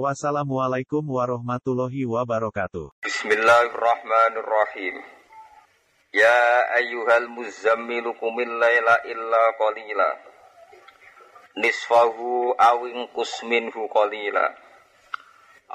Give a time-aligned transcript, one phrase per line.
[0.00, 2.96] Wassalamualaikum warahmatullahi wabarakatuh.
[3.04, 5.04] Bismillahirrahmanirrahim.
[6.16, 6.40] Ya
[6.80, 10.08] ayyuhal muzammilu kumil laila illa qalila.
[11.60, 14.56] Nisfahu awin kusminhu qalila.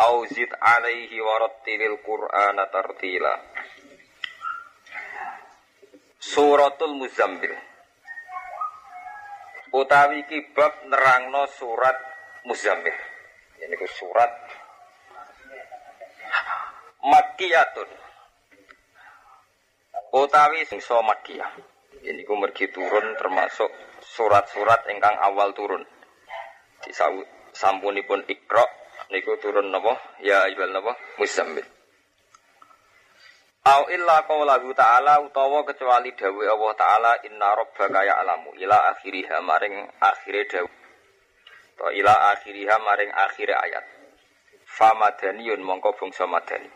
[0.01, 3.37] Au zid alaihi warattilil qur'ana tartila.
[6.17, 7.53] Suratul Muzammil.
[9.77, 12.01] Utawi kibab nerangno surat
[12.49, 12.97] Muzammil.
[13.57, 14.31] Ini ku surat
[17.07, 17.89] Makiyatun.
[20.17, 21.51] Utawi singso Makiyah.
[22.03, 23.69] Ini ku mergi turun termasuk
[24.03, 25.81] surat-surat ingkang awal turun.
[26.83, 26.93] Di
[27.57, 28.65] sampunipun Iqra
[29.09, 29.97] niku turun napa?
[30.21, 30.93] Ya ayyuhal napa?
[31.17, 31.65] Muzammil.
[33.67, 39.75] Au illa qaulahu ta'ala utawa kecuali dawuh Allah taala inna rabbaka ya'lamu ila akhiriha maring
[39.99, 40.86] akhire dawuh
[41.77, 43.85] to ila akhiriha maring akhir ayat.
[44.65, 46.69] Famadaniyun mongko bangsa madani.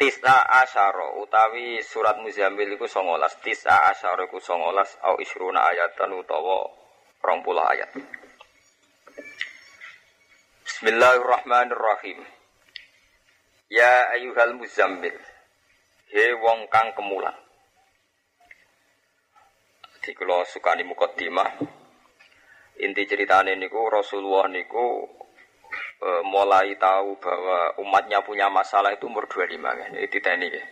[0.00, 6.66] Tis'a asyara utawi surat Muzammil iku 19 Tis'a asyara iku 19 au isruna ayatan utawa
[7.20, 7.90] 20 ayat.
[10.64, 12.18] Bismillahirrahmanirrahim.
[13.70, 15.14] Ya ayuhal muzammil
[16.12, 17.36] He wong kang kemulan.
[20.02, 21.81] Di kula sukani mukaddimah
[22.80, 25.04] inti ceritanya niku Rasulullah niku
[26.00, 29.90] e, mulai tahu bahwa umatnya punya masalah itu umur 25 kan.
[29.92, 30.64] Ini diteni ya.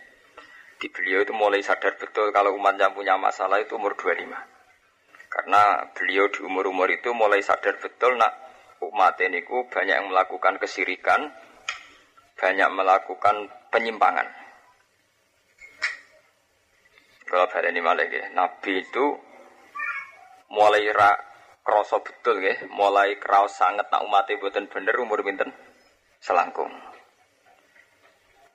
[0.81, 4.33] Di beliau itu mulai sadar betul kalau umatnya punya masalah itu umur 25.
[5.31, 8.33] Karena beliau di umur-umur itu mulai sadar betul nak
[8.81, 11.29] umat niku banyak yang melakukan kesirikan,
[12.35, 14.41] banyak melakukan penyimpangan.
[17.31, 18.03] Kalau ini malah
[18.35, 19.05] Nabi itu
[20.51, 21.15] mulai ra
[21.61, 25.49] kroso betul ya, mulai kraos sangat nak umatnya buatan bener umur pinten
[26.21, 26.69] selangkung.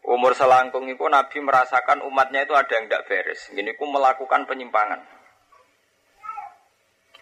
[0.06, 3.50] Umur selangkung itu Nabi merasakan umatnya itu ada yang tidak beres.
[3.50, 5.02] Gini ku melakukan penyimpangan.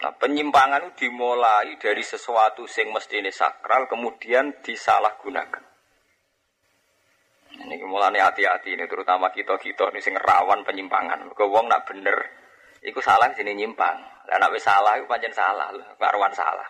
[0.05, 5.63] Nah, penyimpangan itu dimulai dari sesuatu sing mesti ini sakral kemudian disalahgunakan.
[7.55, 11.25] Ini mulai hati-hati ini terutama kita kita ini sing rawan penyimpangan.
[11.33, 12.17] Kau wong nak bener,
[12.85, 14.14] iku salah sini nyimpang.
[14.25, 16.65] Lah nek salah iku pancen salah lho, karuan salah.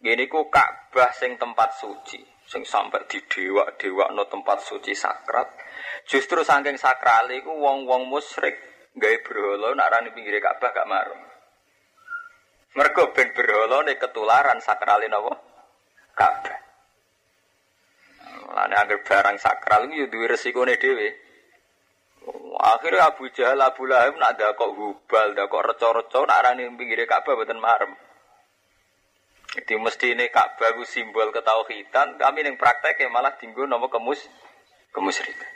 [0.00, 2.16] Gini ku Ka'bah sing tempat suci,
[2.48, 5.44] sing sampai di dewa-dewa no tempat suci sakral.
[6.08, 8.56] Justru saking sakral iku wong-wong musyrik
[8.96, 11.20] gawe berhala nak rani pinggir Ka'bah gak marung.
[12.80, 15.32] Mergo ben berhala nek ketularan sakralin apa?
[16.16, 16.58] Ka'bah.
[18.56, 21.29] Lah nek barang sakral iku yo duwe resikone dhewe.
[22.60, 27.08] Akhirnya Abu Jahal, Abu Lahab nak ada kok hubal, ada kok reco-reco, nak arani pinggirnya
[27.08, 27.96] Ka'bah buatan marem.
[29.56, 34.28] Jadi mesti ini Ka'bah itu simbol ketauhidan, kami yang praktek ya malah tinggal nama kemus
[34.92, 35.48] kemusyrikan.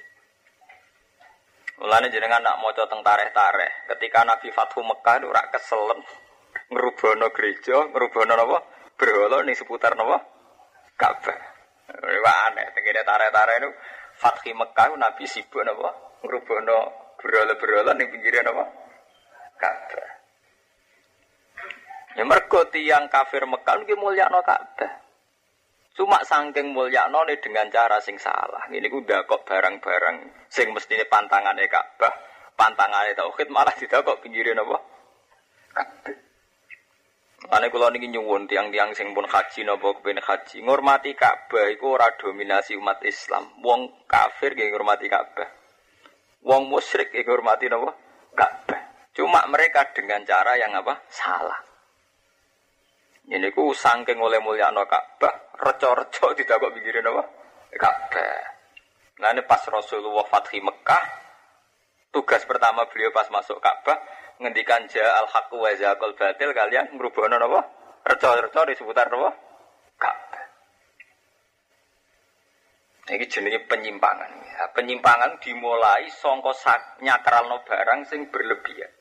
[1.84, 3.90] Mulane jenengan nak mau tentang tareh-tareh.
[3.90, 6.00] Ketika Nabi Fathu Mekah itu rak keselen
[6.70, 8.58] ngerubono gereja, ngerubono apa?
[8.94, 10.22] Berhala nih seputar apa?
[10.96, 11.38] Ka'bah.
[11.94, 13.70] Wah aneh, tegene tareh-tareh itu
[14.16, 16.03] Fathi Mekah Nabi sibuk apa?
[16.24, 16.78] Ngerubono
[17.20, 18.64] berolah-berolah ning pinggiran apa?
[19.60, 20.10] Ka'bah.
[22.14, 24.92] Ya mergo tiyang kafir Mekah nggih mulyakno Ka'bah.
[25.94, 28.66] Cuma saking mulyakno nih dengan cara sing salah.
[28.66, 32.12] Ini ku kok barang-barang sing mestine pantangane Ka'bah,
[32.58, 34.76] pantangane tauhid malah kok pinggiran apa?
[35.74, 36.16] Ka'bah.
[37.44, 42.08] Ane kula niki nyuwun tiang-tiang sing pun haji napa kepen haji, ngurmati Ka'bah iku ora
[42.16, 43.60] dominasi umat Islam.
[43.60, 45.63] Wong kafir nggih ngurmati Ka'bah.
[46.44, 47.96] Wong musyrik iku hormati napa?
[48.36, 48.80] Ka'bah.
[49.16, 51.00] Cuma mereka dengan cara yang apa?
[51.08, 51.56] Salah.
[53.24, 57.22] Ini ku sangking oleh mulia no Ka'bah, reco-reco tidak kok pikirin apa?
[57.80, 58.44] Ka'bah.
[59.24, 61.04] Nah ini pas Rasulullah Fathi Mekah,
[62.12, 63.96] tugas pertama beliau pas masuk Ka'bah,
[64.44, 65.72] ngendikan ja al haqu wa
[66.12, 67.60] batil kalian ngrubahno napa?
[68.04, 69.32] Reco-reco di seputar napa?
[69.96, 70.43] Ka'bah.
[73.04, 74.32] Ini jenis penyimpangan.
[74.32, 76.56] Ya, penyimpangan dimulai songko
[77.04, 78.92] nyakralno barang sing berlebihan.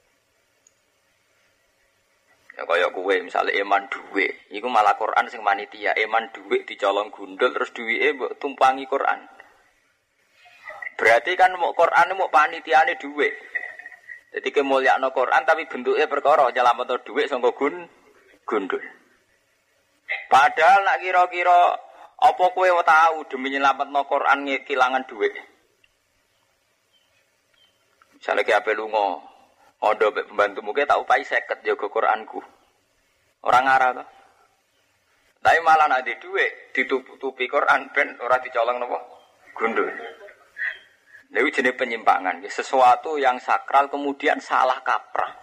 [2.53, 7.50] Ya kaya kue misalnya eman duwe, iku malah Quran sing manitia, eman duwe dicolong gundul
[7.50, 9.25] terus duwe mbok tumpangi Quran.
[10.94, 13.33] Berarti kan mau Quran mau panitiane duit.
[14.33, 17.89] Jadi kemuliaan Quran tapi bentuknya perkara nyelamat duit sangka gun
[18.45, 18.81] gundul.
[20.29, 21.73] Padahal nak kira-kira
[22.23, 25.35] apa kue tahu demi nyelamat Quran kehilangan duit.
[28.15, 32.39] Misalnya kayak apa lu ngondo pembantu mungkin tahu pai seket jaga Quranku.
[33.43, 34.07] Orang arah tuh.
[35.43, 38.97] Tapi malah nanti duit ditutupi Quran ben orang dicolong nopo
[39.59, 39.91] gundul.
[41.33, 45.43] Ini jenis penyimpangan, sesuatu yang sakral kemudian salah kaprah.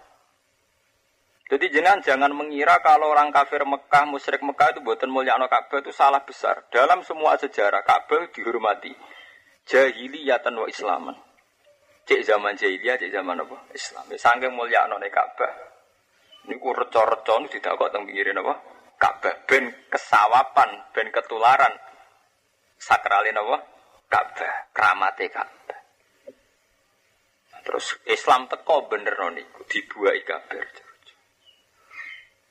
[1.50, 5.91] Jadi jenengan jangan mengira kalau orang kafir Mekah, musyrik Mekah itu buatan mulia Ka'bah itu
[5.91, 6.70] salah besar.
[6.70, 8.94] Dalam semua sejarah Ka'bah dihormati.
[9.67, 11.19] Jahiliyatan wa Islaman.
[12.06, 13.67] Cek zaman jahiliyah, cek zaman apa?
[13.75, 14.06] Islam.
[14.14, 15.52] Sangking mulia Ka'bah.
[16.47, 18.55] Ini ku reco-reco ini tidak kok tentang pikirin apa?
[18.94, 19.35] Ka'bah.
[19.50, 21.75] Ben kesawapan, ben ketularan.
[22.79, 23.56] Sakralin apa?
[24.06, 24.55] Ka'bah.
[24.70, 25.81] Keramate Ka'bah.
[27.67, 30.89] Terus Islam teko bener niku dibuai kabeh.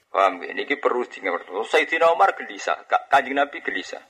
[0.09, 0.57] Paham ya?
[0.57, 1.45] Ini perlu diingat.
[1.69, 4.01] Sayyidina Umar gelisah, kanjeng Nabi gelisah.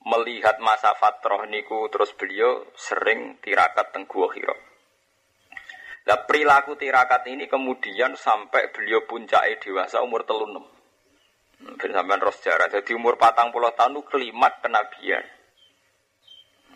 [0.00, 4.56] Melihat masa fatroh niku terus beliau sering tirakat teng Gua Hira.
[6.08, 10.64] Nah, perilaku tirakat ini kemudian sampai beliau puncak dewasa umur telunem.
[11.76, 12.72] Ben sampean ros sejarah.
[12.72, 15.20] Jadi umur patang puluh tahun itu kelimat kenabian.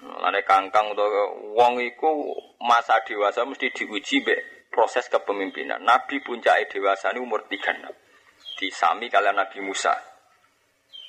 [0.05, 1.09] Lane kangkang atau
[1.57, 5.81] wong iku masa dewasa mesti diuji be proses kepemimpinan.
[5.81, 7.97] Nabi puncak dewasa ini umur tiga enam
[8.59, 9.93] disami kalian Nabi Musa.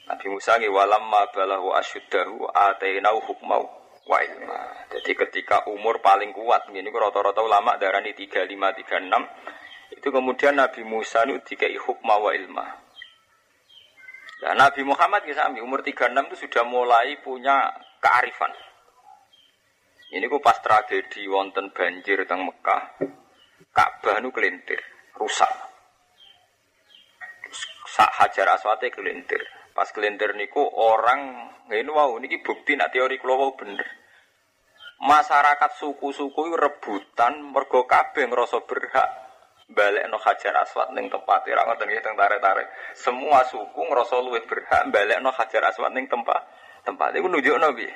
[0.06, 3.65] Nabi Musa nggih walamma balahu asyuddahu atainau hukmau
[4.06, 4.86] wa ilma.
[4.94, 11.25] Jadi ketika umur paling kuat ini rata-rata ulama darani 35 36 itu kemudian Nabi Musa
[11.25, 12.65] itu dikai hukma wa ilma.
[14.42, 18.53] Dan Nabi Muhammad sami umur 36 itu sudah mulai punya kearifan.
[20.13, 23.01] Ini ku pas tragedi wonten banjir teng Mekah.
[23.74, 24.80] Ka'bah nu kelintir,
[25.19, 25.75] rusak
[27.95, 29.39] sak hajar aswate kelintir.
[29.71, 33.88] Pas kelintir niku orang ini wow niki bukti nak teori kula wow bener.
[35.00, 39.09] Masyarakat suku-suku rebutan mergo kabeh ngrasa berhak
[39.71, 42.68] balik no hajar aswat ning tempat ira ngoten nggih teng tarik-tarik.
[42.95, 46.44] Semua suku ngrasa luwih berhak balik no hajar aswat ning tempat
[46.83, 47.92] tempat iku nunjukno piye?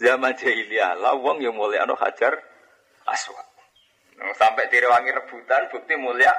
[0.00, 2.36] Zaman jahiliyah lah wong mulia no hajar
[3.04, 3.46] aswat.
[4.36, 6.32] Sampai direwangi rebutan bukti mulia.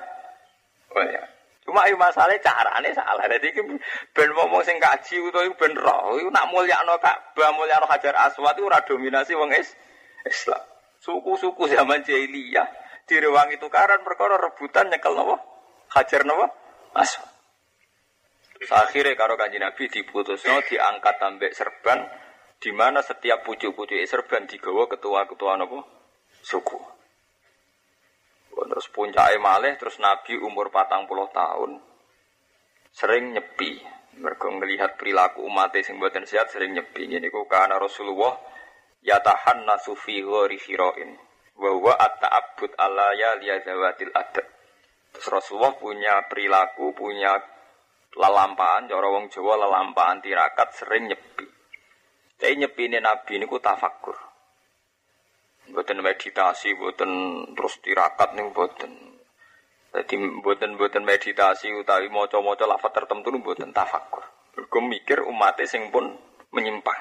[0.93, 1.42] Mulia.
[1.63, 3.23] Cuma ayo masalah carane salah.
[3.31, 3.55] Jadi
[4.11, 8.67] ben ngomong sing kaji utawa ben roh, iku nak mulyakno Ka'bah, mulyakno Hajar Aswad iku
[8.67, 9.71] ora dominasi wong is
[10.27, 10.59] Islam.
[10.99, 12.67] Suku-suku zaman jahiliyah
[13.07, 15.39] direwangi tukaran perkara rebutan nyekel napa?
[15.95, 16.51] Hajar napa?
[16.95, 17.31] Aswad.
[18.63, 22.07] Akhirnya karo kanji Nabi diputusno diangkat tambek serban
[22.63, 25.83] di mana setiap pucuk-pucuk serban digawa ketua-ketua napa?
[26.43, 27.02] Suku.
[28.73, 31.77] Terus puncak malih terus Nabi umur patang puluh tahun
[32.89, 33.77] sering nyepi.
[34.17, 37.05] Mereka melihat perilaku umat sing buatan sehat sering nyepi.
[37.05, 38.33] Ini ku karena Rasulullah
[39.05, 41.13] yatahan nasufi ghori hiroin.
[41.53, 44.47] Bahwa at-ta'abud ala ya liyazawatil adat.
[45.13, 47.37] Terus Rasulullah punya perilaku, punya
[48.17, 51.45] lelampaan, cara wong Jawa lelampaan tirakat sering nyepi.
[52.41, 54.32] Jadi nyepi ini Nabi ini ku tafakur.
[55.71, 57.11] Buatan meditasi, buatan
[57.55, 58.91] terus tirakat nih buatan.
[59.93, 64.25] Jadi buatan meditasi utawi moco-moco lafaz tertentu buatan tafakur.
[64.57, 66.13] Gue mikir umatnya sing pun
[66.51, 66.99] menyimpang,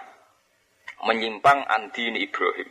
[1.04, 2.71] menyimpang anti ini Ibrahim.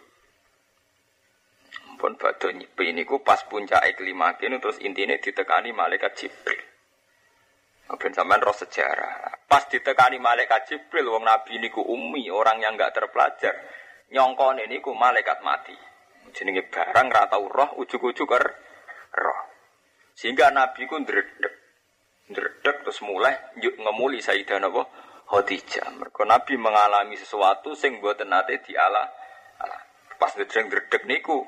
[2.02, 6.62] Pun bado nyipi ini ku pas puncak kelima kini terus intinya ditekani malaikat Jibril.
[8.00, 9.46] Ben sampean roh sejarah.
[9.46, 13.54] Pas ditekani malaikat Jibril, wong Nabi ini ku umi, orang yang nggak terpelajar
[14.12, 15.76] nyongkone niku malaikat mati.
[16.32, 18.32] Jenenge barang ra tau roh ujug-ujug
[19.16, 19.40] roh.
[20.16, 21.54] Sehingga Nabi ku ndredeg.
[22.32, 24.88] Ndredeg terus mulai yuk ngemuli Sayyidah napa
[25.28, 25.96] Khadijah.
[25.96, 29.08] Mergo Nabi mengalami sesuatu sing mboten nate diala.
[30.20, 31.44] Pas ndredeg niku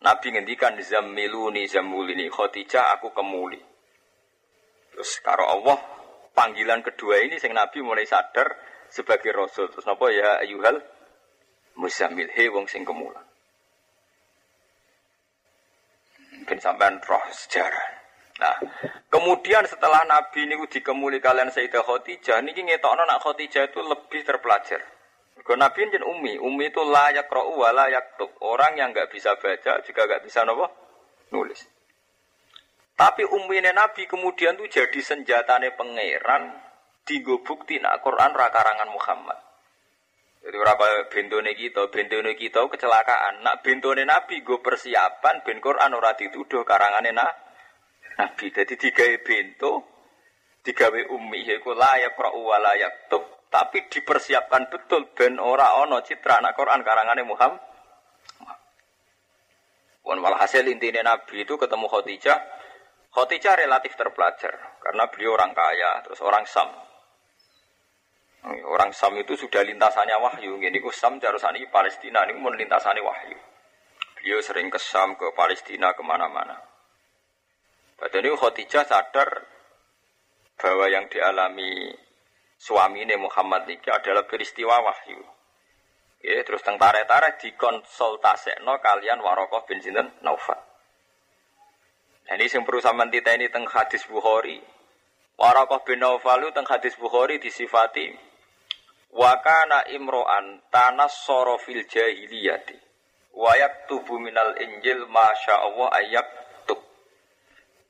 [0.00, 3.60] Nabi ngendikan zammiluni zammulini Khadijah aku kemuli.
[4.90, 5.78] Terus karo Allah
[6.32, 8.56] panggilan kedua ini sing Nabi mulai sadar
[8.88, 9.68] sebagai rasul.
[9.68, 10.80] Terus napa ya ayuhal
[11.80, 13.24] Musamil he wong sing kemulan.
[16.44, 17.88] Ben sampean roh sejarah.
[18.40, 18.56] Nah,
[19.12, 24.80] kemudian setelah Nabi ini dikemuli kalian Sayyidah Khadijah, niki ngetokno nak Khadijah itu lebih terpelajar.
[25.40, 28.32] Kalau Nabi ini umi, umi itu layak roh wa layak tuk.
[28.44, 30.68] Orang yang nggak bisa baca juga nggak bisa nopo
[31.32, 31.64] nulis.
[32.96, 36.52] Tapi umi Nabi kemudian tuh jadi senjatane pangeran,
[37.08, 39.49] digo bukti nak Quran rakarangan Muhammad.
[40.40, 43.44] Jadi ora kaya bentone kita, bentone kita kecelakaan.
[43.44, 47.28] Nak bentone Nabi gue persiapan ben Quran ora dituduh karangane na
[48.16, 48.48] Nabi.
[48.48, 49.72] Jadi digawe bento,
[50.64, 52.56] digawe ummi yaiku layak qra'u wa
[53.12, 53.24] tub.
[53.50, 57.60] Tapi dipersiapkan betul ben ora ono citra anak Quran karangane Muhammad.
[60.06, 62.38] Wan walhasil intinya Nabi itu ketemu Khadijah.
[63.10, 66.89] Khadijah relatif terpelajar karena beliau orang kaya, terus orang Sam.
[68.40, 70.56] Orang Sam itu sudah lintasannya wahyu.
[70.56, 73.36] Ini ku Sam jarusani Palestina ini mau lintasannya wahyu.
[74.16, 76.56] Beliau sering ke Sam, ke Palestina, ke mana-mana.
[78.00, 79.44] Pada ini Khadijah sadar
[80.56, 81.92] bahwa yang dialami
[82.56, 85.20] suami ini Muhammad ini adalah peristiwa wahyu.
[86.24, 90.60] Ya, terus teng tarik-tarik dikonsultasekno kalian Warokoh bin Sinten Naufal.
[92.28, 94.60] Nah, ini yang perlu sama ini teng hadis Bukhari.
[95.36, 98.29] Warokoh bin Naufal teng hadis Bukhari disifati
[99.10, 102.78] Wakana imro'an tanas sorofil jahiliyati.
[103.34, 106.28] Wayak tubuh minal injil masya Allah ayak
[106.66, 106.78] tub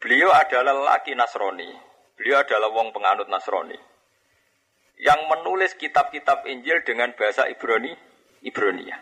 [0.00, 1.68] Beliau adalah laki Nasrani.
[2.16, 3.76] Beliau adalah wong penganut Nasrani.
[5.00, 7.92] Yang menulis kitab-kitab Injil dengan bahasa Ibrani
[8.44, 9.00] Ibronia.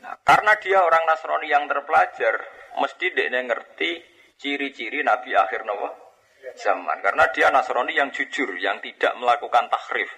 [0.00, 2.40] Nah, karena dia orang Nasrani yang terpelajar,
[2.80, 4.00] mesti dia ngerti
[4.40, 6.09] ciri-ciri Nabi akhir Nawa
[6.56, 6.98] zaman.
[7.00, 10.08] Karena dia Nasrani yang jujur, yang tidak melakukan tahrif,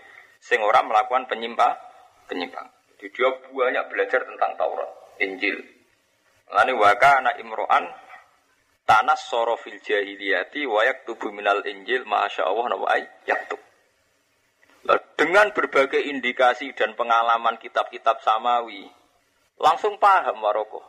[0.42, 1.74] sehingga orang melakukan penyimpang,
[2.26, 2.66] penyimpang.
[2.98, 5.58] Jadi dia banyak belajar tentang Taurat, Injil.
[6.52, 7.88] Lani waka anak imro'an
[8.84, 13.58] tanas sorofil jahiliyati wayak tubuh minal Injil masya Allah nawa yaktub.
[15.14, 18.90] Dengan berbagai indikasi dan pengalaman kitab-kitab samawi,
[19.62, 20.82] langsung paham Maroko.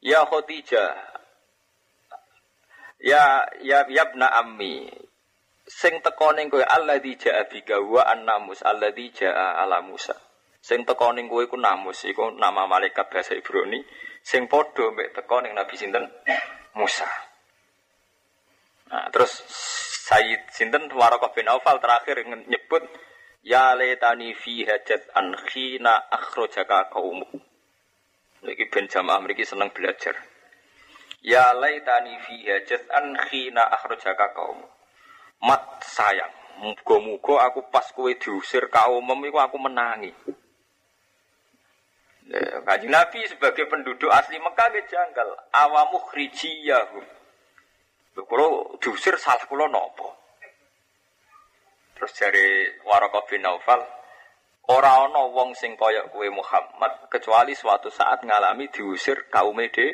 [0.00, 1.09] Ya Khotijah,
[3.00, 4.88] ya ya yabna ammi,
[5.66, 10.14] sing tekoning kowe alladzi jaa bika wa annamus alladzi jaa ala Musa.
[10.60, 13.80] Sing tekoning kowe iku namus iku nama malaikat bahasa Ibrani
[14.20, 16.04] sing padha mek tekoning Nabi sinten
[16.76, 17.08] Musa.
[18.90, 19.32] Nah, terus
[20.10, 22.82] Sayyid Sinten Warokoh bin Aufal terakhir nyebut
[23.40, 27.24] Ya letani fi hajat an khina akhrojaka kaumu.
[28.44, 30.12] Lagi ben jamaah mereka senang belajar.
[31.20, 34.64] Ya laitani fi hajat an khina akhrojaka kaumu.
[35.44, 36.32] Mat sayang,
[36.64, 40.12] muga-muga aku pas kowe diusir kaum iku aku menangi.
[42.30, 45.28] Ya, Kaji Nabi sebagai penduduk asli Mekah dia janggal.
[45.50, 47.04] Awamu khrijiyahum.
[48.16, 50.14] Kalau diusir salah kulo nopo.
[51.96, 53.84] Terus dari Waraqah bin Naufal,
[54.72, 59.86] ora ana wong sing kowe Muhammad kecuali suatu saat ngalami diusir kaum de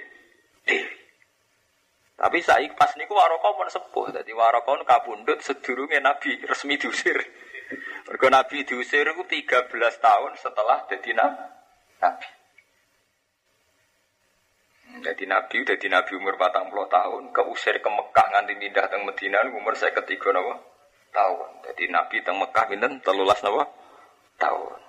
[2.17, 7.21] Tapi saya pas niku Waraqah pun sepuh, dadi Waraqah kabundut sedurunge Nabi resmi diusir.
[8.09, 9.69] Mergo Nabi diusir itu 13
[10.01, 12.29] tahun setelah dadi Nabi.
[14.97, 19.45] Jadi Nabi, jadi Nabi umur batang puluh tahun, keusir ke Mekah nganti pindah teng Medina
[19.45, 20.57] umur saya ketiga nawa
[21.13, 21.51] tahun.
[21.69, 23.69] Jadi Nabi teng Mekah pinten telulas nawa
[24.41, 24.81] tahun.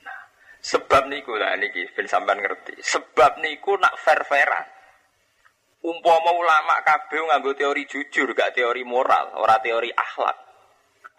[0.00, 0.20] Nah,
[0.64, 2.80] sebab niku lah niki ben sampean ngerti.
[2.80, 4.81] Sebab niku nak fair-fairan.
[5.82, 10.38] Umpama ulama kabeh nganggo teori jujur, gak teori moral, ora teori akhlak.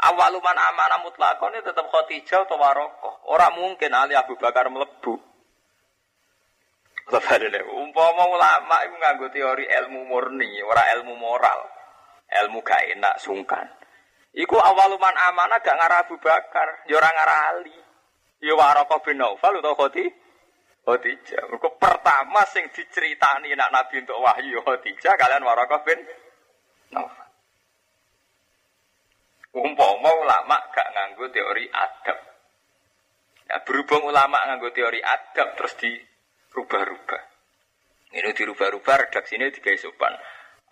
[0.08, 3.28] Awaluman amanah mutlakone tetap Khadijah atau Warokoh.
[3.28, 5.20] Orang mungkin Ali Abu Bakar melebu.
[7.76, 11.68] Umpama ulama itu nganggo teori ilmu murni, ora ilmu moral.
[12.32, 13.68] Ilmu gak enak sungkan.
[14.32, 17.78] Iku awaluman amanah gak ngarah Abu Bakar, ya ora ngarah Ali.
[18.40, 20.23] Ya Warokoh bin Naufal utawa Khadijah.
[20.84, 21.48] Khadijah.
[21.48, 26.00] Mergo pertama sing diceritani nak Nabi untuk wahyu Khadijah kalian Warokoh bin
[26.92, 27.30] Naufal.
[29.54, 32.20] Umpama ulama gak nganggo teori adab.
[33.48, 37.22] Ya, berhubung ulama nganggo teori adab terus dirubah-rubah.
[38.18, 40.14] Ini dirubah-rubah redaksi ini tiga sopan.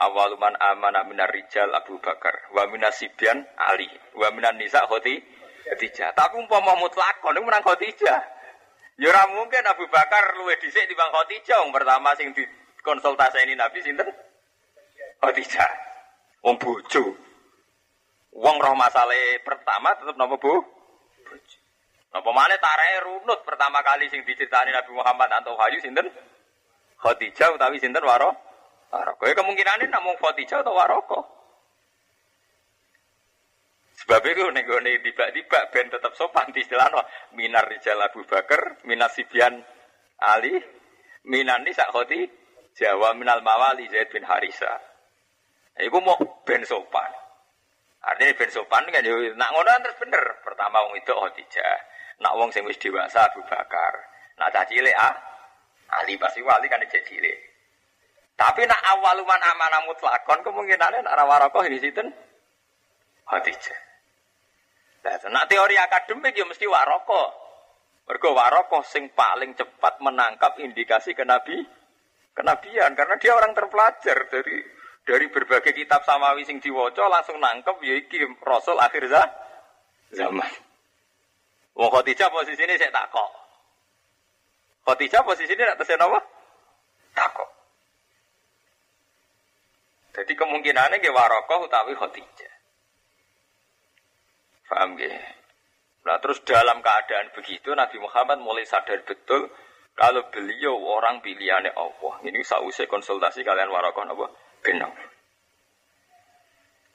[0.02, 3.38] Awaluman amana minar rijal Abu Bakar, wa minasibian
[3.70, 3.86] Ali,
[4.18, 6.18] wa minan nisa Khadijah.
[6.18, 8.41] Tapi umpama mutlak, ini menang Khadijah.
[9.02, 11.66] Ya mungkin Abu Bakar luwih dhisik timbang Khadijah.
[11.66, 14.06] Wong pertama sing dikonsultasi ini Nabi sinten?
[15.18, 15.70] Khadijah.
[16.46, 17.18] Wong bojo.
[18.38, 20.54] Wong roh masalah pertama tetap nopo bu?
[22.14, 26.06] Nopo mana tarai runut pertama kali sing diceritani Nabi Muhammad atau Hayu sinten?
[27.02, 28.38] Khadijah utawi sinten waro?
[28.94, 29.26] Waroko.
[29.26, 31.41] Ya kemungkinan ini namun Khadijah atau Waroko.
[34.02, 36.90] Sebab itu nih tiba-tiba ben tetap sopan di istilah
[37.38, 39.62] minar rijal Abu Bakar, minas Sibian
[40.18, 40.58] Ali,
[41.30, 42.26] minan nisa khoti,
[42.74, 44.74] Jawa minal mawali Zaid bin Harisa.
[45.78, 46.18] Iku mau
[46.48, 47.12] ben sopan.
[48.02, 50.24] Artinya ben sopan kan yo nak ngono kan terus bener.
[50.42, 51.78] Pertama wong itu Khadijah.
[52.26, 53.94] Nak wong sing wis dewasa Abu Bakar.
[54.40, 54.66] Nak cah
[54.98, 55.14] ah
[56.02, 57.38] Ali pasti wali kan cek cilik.
[58.40, 62.10] Tapi nak awaluman amanah mutlakon kemungkinannya nak rawarokoh ini sinten
[63.28, 63.91] Khadijah.
[65.02, 67.34] Nah, teori akademik ya mesti waroko.
[68.06, 71.58] Mergo waroko sing paling cepat menangkap indikasi kenabi
[72.32, 74.62] kenabian karena dia orang terpelajar dari
[75.02, 79.10] dari berbagai kitab samawi sing diwaca langsung nangkep ya iki rasul akhir
[80.12, 80.52] zaman.
[81.72, 83.32] Wong Khadijah posisine saya takok.
[84.86, 86.20] Khadijah posisine nak tesen apa?
[87.16, 87.50] Takok.
[90.12, 92.51] Jadi kemungkinannya ke warokoh utawi Khadijah.
[94.72, 95.12] Paham gak?
[96.08, 99.52] Nah terus dalam keadaan begitu Nabi Muhammad mulai sadar betul
[99.92, 102.14] kalau beliau orang pilihannya Allah.
[102.24, 104.28] Ini usai konsultasi kalian warokoh apa?
[104.72, 105.12] Nawfal.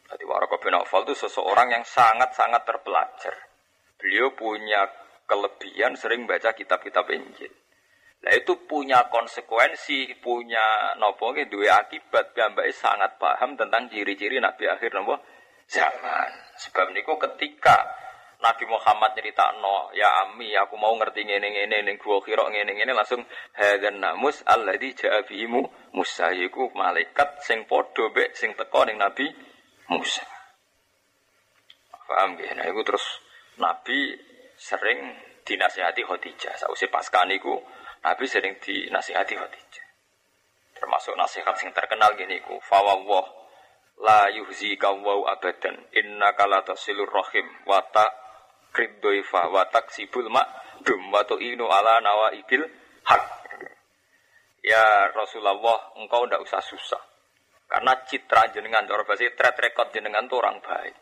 [0.07, 3.35] Jadi Waraka bin Nawfal itu seseorang yang sangat-sangat terpelajar.
[3.99, 4.87] Beliau punya
[5.27, 7.51] kelebihan sering baca kitab-kitab Injil.
[8.23, 14.95] Nah itu punya konsekuensi, punya nopo dua akibat gambai sangat paham tentang ciri-ciri Nabi akhir
[14.95, 15.19] nopo
[15.71, 16.31] zaman.
[16.57, 17.85] Sebab niku ketika
[18.37, 22.77] Nabi Muhammad cerita no, ya ami, aku mau ngerti ngene ngene ning gua kira ngene
[22.77, 23.25] ngene langsung
[23.57, 29.25] hadan namus alladzi ja'a bihimu Musa yiku malaikat sing padha mek sing teko ning Nabi
[29.89, 30.25] Musa.
[32.07, 32.55] Paham nggih?
[32.55, 33.03] Nah iku terus
[33.59, 34.15] Nabi
[34.55, 36.55] sering dinasihati Khadijah.
[36.61, 37.57] Sausé pasca niku
[38.05, 39.87] Nabi sering dinasihati Khadijah.
[40.77, 43.46] Termasuk nasihat sing terkenal gini ku, fawwah
[44.03, 48.05] la yuhzika wa abadan innaka la tasilur rahim wa ta
[48.77, 50.29] kriddoifa wa taksibul
[50.85, 52.65] dum wa inu ala nawa ibil
[53.09, 53.23] hak.
[54.67, 56.99] Ya Rasulullah, engkau ndak usah susah.
[57.71, 60.95] Karena citra jenengan, cara bahasa track record jenengan tuh orang baik.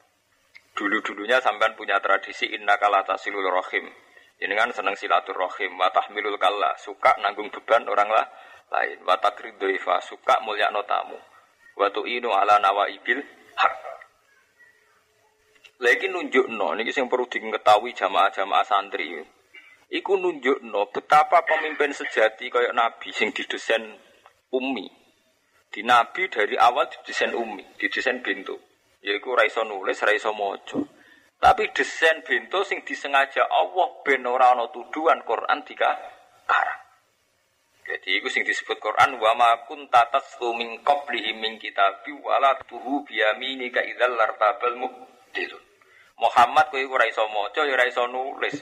[0.77, 3.89] Dulu-dulunya sampean punya tradisi inna kalata silul rohim.
[4.37, 8.27] Jenengan seneng silaturrohim, wa tahmilul kalla, suka nanggung beban orang lah
[8.69, 9.01] lain.
[9.07, 11.17] Wa takridoifa, suka mulia notamu.
[11.75, 13.19] Wa inu ala nawa ibil
[13.59, 13.75] hak.
[15.83, 19.19] Lagi nunjuk no, ini yang perlu diketahui jamaah-jamaah santri.
[19.91, 23.83] Iku nunjuk no, betapa pemimpin sejati kayak Nabi sing didesain
[24.55, 24.87] umi.
[25.75, 28.55] Di Nabi dari awal didesain umi, didesain bintu.
[29.03, 30.87] Yaiku raiso nulis, raiso mojo.
[31.43, 35.93] Tapi desain bintu sing disengaja Allah ben ana tuduhan Quran tiga
[36.49, 36.84] karang.
[37.85, 43.05] Jadi itu sing disebut Quran wa ma kunta taslu min qablihi min kitabi wala tuhu
[43.05, 45.63] biyaminika idzal lartabal muhtilun.
[46.17, 48.57] Muhammad kowe ora iso maca ya ora iso nulis.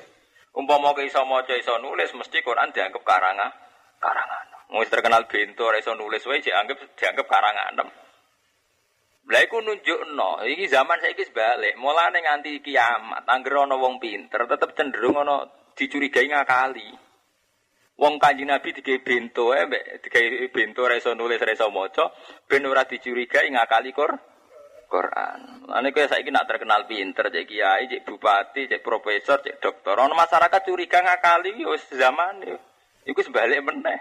[0.51, 3.53] Umpama kowe iso maca iso nulis mesti Quran dianggap karangan
[4.03, 4.47] karangan.
[4.75, 7.87] Wis terkenal bento ora iso nulis wae dianggap dianggap karangan.
[9.23, 14.75] Lha iku nunjukno, iki zaman saiki sebalik, mulane nganti kiamat, anggere ana wong pinter tetep
[14.75, 15.47] cenderung ana
[15.79, 16.91] dicurigai ngakali.
[18.03, 22.11] Wong Kanjeng Nabi digawe bento mbek digawe bento ora iso nulis ora iso maca
[22.51, 24.11] ben ora dicurigai ngakali kor
[24.91, 25.71] Quran.
[25.71, 29.97] Ane kaya saiki nak terkenal pinter, cek kiai, cek bupati, cek profesor, cek dokter.
[29.97, 32.45] Ono masyarakat curiga ngakali wis zaman
[33.09, 33.99] Iku sebalik meneh.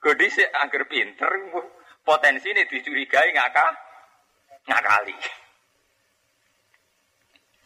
[0.00, 1.30] Gede sih agar pinter,
[2.00, 3.66] potensi ini dicurigai ngaka,
[4.66, 5.16] ngakali.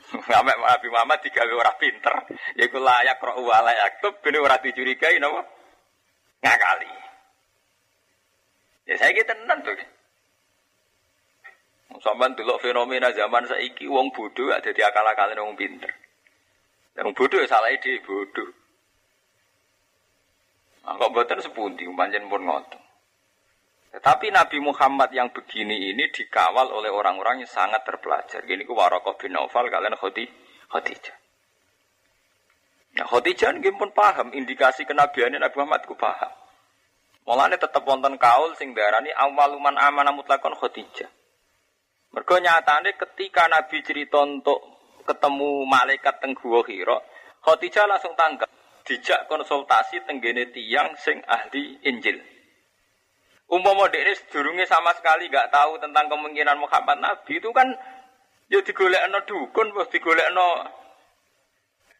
[0.27, 2.15] Muhammad Nabi Muhammad digawe ora pinter,
[2.59, 5.56] yaiku layak roh layak tuh bener ora dicurigai napa
[6.45, 6.91] ngakali.
[8.87, 9.77] Ya saya kita tenan tuh.
[11.97, 15.91] Sampai dulu fenomena zaman saiki wong bodoh ada di akal-akalin wong pinter.
[16.95, 18.51] Yang bodoh ya salah ide bodoh.
[20.87, 22.79] Nah, kok buatan sepundi, panjen pun ngotot.
[23.91, 28.45] Tetapi Nabi Muhammad yang begini ini dikawal oleh orang-orang yang sangat terpelajar.
[28.47, 31.26] Gini ku Warokoh bin Naufal kalian Khotijah.
[32.97, 36.33] Nah Khotijah ini pun paham indikasi kenabiannya Nabi Muhammad ku paham.
[37.29, 41.11] Mulanya tetap wonten kaul sing darani awaluman amanah mutlakon Khotijah.
[42.17, 44.57] Mergo nyatane ketika Nabi cerita untuk
[45.05, 46.97] ketemu malaikat teng Gua Hira,
[47.45, 48.49] Khadijah langsung tanggap,
[48.89, 52.19] dijak konsultasi tenggene tiang sing ahli Injil.
[53.47, 57.71] Umpama dekne sedurunge sama sekali gak tahu tentang kemungkinan Muhammad Nabi itu kan
[58.51, 60.67] ya digolekno dukun, wis digolekno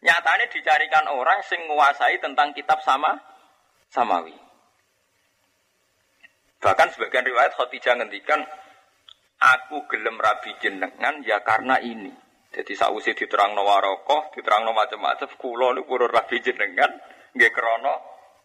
[0.01, 3.17] nyatane dicarikan orang sing menguasai tentang kitab sama
[3.89, 4.35] samawi.
[6.57, 8.41] Bahkan sebagian riwayat Khadijah ngendikan
[9.37, 12.09] aku gelem rabi jenengan ya karena ini.
[12.47, 16.89] Jadi sausi diterang no warokoh, diterang no macam-macam, kulo niku purun rabi jenengan,
[17.37, 17.95] nggih krono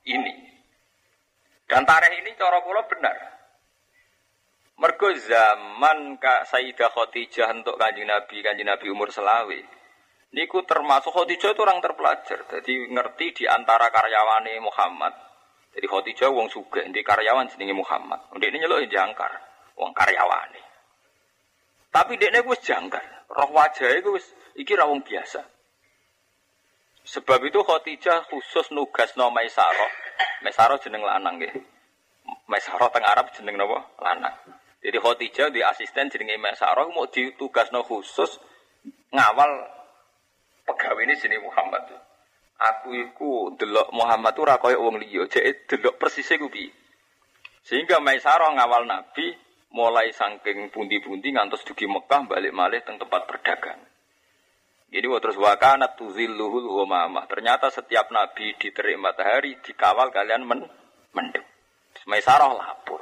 [0.05, 0.53] ini.
[1.65, 3.17] Dan tareh ini cara kulo benar.
[4.77, 9.82] Mergo zaman Kak Sayyidah Khadijah untuk Kanjeng Nabi, Kanjeng Nabi umur selawe.
[10.33, 12.49] Niku termasuk Khadijah itu orang terpelajar.
[12.49, 15.12] Jadi ngerti di antara karyawane Muhammad.
[15.77, 18.33] Jadi Khadijah wong sugih, di karyawan jenenge Muhammad.
[18.33, 19.33] Ndek ini nyeluk jangkar,
[19.77, 20.61] wong karyawane.
[21.92, 23.05] Tapi dekne wis jangkar.
[23.29, 24.25] Roh wajah itu wis
[24.57, 25.45] iki ra biasa.
[27.03, 29.92] Sebab itu Khadijah khusus nugas no Maisarah.
[30.40, 31.53] Maisarah jeneng lanang nggih.
[32.49, 33.85] Maisarah teng Arab jeneng napa?
[34.01, 34.33] Lanang.
[34.81, 38.40] Jadi Khadijah di asisten jenenge Maisarah mau ditugasno khusus
[39.12, 39.82] ngawal
[40.66, 41.90] pegawai ini sini Muhammad.
[42.62, 46.70] Aku iku delok Muhammad ora kaya wong liya, jek delok persis iku piye.
[47.62, 49.35] Sehingga Maisarah ngawal Nabi
[49.72, 53.81] mulai saking pundi-pundi ngantos dugi Mekah balik malih teng tempat berdagang.
[54.92, 57.25] Jadi terus wakana tuzilluhul ghamamah.
[57.25, 60.68] Ternyata setiap nabi diterik matahari dikawal kalian men
[61.16, 61.48] mendung.
[62.05, 63.01] Maisarah lapor.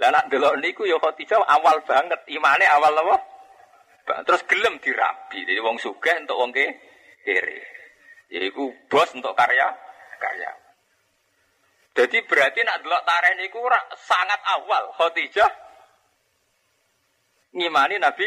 [0.00, 3.33] Lah nak delok niku ya Khadijah awal banget, imane awal apa?
[4.04, 5.48] Terus gelem dirabi.
[5.48, 7.60] Jadi wong sugih untuk wong kere.
[8.28, 9.68] Yaiku bos untuk karya
[10.20, 10.50] karya.
[11.94, 13.62] Jadi berarti nak delok tareh niku
[14.02, 15.46] sangat awal Khadijah
[17.54, 18.26] ngimani Nabi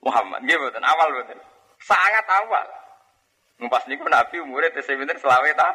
[0.00, 0.40] Muhammad.
[0.42, 1.38] Nggih mboten awal mboten.
[1.78, 2.66] Sangat awal.
[3.60, 5.68] Ngpas niku Nabi umure tesih pinten selawe ta?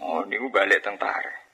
[0.00, 1.49] Oh niku balik teng tareh.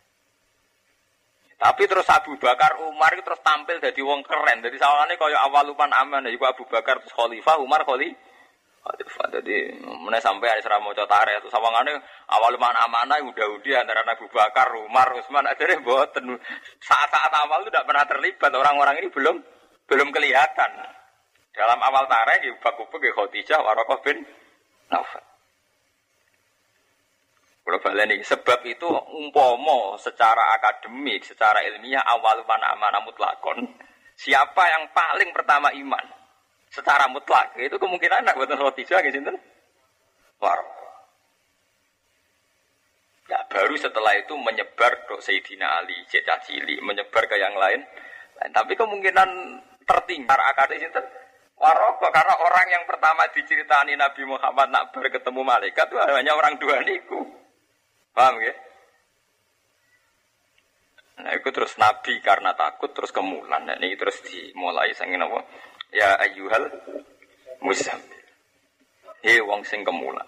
[1.57, 4.61] Tapi terus Abu Bakar Umar itu terus tampil jadi wong keren.
[4.61, 6.29] Jadi sawangannya kaya awal lupan aman.
[6.29, 9.27] Jadi Abu Bakar terus Khalifah, Umar Khalifah.
[9.40, 11.97] Jadi mana sampai ada serah mau tare itu sawangannya
[12.29, 15.49] awal lupan amanah udah udah antara Abu Bakar, Umar, Utsman.
[15.49, 16.37] Akhirnya boten
[16.85, 18.53] saat-saat awal itu tidak pernah terlibat.
[18.53, 19.37] Orang-orang ini belum
[19.88, 20.71] belum kelihatan.
[21.57, 24.21] Dalam awal tareh, Abu Bakar, Khadijah, Warokoh bin.
[27.66, 27.83] Kalau
[28.22, 33.66] sebab itu umpomo secara akademik, secara ilmiah awal mana mana mutlakon.
[34.14, 36.07] Siapa yang paling pertama iman
[36.70, 39.35] secara mutlak itu kemungkinan anak buatan roti jaga gitu.
[40.38, 40.62] War.
[43.26, 47.83] Ya baru setelah itu menyebar ke Sayyidina Ali, Cecah Cili, menyebar ke yang lain.
[48.55, 49.29] Tapi kemungkinan
[49.83, 51.02] tertinggal akademik itu
[51.57, 56.85] Waroko karena orang yang pertama diceritani Nabi Muhammad nak berketemu malaikat itu hanya orang dua
[56.85, 57.45] niku.
[58.16, 58.55] Paham ya?
[61.20, 63.68] Nah, itu terus Nabi karena takut terus kemulan.
[63.68, 65.44] Nah, ini terus dimulai sangin apa?
[65.92, 66.64] Ya ayyuhal
[67.61, 68.24] muzammil.
[69.20, 70.24] Hei wong sing kemulan.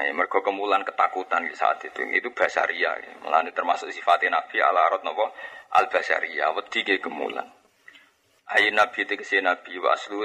[0.00, 2.08] Nah, mereka kemulan ketakutan di saat itu.
[2.08, 2.96] Itu basaria.
[2.96, 3.12] Ya.
[3.20, 5.28] Malah termasuk sifatnya Nabi ala rot nopo
[5.76, 6.56] al basaria.
[6.56, 7.52] Wedi ke kemulan.
[8.56, 10.24] Ayo Nabi ke sini Nabi wa aslu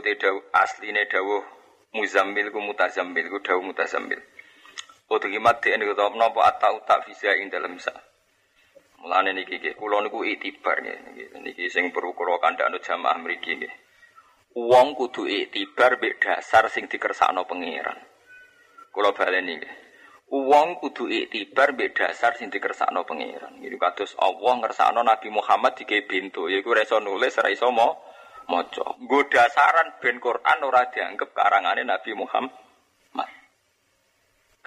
[0.51, 1.43] asli dawuh
[1.91, 4.36] muzammil ku mutazammil ku dawuh mutazammil.
[5.07, 7.95] Utuhimat di ini kata nopo atau tak bisa ing dalam sa.
[8.99, 11.39] Mulane niki nggih, kula niku itibar nggih.
[11.39, 13.73] Niki sing perlu kula kandhakno jamaah mriki nggih.
[14.57, 17.95] Wong kudu itibar mbek dasar sing dikersakno pangeran.
[18.91, 19.73] Kula baleni nggih.
[20.27, 23.63] Wong kudu itibar mbek dasar sing dikersakno pangeran.
[23.63, 28.85] Iki kados Allah ngersakno Nabi Muhammad dike bintu, yaiku ora nulis, ora iso maca.
[28.99, 32.66] Nggo dasaran ben Quran ora dianggap karangane Nabi Muhammad.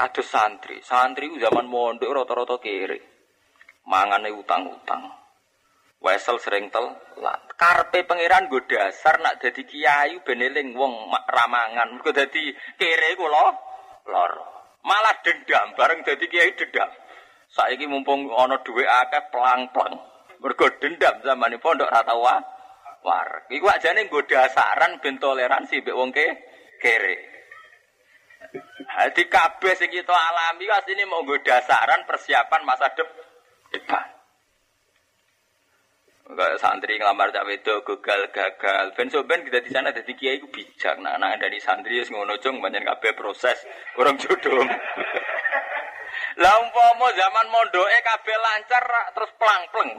[0.00, 3.04] Kados santri, santri zaman mondok rata-rata kere.
[3.84, 5.12] Mangane utang-utang.
[6.00, 7.44] Wesel sering telat.
[7.52, 12.00] Karpe pangeran gue dasar nak jadi kiai beneling wong ramangan.
[12.00, 12.48] Gue jadi
[12.80, 13.46] kere gue lo,
[14.08, 14.32] lor.
[14.88, 16.88] Malah dendam bareng jadi kiai dendam.
[17.52, 20.00] Saiki mumpung ono duwe akeh pelang-pelang.
[20.40, 22.40] Mergo dendam zaman pondok rata wa.
[23.04, 23.52] War.
[23.52, 26.24] Iku ajane gue dasaran ben toleransi mbek wong ke
[26.80, 27.29] kere.
[28.90, 30.66] Hadi kabeh sing kita alami
[31.06, 32.90] mau nggo dasaran persiapan masa
[33.70, 34.06] depan.
[36.30, 38.94] Enggak santri ngelamar cak wedok gagal gagal.
[38.94, 41.02] Ben so ben kita di sana dadi kiai ku bijak.
[41.02, 43.58] Nah, nah dari santri wis ngono banyak kabeh proses
[43.98, 44.62] kurang jodoh.
[46.42, 49.90] Lah umpama zaman mondoke kabeh lancar terus plang-pleng.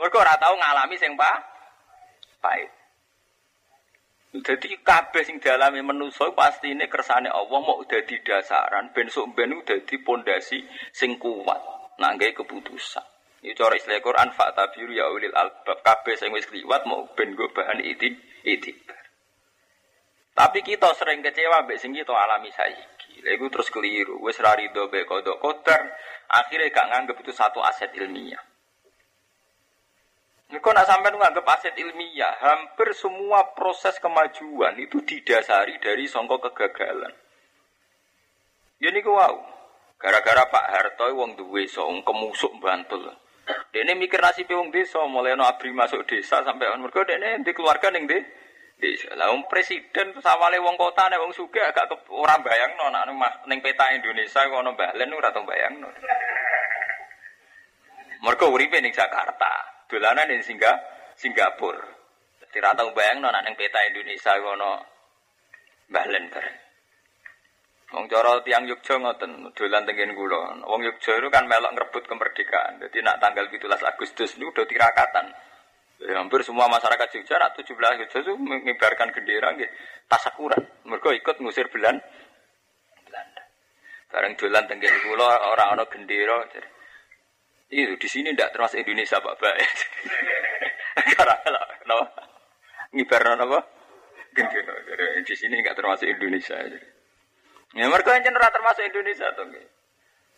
[0.00, 1.36] Mergo ora tau ngalami sing pa
[2.40, 2.81] pahit.
[4.32, 9.60] Jadi kabeh sing dialami manusa pasti ini kersane Allah mau dadi dasaran ben sok ben
[9.60, 10.56] dadi pondasi
[10.88, 11.60] sing kuat
[12.00, 13.04] nangge keputusan.
[13.44, 17.36] Ini cara istilah Quran fakta biru ya ulil albab kabeh sing wis kliwat mau ben
[17.36, 18.08] go bahan iti
[18.48, 19.02] itibar.
[20.32, 23.20] Tapi kita sering kecewa mbek sing kita alami saiki.
[23.20, 25.92] Lha terus keliru, wis ra rido mbek kodok kotor,
[26.32, 28.40] akhirnya gak nganggep itu satu aset ilmiah.
[30.60, 37.14] Kau nak sampai nganggap aset ilmiah, hampir semua proses kemajuan itu didasari dari songkok kegagalan.
[38.76, 39.36] Ya kau wow.
[39.96, 43.06] Gara-gara Pak Harto wong duwe song kemusuk Bantul.
[43.70, 47.54] Dene mikir nasib wong desa, mulai no abri masuk desa sampai on mergo dene di
[47.54, 48.18] keluarga ning di
[48.82, 49.14] desa.
[49.14, 53.62] Lah presiden terus awale wong kota nek wong sugih agak ke, ora bayangno nek ning
[53.62, 55.88] peta Indonesia kok ono balen ora tau bayangno.
[58.22, 60.72] Mergo uripe ning Jakarta, dolanan ning Singga,
[61.20, 61.84] Singapura.
[62.40, 64.70] Dadi ra tau bayangno nek ning peta Indonesia ono
[65.92, 66.58] balen bareng.
[67.92, 70.64] Wong cara tiang Yogya ngoten, dolan tengen kula.
[70.64, 72.80] Wong Yogya itu kan melok ngrebut kemerdekaan.
[72.80, 75.28] Jadi nak tanggal 17 Agustus ini udah tirakatan.
[76.00, 79.68] Ya, hampir semua masyarakat Jogja nak 17 Agustus itu mengibarkan bendera nggih
[80.08, 80.88] tasakuran.
[80.88, 82.00] Mergo ikut ngusir Belan
[83.04, 83.44] Belanda.
[84.08, 86.48] Bareng dolan tengen kula orang ana gendera.
[87.72, 89.34] Itu di sini tidak termasuk Indonesia Pak
[91.16, 91.36] Karena
[91.88, 92.04] no,
[92.92, 93.58] ngibar apa?
[95.24, 96.60] Di sini enggak termasuk Indonesia.
[97.72, 99.48] Ya mereka yang ora termasuk Indonesia tuh.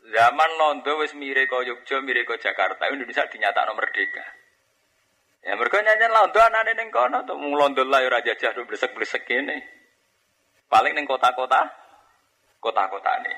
[0.05, 4.25] Zaman Londo wis mire kau Yogyo, mire kau Jakarta, Indonesia dinyatakan merdeka.
[5.43, 9.59] Ya mereka nyanyian Londo anane ning kono tuh mung Londo lah ora jajah blesek-blesek kene.
[10.71, 11.67] Paling ning kota-kota
[12.63, 13.37] kota-kota nih.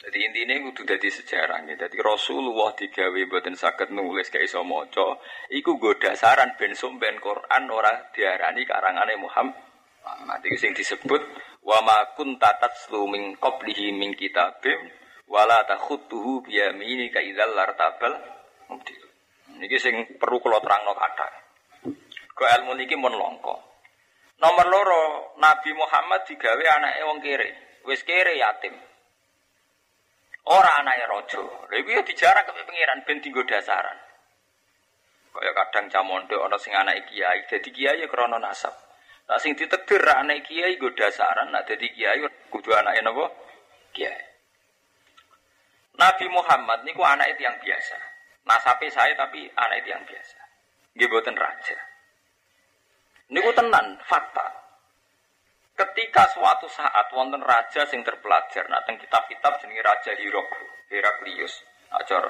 [0.00, 1.76] Jadi intinya itu jadi sejarah nih.
[1.76, 5.20] Jadi Rasulullah digawe buatin sakit nulis kayak iso moco.
[5.52, 10.40] Iku gue dasaran ben sumben Quran ora diarani karangane Muhammad.
[10.40, 11.20] Itu sing disebut
[11.60, 14.88] wa ma kunta tatslu min qablihi min kitabim
[15.28, 18.16] wala takhutuhu bi yaminika idzal lartabal.
[19.60, 21.32] Niki sing perlu kula terangno kathah.
[22.32, 23.68] Ko ilmu niki longko.
[24.40, 25.02] Nomor loro,
[25.36, 27.48] Nabi Muhammad digawe anake wong kere.
[27.84, 28.72] Wis kere yatim.
[30.48, 31.42] Ora anake raja.
[31.68, 33.98] Lha iku ya dijarah ke pengiran ben dienggo dasaran.
[35.30, 38.72] Kaya kadang camondo ana sing anake kiai, dadi kiai ya krana nasab.
[39.30, 42.18] Nah sing ditegir anak kiai gue dasaran, nak jadi kiai
[42.50, 43.30] kudu anak napa?
[43.94, 44.24] Kiai.
[46.00, 47.98] Nabi Muhammad niku anak itu yang biasa.
[48.48, 50.38] Nasape saya tapi anak itu yang biasa.
[50.96, 51.78] Nggih raja.
[53.30, 54.46] Niku tenan fakta.
[55.80, 60.48] Ketika suatu saat wonten raja sing terpelajar, nah teng kitab-kitab jenenge Raja Hirok,
[60.92, 61.64] Heraklius.
[61.96, 62.28] Ajar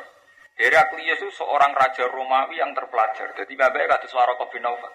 [0.55, 3.35] Heraklius itu seorang raja Romawi yang terpelajar.
[3.35, 4.95] Jadi bapak kata suara bin Naufal.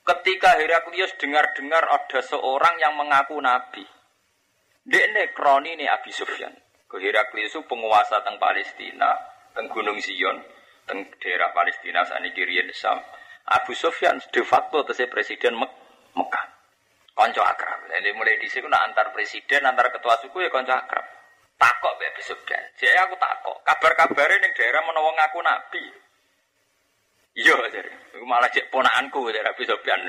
[0.00, 3.84] Ketika Heraklius dengar-dengar ada seorang yang mengaku nabi.
[4.80, 6.56] Dekne kroni ini Abi Sufyan.
[6.88, 9.12] Ke Heraklius itu penguasa teng Palestina,
[9.52, 10.40] teng Gunung Zion,
[10.88, 12.96] teng daerah Palestina saat ini Sam.
[13.44, 15.68] Abu Sufyan de facto tese presiden Mek
[16.16, 16.59] Mekah.
[17.20, 17.84] Konco akrab.
[17.84, 21.04] Jadi mulai di sini antar presiden, antar ketua suku ya konco akrab.
[21.60, 22.64] Takok be Abu Sufyan.
[22.80, 23.60] Jadi aku takok.
[23.60, 25.84] Kabar-kabarnya ning daerah menawa ngaku nabi.
[27.36, 27.92] Iya, jadi
[28.24, 30.00] malah cek ponakanku dari Abu Sofyan.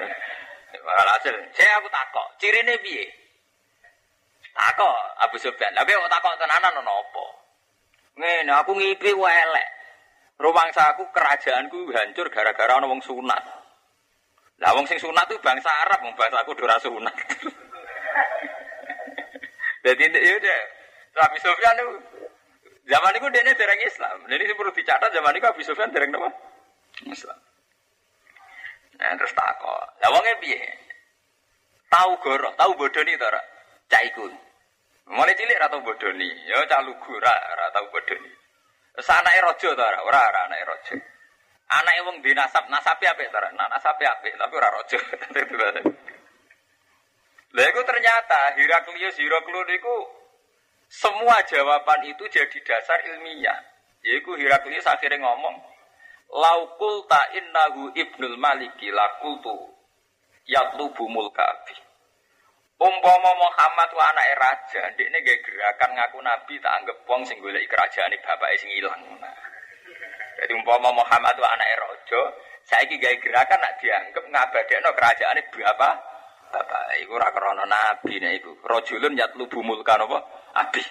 [0.82, 3.04] Malah hasil, saya aku takok, cirine piye?
[4.56, 4.96] Takok
[5.28, 5.76] Abu Sofyan.
[5.76, 7.26] Tapi kok takok tenanan ono apa?
[8.24, 9.68] Ngene, aku ngipi wae elek.
[10.40, 13.61] Rumangsa aku kerajaanku hancur gara-gara ana wong sunat.
[14.62, 17.16] Lah wong sing sunat tuh bangsa Arab, wong bangsa aku ora sunat.
[19.82, 20.60] Jadi ya udah,
[21.26, 21.90] Abu Sofyan itu
[22.86, 24.18] zaman itu dia dereng Islam.
[24.30, 26.30] Jadi perlu dicatat zaman itu Abu Sofyan dereng apa?
[27.10, 27.40] Islam.
[29.02, 29.82] Nah, terus takok.
[29.98, 30.62] Lah wonge piye?
[31.90, 33.42] Tahu goro, tahu bodoni to ora?
[33.90, 34.30] Cak iku.
[35.10, 38.30] Mulai cilik ora tau bodoni, ya cak lugu ora tau bodoni.
[38.94, 40.00] Terus anake raja to ora?
[40.06, 40.96] Ora ora anake raja.
[41.72, 43.48] Anake wong di nasab, nasabe to ora?
[43.56, 45.00] Nah, nasabe apik, tapi ora raja.
[47.52, 49.96] Lah iku ternyata Heraklius Heraklius itu
[50.92, 53.60] semua jawaban itu jadi dasar ilmiah.
[54.04, 55.56] Yaitu Heraklius akhirnya ngomong,
[56.32, 59.72] Laukul ta innahu ibnul maliki lakultu
[60.48, 61.76] yatlubu mulkabi.
[62.82, 67.68] Umpama Muhammad wa anak raja, ini gak gerakan ngaku nabi tak anggap wong sing golek
[67.70, 69.00] kerajaan bapake sing ilang.
[70.40, 72.22] Jadi umpama Muhammad wa anak raja,
[72.64, 75.90] saiki gawe gerakan nak dianggap ngabadekno kerajaan apa?
[76.52, 77.32] Bapak iku ora
[77.64, 78.52] nabi nek iku.
[78.68, 80.20] Rajulun yatlubu mulkan apa?
[80.60, 80.84] Abi.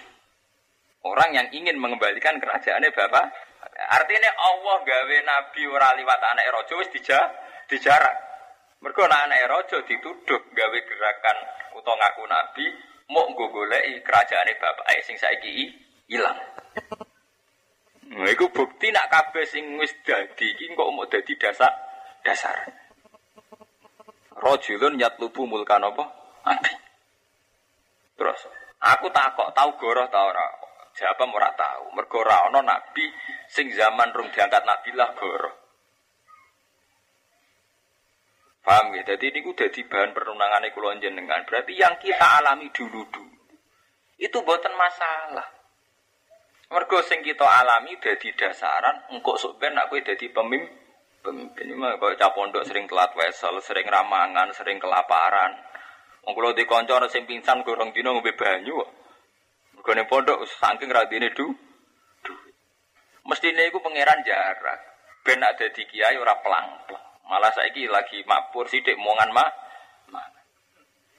[1.01, 3.25] Orang yang ingin mengembalikan kerajaannya bapak
[3.81, 7.17] Artinya Allah gawe nabi ora liwat anak rojo wis dija,
[7.69, 8.13] dijarak.
[8.81, 11.37] Mergo anak rojo dituduh gawe gerakan
[11.77, 12.65] utawa ngaku nabi
[13.13, 15.69] mau nggo goleki kerajaane bapak sing saiki
[16.09, 16.37] ilang.
[18.11, 21.71] Nah, iku bukti nak kabeh sing wis dadi iki kok mau dadi dasar
[22.21, 22.55] dasar.
[24.35, 26.03] Rajulun yatlubu mulkan apa?
[26.43, 26.73] Nabi.
[28.19, 28.41] Terus
[28.83, 30.47] aku takok tau goroh ta ora?
[30.91, 31.95] Jawab ora tahu.
[31.95, 33.07] Mergo ora ana nabi
[33.47, 35.51] sing zaman rung diangkat nabi lah goro.
[38.61, 39.07] Paham ya?
[39.07, 41.47] Jadi ini udah di bahan perundangan kula jenengan.
[41.47, 43.31] Berarti yang kita alami dulu dulu
[44.21, 45.60] itu buatan masalah.
[46.71, 50.79] Mergo sing kita alami dadi dasaran, engkok sok ben aku dadi pemimpin.
[51.67, 55.51] Ini mah cah pondok sering telat wesel, sering ramangan, sering kelaparan.
[56.23, 58.79] Wong kula di kanca ana sing pingsan gorong dina ngombe banyu.
[59.75, 61.51] Mergo ning pondok saking radine du.
[62.23, 62.33] du.
[63.27, 64.79] Mestine iku pangeran jarak.
[65.27, 67.05] Ben ada di kiai ora pelang-pelang.
[67.27, 69.51] Malah saiki lagi mabur sithik mongan mah.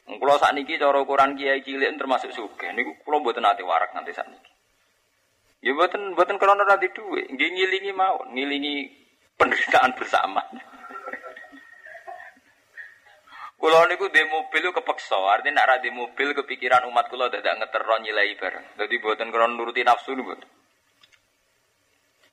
[0.03, 2.73] Kulo sakniki cara ukuran kiai cilik termasuk sugih.
[2.75, 4.52] Niku kulo mboten ate warak nanti sakniki.
[5.63, 8.91] Ya buatan buatan krono nanti duwe, nggih ngilingi mawon, ngilingi
[9.39, 10.43] penderitaan bersama.
[13.63, 18.35] Kulo niku di mobil kepeksa, artinya nak di mobil kepikiran umat kulo dadak ngeteron nyilai
[18.35, 18.75] bareng.
[18.75, 20.35] Jadi buatan krono nuruti nafsu nih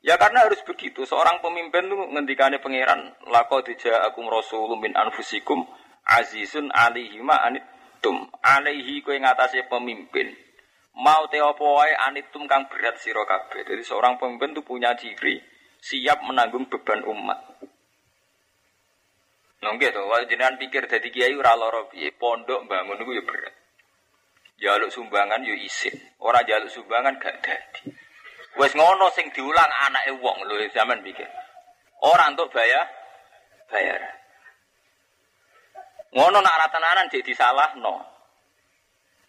[0.01, 1.05] Ya karena harus begitu.
[1.05, 5.69] Seorang pemimpin tuh ngendikane pangeran lako tidak aku rasulun min anfusikum
[6.09, 10.33] azizun alihi ma anitum alaihi kowe ngatasé pemimpin
[10.99, 13.63] mau te apa wae anitum kang berat sira kabeh.
[13.63, 15.39] Jadi seorang pemimpin itu punya ciri
[15.79, 17.39] siap menanggung beban umat.
[19.59, 21.55] Nggih to, wae jenengan pikir dadi kiai ora
[22.15, 23.55] pondok bangun iku ya berat.
[24.59, 27.95] Jaluk sumbangan yo isin, ora jaluk sumbangan gak dadi.
[28.59, 31.27] Wes ngono sing diulang anake wong lho zaman pikir.
[32.03, 32.87] Ora untuk bayar
[33.71, 34.01] bayar.
[36.11, 38.01] Ngono nak ratanan jadi salah no.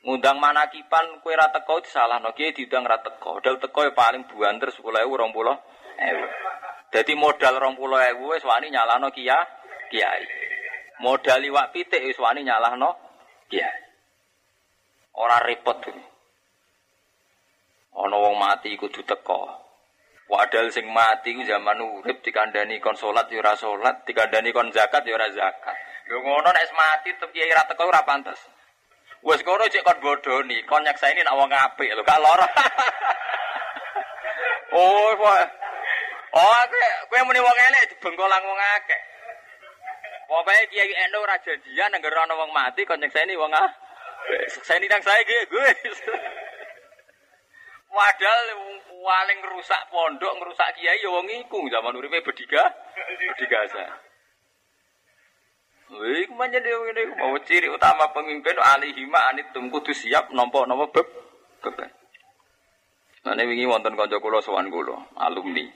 [0.01, 3.37] Ngundang manakipan kue ra teko disalahno kiai diundang ra teko.
[3.37, 6.89] Modal teko ya paling buanter 10.000 20.000.
[6.89, 9.37] Dadi modal 20.000 wis wani nyalahno kia
[9.93, 10.25] kiai.
[11.05, 12.97] Modal iwak pitik wis wani nyalahno
[13.53, 13.81] kiai.
[15.21, 16.05] Ora repot ini.
[18.01, 19.53] Ana wong mati kudu teko.
[20.33, 25.05] Wadal sing mati ku zaman urip dikandani kon salat ya ora salat, dikandani kon zakat
[25.05, 25.77] ya ora zakat.
[26.09, 28.39] Lho ngono nek mati tetep kiai ra teko ora pantes.
[29.23, 32.47] Wes kono cek kon bodoni, kon ini nak wong apik lho, gak lara.
[34.81, 35.45] oh, kok.
[36.33, 39.01] Oh, kowe kowe muni wong elek dibengkolang wong akeh.
[40.31, 43.67] Pokoke Kiai Endo ora janjian nang ana wong mati kon ini wong ah.
[44.79, 45.51] ini nang saya gue.
[47.91, 48.43] Padahal
[49.03, 52.63] paling rusak pondok, ngerusak kiai ya wong iku zaman uripe bediga,
[55.91, 56.23] bedigasa.
[56.23, 61.07] Iku menjadi ini mau ciri utama pemimpin alihima anitum kudu siap nompo nompo beb
[61.63, 61.91] beban.
[63.27, 65.67] Nah ini wingi wonten kanca kula sowan kula, alumni.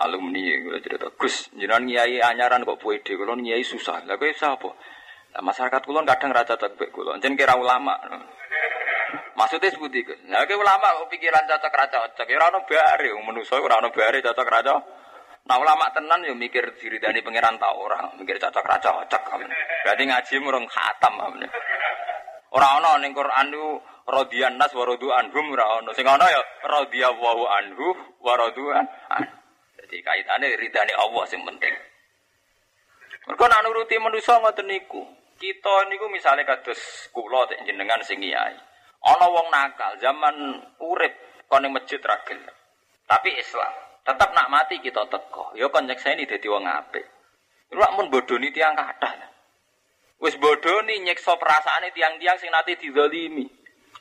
[0.00, 4.00] Alumni kula cerita, Gus, jenengan nyai anyaran kok pede, kula nyai susah.
[4.08, 4.72] Lah kowe sapa?
[5.36, 7.92] Lah masyarakat kula kadang raja cocok kula, jen kira ulama.
[9.36, 10.14] Maksudnya seperti itu.
[10.28, 12.28] Nah, ulama pikiran cocok raja cocok.
[12.28, 14.74] Ya ora ono bare, manusa ora ono bare cocok raja
[15.48, 19.22] Nah ulama tenan yo mikir diri dari pangeran ta orang, mikir cocok ra cocok.
[19.82, 21.16] Berarti ngaji murung khatam.
[22.50, 23.78] Ora ana ning Quran niku
[24.10, 25.90] radiyan nas wa radu anhum ana.
[25.94, 27.86] Sing ana ya radiyallahu anhu
[28.20, 28.86] wa radu'an.
[29.78, 31.74] Jadi kaitane ridane Allah sing penting.
[33.30, 35.02] Mergo nak nuruti manusa ngoten niku.
[35.38, 38.58] Kita niku misalnya kados kula jenengan sing iyai.
[39.00, 40.36] Ana wong nakal zaman
[40.82, 41.14] urip
[41.46, 42.18] kon ning masjid ra
[43.06, 43.89] Tapi Islam.
[44.04, 45.52] Tetap nak mati kita teko.
[45.54, 47.04] Yo ya kon ini dadi wong apik.
[47.76, 49.14] Ora mun bodoni tiang kathah.
[50.20, 53.46] Wis bodoni nyekso perasaane tiang-tiang sing nate dizalimi.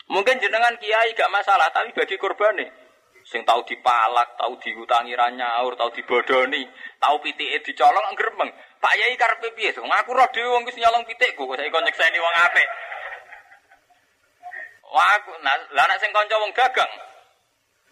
[0.10, 2.90] Mungkin jenengan kiai gak masalah, tapi bagi korbane
[3.30, 6.66] sing tahu dipalak, tahu diutangi ranyaur, tahu dibodoni,
[6.98, 8.50] tahu pitike dicolong gremeng.
[8.82, 9.76] Pak Yai karepe piye?
[9.76, 12.70] Ngaku roh dhewe wong wis nyolong pitikku, kok saiki nyekseni wong apik.
[14.90, 16.90] Wah, aku nah, lah nek sing kanca wong dagang,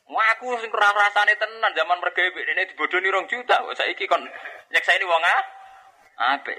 [0.08, 3.60] Wah aku sing kurang rasane tenan zaman mergawe ini dibodoni rong juta.
[3.76, 5.44] Saiki kon ini wong ah.
[6.34, 6.56] Ape.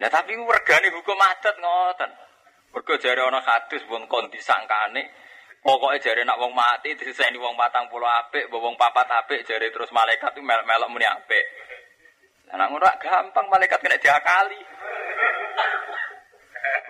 [0.00, 2.10] Nah tapi regane hukum adat ngoten.
[2.72, 5.04] Mergo jare ana hadis wong kon disangkane
[5.60, 9.92] Pokoknya jari nak wong mati diseseni wong patang pulau apik, wong papat apik jari terus
[9.92, 11.44] malaikat itu melok melok muni apik.
[12.56, 14.56] Nah ngono gampang malaikat kena diakali.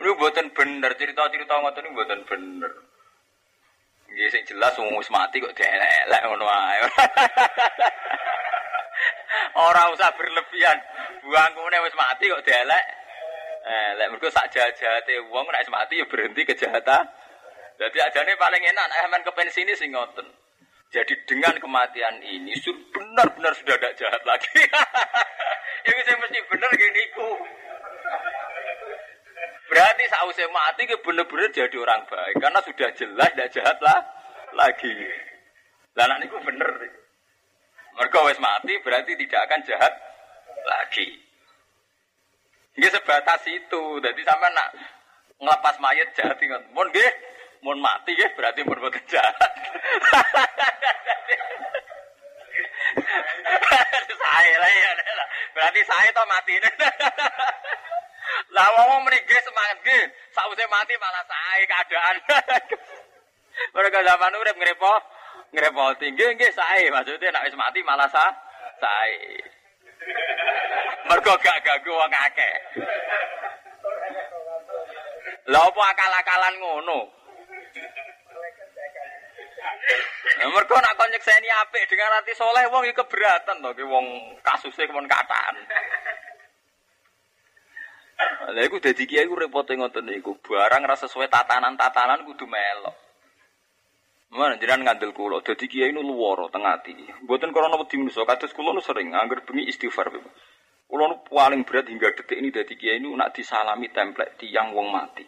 [0.01, 2.73] Ini buatan bener cerita-cerita ngoten ini buatan bener.
[4.11, 6.83] Nggih sing jelas wong wis mati kok dielek ngono ae.
[9.71, 10.79] Ora usah berlebihan.
[11.23, 12.85] Buangkune wis mati kok dielek.
[13.61, 17.07] Eh, lek mergo sak jahat-jahate wong nek wis mati ya berhenti kejahatan.
[17.79, 20.27] Jadi ajane paling enak nek sampean ke pensiun sing ngoten.
[20.91, 22.51] Jadi dengan kematian ini
[22.91, 24.59] benar-benar sudah tidak jahat lagi.
[25.81, 27.29] Ini saya mesti benar gini ku.
[29.71, 34.03] Berarti sausnya mati ke bener-bener jadi orang baik karena sudah jelas tidak jahat lah
[34.59, 34.91] lagi.
[35.95, 36.91] Lah anak niku bener.
[37.95, 39.95] Mereka wes mati berarti tidak akan jahat
[40.67, 41.07] lagi.
[42.83, 44.03] Ini sebatas itu.
[44.03, 44.75] Jadi sama nak
[45.39, 46.67] ngelepas mayat jahat ingat.
[46.75, 49.37] Mon nggih Mun mati ya berarti mun boten jahat.
[54.19, 54.91] saya lah ya.
[55.53, 56.57] Berarti saya toh mati.
[58.61, 60.01] Lah wong mriki semangat ge,
[60.37, 62.17] sausé mati malah saya keadaan.
[63.77, 65.03] Mereka zaman urip ngrepot,
[65.57, 68.29] ngrepoti nggih nggih sae maksudnya nek wis mati malah sa
[68.77, 69.41] sae.
[71.09, 72.55] Mergo gak ganggu wong akeh.
[75.49, 77.01] Lah apa akal-akalan ngono?
[80.53, 84.85] Mergo nak kon nyekseni apik dengan hati soleh wong iki keberatan to ki wong kasuse
[84.85, 85.57] kemon kataan.
[88.51, 90.35] Lah iku dadi kiai iku repote ngoten niku.
[90.43, 92.97] Barang rasa sesuai tatanan-tatanan kudu melok.
[94.31, 96.95] Mana jiran ngandel kulo, dadi kiai nu luworo tengah ati.
[97.27, 100.11] Mboten krana wedi manusa, kados kulo nu sering angger bengi istighfar.
[100.87, 104.87] Kulo nu paling berat hingga detik ini dadi kiai nu nak disalami template tiang wong
[104.91, 105.27] mati.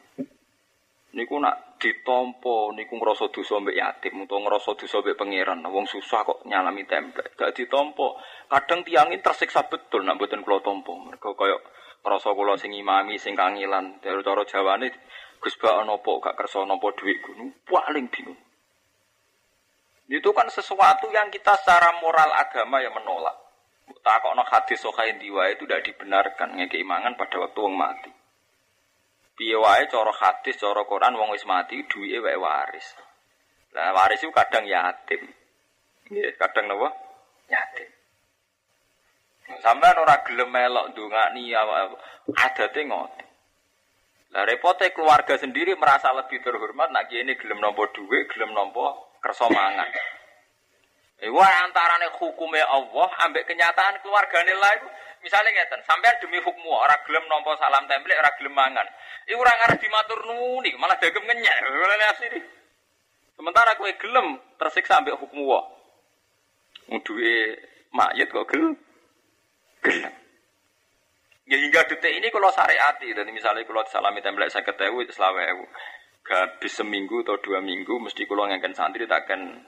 [1.13, 5.67] Niku nak ditompo niku ngrasa dosa mbek yatim utawa ngrasa dosa pangeran.
[5.67, 7.35] Wong susah kok nyalami template.
[7.35, 8.23] Gak ditompo.
[8.47, 10.95] Kadang tiangin tersiksa betul nak mboten kulo tompo.
[10.95, 11.59] Mergo koyo
[12.03, 14.03] ngrasa kula sing imami sing kangilan.
[14.03, 14.91] Dari cara Jawane
[15.43, 18.39] Gus Bak napa gak kersa napa dhuwit gunung paling bingung.
[20.07, 23.35] Itu kan sesuatu yang kita secara moral agama yang menolak.
[24.03, 28.13] Takokno hadis sokain diwa itu tidak dibenarkan ngekeimangan pada waktu wong mati.
[29.33, 32.99] Piye wae cara hadis, cara Quran wong wis mati duwike wae waris.
[33.73, 35.23] Lah waris itu kadang yatim.
[36.39, 36.93] Kadang napa?
[37.49, 38.02] Yatim.
[39.61, 41.53] Sampai ora gelem melok ndongani
[42.33, 43.27] adate ngoten.
[44.33, 49.45] Lah repote keluarga sendiri merasa lebih terhormat nak ini gelem nampa dhuwit, gelem nampa kersa
[49.53, 49.93] mangan.
[51.23, 54.75] Iku antarane hukume Allah ambek kenyataan keluargane lah
[55.23, 58.83] Misalnya ngeten, sampean demi hukum ora gelem nampa salam tempel, ora gelem mangan.
[59.31, 61.57] Iku ora ngarep dimatur nuni, malah dagem ngenyek.
[62.11, 62.43] asli.
[63.39, 65.63] Sementara kowe gelem tersiksa ambek hukum wa.
[67.07, 67.55] Duwe
[67.95, 68.75] mayit kok gelem.
[71.43, 75.67] Ya hingga detik ini kalau syariati, dan misalnya kalau salami template saya ketahui selama ewu,
[76.33, 79.61] habis seminggu atau dua minggu, mesti kalau ngangkat santri takkan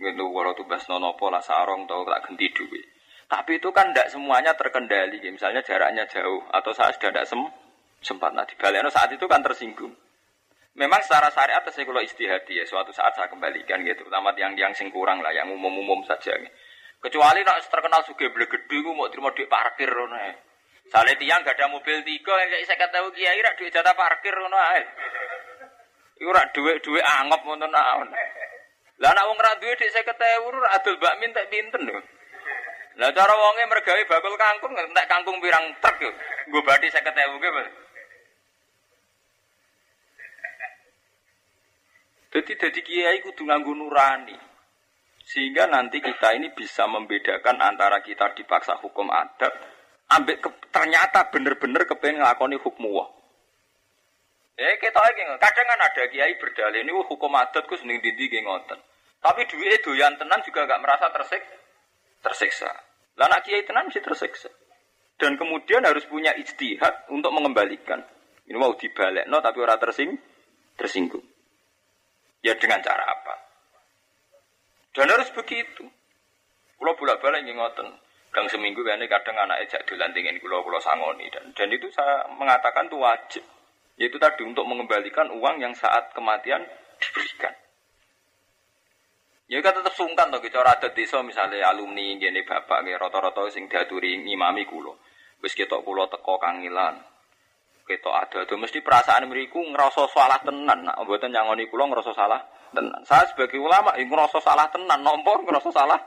[0.00, 2.84] gitu kalau tuh bas nono pola sarong atau tak ganti duit.
[3.30, 5.22] Tapi itu kan tidak semuanya terkendali.
[5.30, 7.38] Misalnya jaraknya jauh atau saat sudah tidak sem
[8.02, 8.34] sempat.
[8.34, 8.56] Nah, di
[8.90, 9.94] saat itu kan tersinggung.
[10.74, 14.02] Memang secara syariat saya kalau istihadi ya suatu saat saya kembalikan gitu.
[14.02, 16.34] Terutama yang yang sing kurang lah, yang umum-umum saja.
[17.00, 20.36] Kecuali nak terkenal suge gede, gue mau terima duit parkir nih.
[20.92, 24.84] Soalnya tiang gak ada mobil tiga, yang saya kata kiai rak duit jatah parkir nih.
[26.20, 28.12] Iku rak duit duit angop untuk naon.
[29.00, 32.04] Lah nak wong ra duwe dik 50.000 adol bakmin tak pinten lho.
[33.00, 36.12] Lah cara wonge mergawe bakul kangkung entek kangkung pirang truk yo.
[36.52, 37.50] Nggo bathi 50.000 ge.
[42.30, 44.49] Jadi jadi kiai kudu nganggo nurani.
[45.30, 49.54] Sehingga nanti kita ini bisa membedakan antara kita dipaksa hukum adat
[50.10, 50.42] ambek
[50.74, 53.06] ternyata bener-bener kepengen ngelakoni hukum wah.
[54.58, 58.82] Eh kita lagi kadang kan ada kiai berdalih ini hukum adat ku seneng dindi ngoten.
[59.22, 61.44] Tapi duit doyan tenan juga gak merasa tersik,
[62.26, 62.72] tersiksa.
[63.14, 64.50] Lah anak kiai tenan mesti tersiksa.
[65.14, 68.00] Dan kemudian harus punya ijtihad untuk mengembalikan.
[68.48, 70.16] Ini mau dibalik, no, tapi orang tersing,
[70.74, 71.22] tersinggung.
[72.40, 73.49] Ya dengan cara apa?
[74.90, 75.86] Dan harus begitu.
[76.80, 77.88] Kalau bolak-balik ngoten.
[78.30, 82.86] Gang seminggu ini kadang anak ejak dilantingin kulo kulo sangoni dan dan itu saya mengatakan
[82.86, 83.42] itu wajib.
[83.98, 86.62] Yaitu tadi untuk mengembalikan uang yang saat kematian
[87.02, 87.50] diberikan.
[89.50, 93.66] Ya kan tetap sungkan toh cara adat desa misalnya alumni gini bapak gini rata-rata sing
[93.66, 95.02] diaturi ngimami kulo.
[95.42, 97.02] Wis ketok kulo teko kangilan.
[97.82, 100.86] Ketok ada tuh mesti perasaan meriku ngerasa salah tenan.
[100.86, 102.38] Nah, mboten nyangoni kulo ngerasa salah
[102.74, 103.02] tenan.
[103.06, 105.98] Saya sebagai ulama ya ngerasa salah tenan, nombor ngerasa salah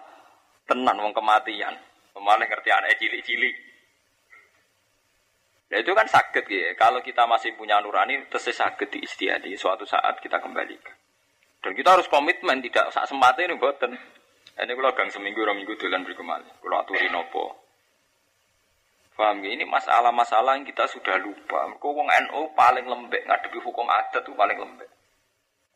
[0.68, 1.76] tenan wong kematian.
[2.14, 3.55] Pemaling ngerti anak cilik-cilik.
[5.74, 6.78] Ya itu kan sakit ya.
[6.78, 9.49] Kalau kita masih punya nurani, terus sakit di istiadat.
[9.57, 10.93] Suatu saat kita kembalikan.
[11.64, 13.97] Dan kita harus komitmen tidak sak sempatnya ini buatan.
[14.53, 16.45] Ini kalau gang seminggu orang minggu dolan berkemali.
[16.61, 17.57] Kalau aturi nopo.
[19.18, 19.49] Paham ya?
[19.57, 21.66] Ini masalah-masalah yang kita sudah lupa.
[21.82, 24.93] Kau wong NU paling lembek ngadepi hukum adat itu paling lembek.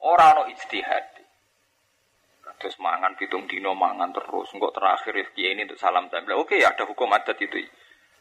[0.04, 1.06] Orang no ijtihad.
[2.58, 4.50] Terus mangan pitung dino mangan terus.
[4.54, 6.42] Enggak terakhir ya ini untuk salam tempel.
[6.42, 7.62] Oke ada hukum adat itu.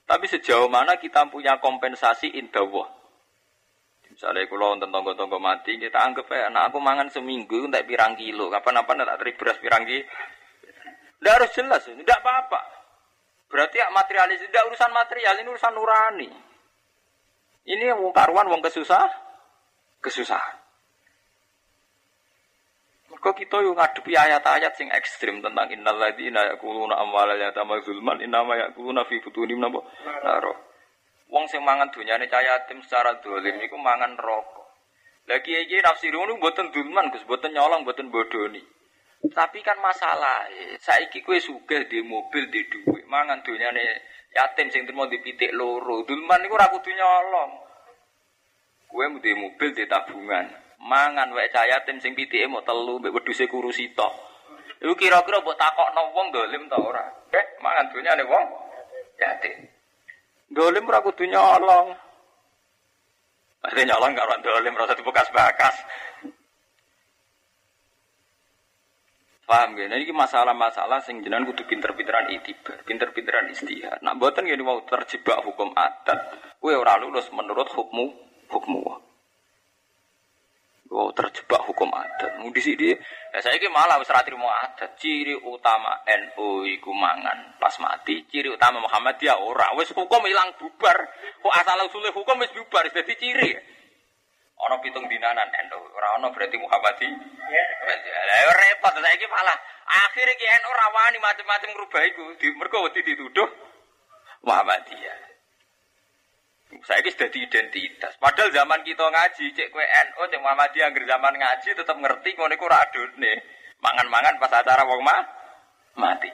[0.06, 2.96] Tapi sejauh mana kita punya kompensasi indawah
[4.16, 8.48] Misalnya kalau nonton tonggo-tonggo mati, kita anggap ya, nah aku mangan seminggu, tak pirang kilo.
[8.48, 10.08] Kapan-kapan tak teri beras pirang kilo.
[11.20, 12.60] Tidak harus jelas, tidak apa-apa.
[13.52, 16.30] Berarti ya materialis, tidak urusan material, ini urusan nurani.
[17.68, 19.04] Ini yang karuan, wong kesusah,
[20.00, 20.65] kesusahan.
[23.26, 28.54] Mergo kita yo ngadepi ayat-ayat sing ekstrim tentang innal ladzina yaquluna amwala yatama zulman innama
[28.54, 29.82] yaquluna fi futunim napa
[30.22, 30.54] naro.
[31.34, 34.70] Wong sing mangan donyane cah yatim secara dolim iku mangan rokok.
[35.26, 38.62] Lagi iki nafsiru mboten zulman Gus, mboten nyolong, mboten bodoni.
[39.34, 40.46] Tapi kan masalah,
[40.78, 44.06] saiki kue sugih di mobil di duit, mangan donyane
[44.38, 46.06] yatim sing terima dipitik loro.
[46.06, 47.50] Dulman iku ora kudu nyolong.
[48.86, 50.46] Kue di mobil di tabungan,
[50.80, 54.12] mangan wae cah yatim sing pitike mau telu mbek wedhuse kurusi tok.
[54.82, 57.04] Iku kira-kira mbok takokno wong dolim ta ora?
[57.32, 58.44] Eh, mangan donyane wong
[59.16, 59.56] yatim.
[60.52, 61.88] Dolim ora kudu nyolong.
[63.64, 65.76] Maksudnya nyolong karo dolim rasa dibekas-bekas.
[69.46, 69.86] Paham ya?
[69.86, 74.02] Nah, ini masalah-masalah sing jenengan kudu pinter-pinteran itibar, pinter-pinteran istihad.
[74.02, 78.10] Nak mboten ngene mau terjebak hukum adat, kowe ora lulus menurut hukmu
[78.50, 78.82] hukmu.
[80.86, 82.38] Oh, terjebak hukum adat.
[82.38, 82.94] Mau di sini,
[83.34, 84.94] ya saya ini malah wis mau adat.
[84.94, 88.22] Ciri utama NU iku mangan pas mati.
[88.30, 89.74] Ciri utama Muhammadiyah ora.
[89.74, 90.94] Wis hukum hilang bubar.
[91.42, 92.86] Kok asal usulnya hukum wis bubar.
[92.86, 93.50] Jadi ciri.
[94.56, 97.08] Ono pitung dinanan NU, ora ono berarti Muhammadi.
[97.12, 103.50] Ya repot saiki malah akhirnya ki NU rawani macam-macam ngrubah iku, di mergo dituduh
[104.48, 105.35] Muhammadiyah.
[106.66, 108.18] Saya ini sudah identitas.
[108.18, 112.54] Padahal zaman kita ngaji, cek kue NU, cek Muhammadiyah, agar zaman ngaji tetap ngerti ngono
[112.58, 112.66] iku
[113.22, 113.36] nih.
[113.78, 115.20] Mangan-mangan pas acara wong mah
[116.00, 116.30] mati.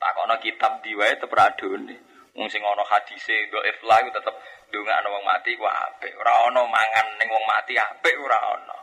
[0.00, 1.94] Takono kitab diwae tetep radone.
[2.32, 4.34] Wong sing ana hadise dhaif lah tetep
[4.72, 6.16] ndongakno wong mati ku apik.
[6.16, 8.76] Ora ana mangan ning wong mati apik ora ana.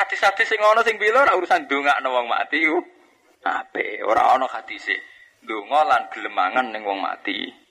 [0.00, 2.80] Hadis-hadis sing ana sing bila ora urusan ndongakno wong mati ku
[3.44, 4.00] apik.
[4.06, 4.96] Ora ana hadise
[5.44, 7.63] ndonga lan gelem mangan ning wong mati.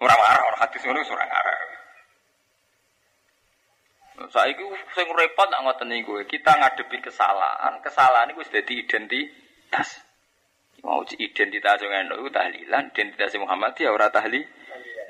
[0.00, 1.58] Ora marah ora hadis ngono ora ngarah.
[4.30, 7.80] Saiki sing repot nak ngoten niku kita ngadepi kesalahan.
[7.84, 10.00] Kesalahan iku wis dadi identitas.
[10.80, 14.44] Mau identitas yang itu tahlilan, identitas Muhammad ya ora tahlil.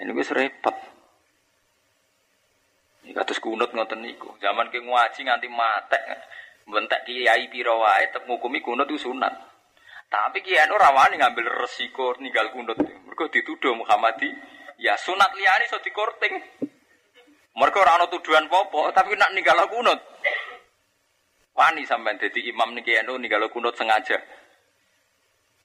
[0.00, 0.76] Ini gue repot.
[3.06, 4.34] Ini kados kunut ngoten niku.
[4.42, 6.02] Zaman ke ngaji nganti matek.
[6.70, 9.34] Bentek kiai piro wae tetep ngukumi kunut itu sunat.
[10.10, 12.78] Tapi kiai anu rawani ngambil resiko ninggal kunut.
[12.78, 14.30] Mergo dituduh Muhammadi
[14.80, 16.34] ya sunat liyane iso dikorting.
[17.60, 20.00] Mergo ora ana tuduhan popo, tapi nak ninggal kunut.
[21.52, 24.16] Wani sampean dadi imam niki anu ninggal kunut sengaja.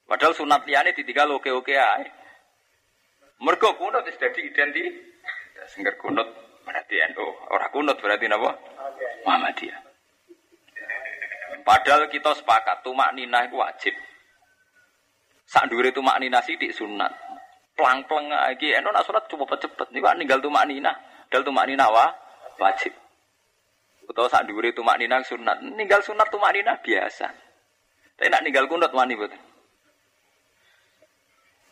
[0.06, 2.06] Padahal sunat liyane ditinggal oke-oke ae.
[3.40, 5.72] Mergo kunut wis dadi identitas.
[5.72, 6.28] Sengger kunut
[6.68, 7.26] berarti NU.
[7.50, 8.54] Ora kunut berarti napa?
[9.24, 9.82] Muhammadiyah.
[11.66, 13.96] Padahal kita sepakat tumak ninah itu wajib.
[15.50, 17.10] Sak dhuwure tumak ninah sithik sunat.
[17.76, 19.92] Plang-plang iki eno nak sunat coba cepet.
[19.92, 20.96] Niku ninggal tumak ninah.
[21.28, 22.08] Dal tumak ninah wa
[22.60, 22.96] wajib.
[24.08, 25.60] Utawa sak dhuwure tumak ninah sunat.
[25.62, 27.28] Ninggal sunat tumak ninah biasa.
[28.16, 29.42] Tapi nak ninggal kunut wani betul.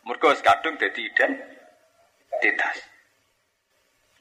[0.04, 1.54] Mergo kadung identitas
[2.44, 2.76] identitas.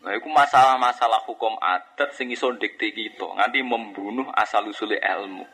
[0.03, 5.47] Nah, itu masalah-masalah hukum adat sing iso dikte kita, nganti membunuh asal usul ilmu.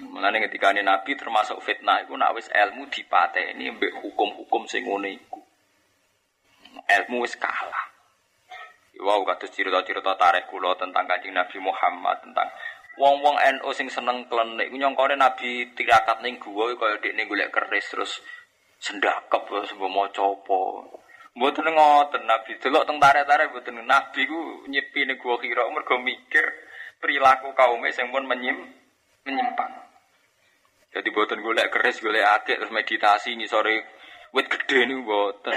[0.00, 5.40] Mulane ketika Nabi termasuk fitnah itu nak wis ilmu dipateni mbek hukum-hukum sing ngene iku.
[6.88, 7.92] Ilmu wis kalah.
[9.02, 12.48] Wow, kados cerita-cerita tarikh kula tentang Kanjeng Nabi Muhammad tentang
[12.96, 17.88] wong-wong NU sing seneng klenik iku nyongkone Nabi tirakat ning guwa kaya dekne golek keris
[17.88, 18.12] terus
[18.80, 20.60] sendakep terus maca apa.
[21.32, 22.60] Mboten ngoten Nabi.
[22.60, 26.44] Delok teng tarik-tarik mboten Nabi ku nyepi ning gua kira mergo mikir
[27.00, 28.81] perilaku kaum sing pun menyim
[29.26, 29.72] menyimpang.
[30.92, 33.80] Jadi mboten golek keris, golek akeh terus meditasi sore
[34.36, 35.56] wit gede niku mboten.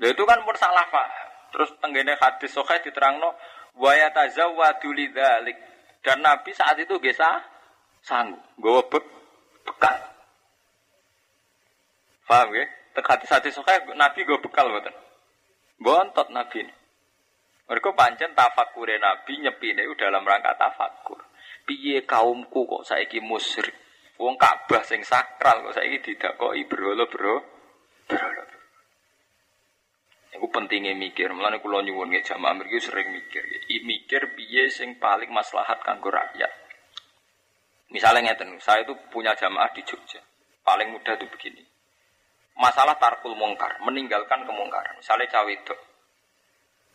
[0.00, 1.08] Lha itu kan pun salah Pak.
[1.54, 3.30] Terus tenggene hadis sahih diterangno
[3.78, 5.54] wa yatazawwadu lidzalik.
[6.04, 7.40] Dan Nabi saat itu gesa
[8.04, 8.98] sanggup, gue be
[9.64, 9.96] bekal.
[12.28, 12.66] Paham ya?
[12.92, 14.92] Tek hati-hati sokai Nabi gue bekal betul.
[15.80, 16.74] Bontot Nabi ini.
[17.64, 21.20] Mereka pancen tafakure Nabi nyepine dalam rangka tafakur.
[21.64, 23.72] Piye kaumku kok saiki musyrik.
[24.20, 27.36] Wong Ka'bah sing sakral kok saiki didakoki berhala bro.
[28.04, 28.44] Berhala.
[30.34, 33.40] Iku pentingnya mikir, mulane kula nyuwun nggih jamaah mriki sering mikir.
[33.70, 36.50] I mikir piye sing paling maslahat kanggo rakyat.
[37.94, 40.18] Misalnya ngeten, saya itu punya jamaah di Jogja.
[40.66, 41.62] Paling mudah itu begini
[42.58, 44.94] masalah tarkul mungkar, meninggalkan kemungkaran.
[44.98, 45.74] Misalnya cawe itu.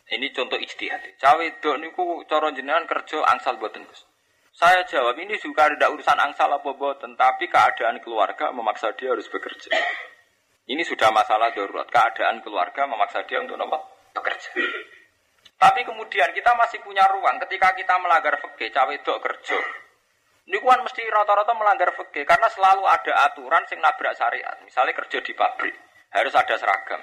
[0.09, 1.21] Ini contoh ijtihad.
[1.21, 4.09] Cawe itu niku cara jenengan kerja angsal buatan Gus.
[4.49, 9.29] Saya jawab ini juga ada urusan angsal apa buatan, tapi keadaan keluarga memaksa dia harus
[9.29, 9.69] bekerja.
[10.69, 11.85] Ini sudah masalah darurat.
[11.89, 13.77] Keadaan keluarga memaksa dia untuk apa?
[14.17, 14.51] Bekerja.
[15.59, 19.57] Tapi kemudian kita masih punya ruang ketika kita melanggar fikih cawe dok kerja.
[20.49, 24.57] Ini kan mesti rata-rata melanggar fikih karena selalu ada aturan sing nabrak syariat.
[24.65, 25.75] Misalnya kerja di pabrik
[26.09, 27.01] harus ada seragam.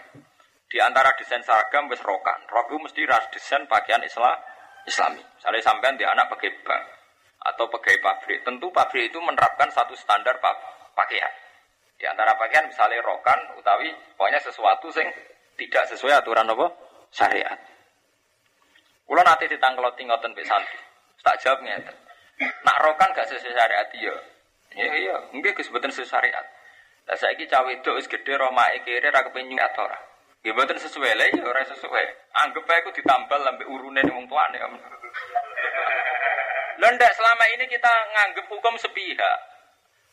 [0.66, 2.42] Di antara desain seragam wis rokan.
[2.50, 4.34] Rok itu mesti ras desain pakaian Islam
[4.86, 5.22] Islami.
[5.22, 6.84] Misalnya sampean di anak pakai bank
[7.54, 8.42] atau pegawai pabrik.
[8.42, 10.38] Tentu pabrik itu menerapkan satu standar
[10.94, 11.32] pakaian.
[11.96, 13.88] Di antara pakaian misalnya rokan utawi
[14.18, 15.06] pokoknya sesuatu sing
[15.56, 16.66] tidak sesuai aturan apa?
[17.14, 17.56] Syariat.
[19.06, 20.78] Kulo nanti ditangkeloti ngoten mbek santri.
[21.22, 21.62] Tak jawab.
[22.36, 24.14] Nak rokan gak sesuai syariat iya.
[24.76, 26.44] Iya iya, nggih Gus sesuai syariat.
[27.06, 29.96] Lah saiki cawe itu wis gedhe romake kere ra kepengin atau ora.
[30.46, 32.06] Nggih mboten sesuai lha ya ora sesuai.
[32.38, 34.62] Anggap ae ku ditambal lambe urune wong tuane.
[36.78, 39.38] Lha selama ini kita nganggep hukum sepihak.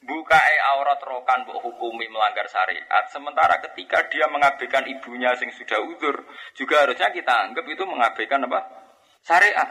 [0.01, 3.05] Bukai aurat rokan bu hukumi melanggar syariat.
[3.13, 6.25] Sementara ketika dia mengabaikan ibunya sing sudah uzur,
[6.57, 8.59] juga harusnya kita anggap itu mengabaikan apa?
[9.21, 9.69] syariat.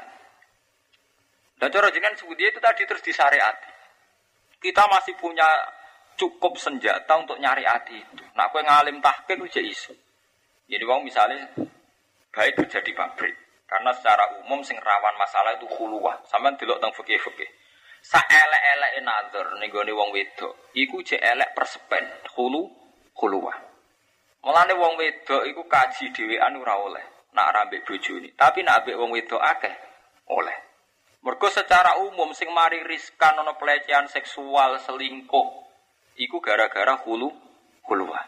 [1.59, 3.59] Dan cara jenengan sebut itu tadi terus disyariat.
[4.63, 5.51] Kita masih punya
[6.15, 8.23] cukup senjata untuk nyari hati itu.
[8.39, 10.12] Aku ngalim tahqiq itu isu.
[10.69, 11.51] Jadi wong misalnya
[12.33, 13.35] baik kerja di pabrik.
[13.67, 16.21] Karena secara umum sing rawan masalah itu khuluwah.
[16.29, 17.51] Sampeyan delok teng fikih-fikih.
[18.03, 22.03] Saelek-eleke nazar ning gone wong wedok, iku jek elek persepen,
[22.35, 22.67] khulu
[23.15, 23.55] khuluwah.
[24.43, 29.11] Mulane wong wedok iku kaji dhewean ora oleh nak rambek ini, Tapi nak ambek wong
[29.15, 29.73] wedok akeh
[30.35, 30.57] oleh.
[31.23, 35.49] Mergo secara umum sing mari riskan ana pelecehan seksual selingkuh
[36.19, 37.31] iku gara-gara hulu
[37.87, 38.21] huluwa.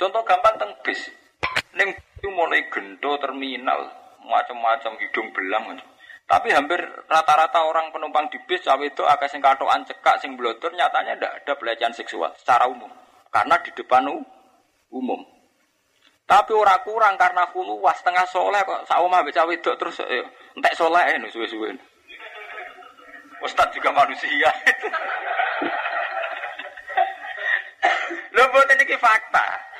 [0.00, 1.12] Contoh gampang teng bis.
[1.72, 3.88] Ning itu mulai gento terminal
[4.22, 5.80] macam-macam hidung belang
[6.28, 6.78] Tapi hampir
[7.10, 11.32] rata-rata orang penumpang di bis cawe itu akeh sing katokan cekak sing blotor nyatanya ndak
[11.42, 12.88] ada pelecehan seksual secara umum.
[13.28, 14.06] Karena di depan
[14.92, 15.20] umum.
[16.24, 20.24] Tapi ora kurang karena hulu was setengah soleh kok saumah baca wedok terus ya,
[20.56, 21.76] entek soleh ini suwe-suwe.
[23.42, 24.48] Ustad juga manusia.
[28.32, 29.71] Lo buat ini fakta.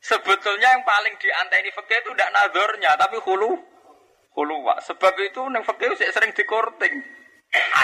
[0.00, 3.52] Sebetulnya yang paling dianteni fakir itu tidak nadornya, tapi hulu
[4.32, 4.80] huluwa.
[4.80, 7.04] Sebab itu neng fakir sering dikorting.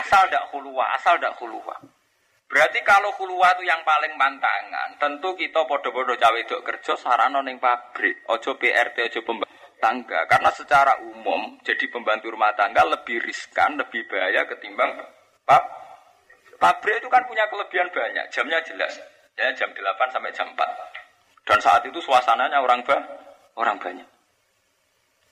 [0.00, 1.76] Asal tidak huluwa, asal tidak huluwa.
[2.46, 7.58] Berarti kalau khuluwa itu yang paling mantangan, tentu kita podo-podo cawe itu kerja sarana ning
[7.58, 10.24] pabrik, ojo PRT, ojo pembantu tangga.
[10.30, 14.94] Karena secara umum jadi pembantu rumah tangga lebih riskan, lebih bahaya ketimbang
[15.42, 15.66] pab.
[16.56, 18.96] Pabrik itu kan punya kelebihan banyak, jamnya jelas.
[19.36, 20.56] Ya, jam 8 sampai jam 4.
[21.46, 22.98] Dan saat itu suasananya orang bah,
[23.54, 24.08] orang banyak.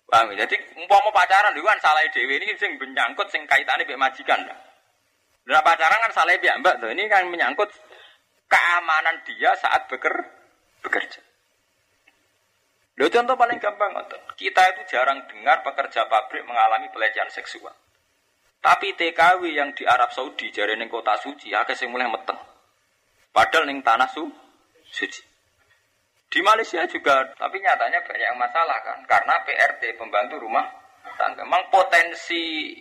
[0.06, 0.46] Paham ya?
[0.46, 4.46] Jadi umpama pacaran itu kan salah dewi ini sing menyangkut sing kaitannya mbek majikan.
[4.46, 6.94] Nah pacaran kan salah ya mbak tuh.
[6.94, 7.66] Ini kan menyangkut
[8.46, 10.14] keamanan dia saat beker,
[10.86, 11.18] bekerja.
[12.94, 13.90] Lo contoh paling gampang
[14.38, 17.74] Kita itu jarang dengar pekerja pabrik mengalami pelecehan seksual.
[18.62, 22.38] Tapi TKW yang di Arab Saudi jari kota suci, sing mulai meteng.
[23.34, 24.24] Padahal neng tanah su,
[24.88, 25.33] suci.
[26.34, 30.66] Di Malaysia juga, tapi nyatanya banyak yang masalah kan, karena PRT pembantu rumah
[31.14, 31.46] tangga.
[31.46, 32.74] Memang potensi,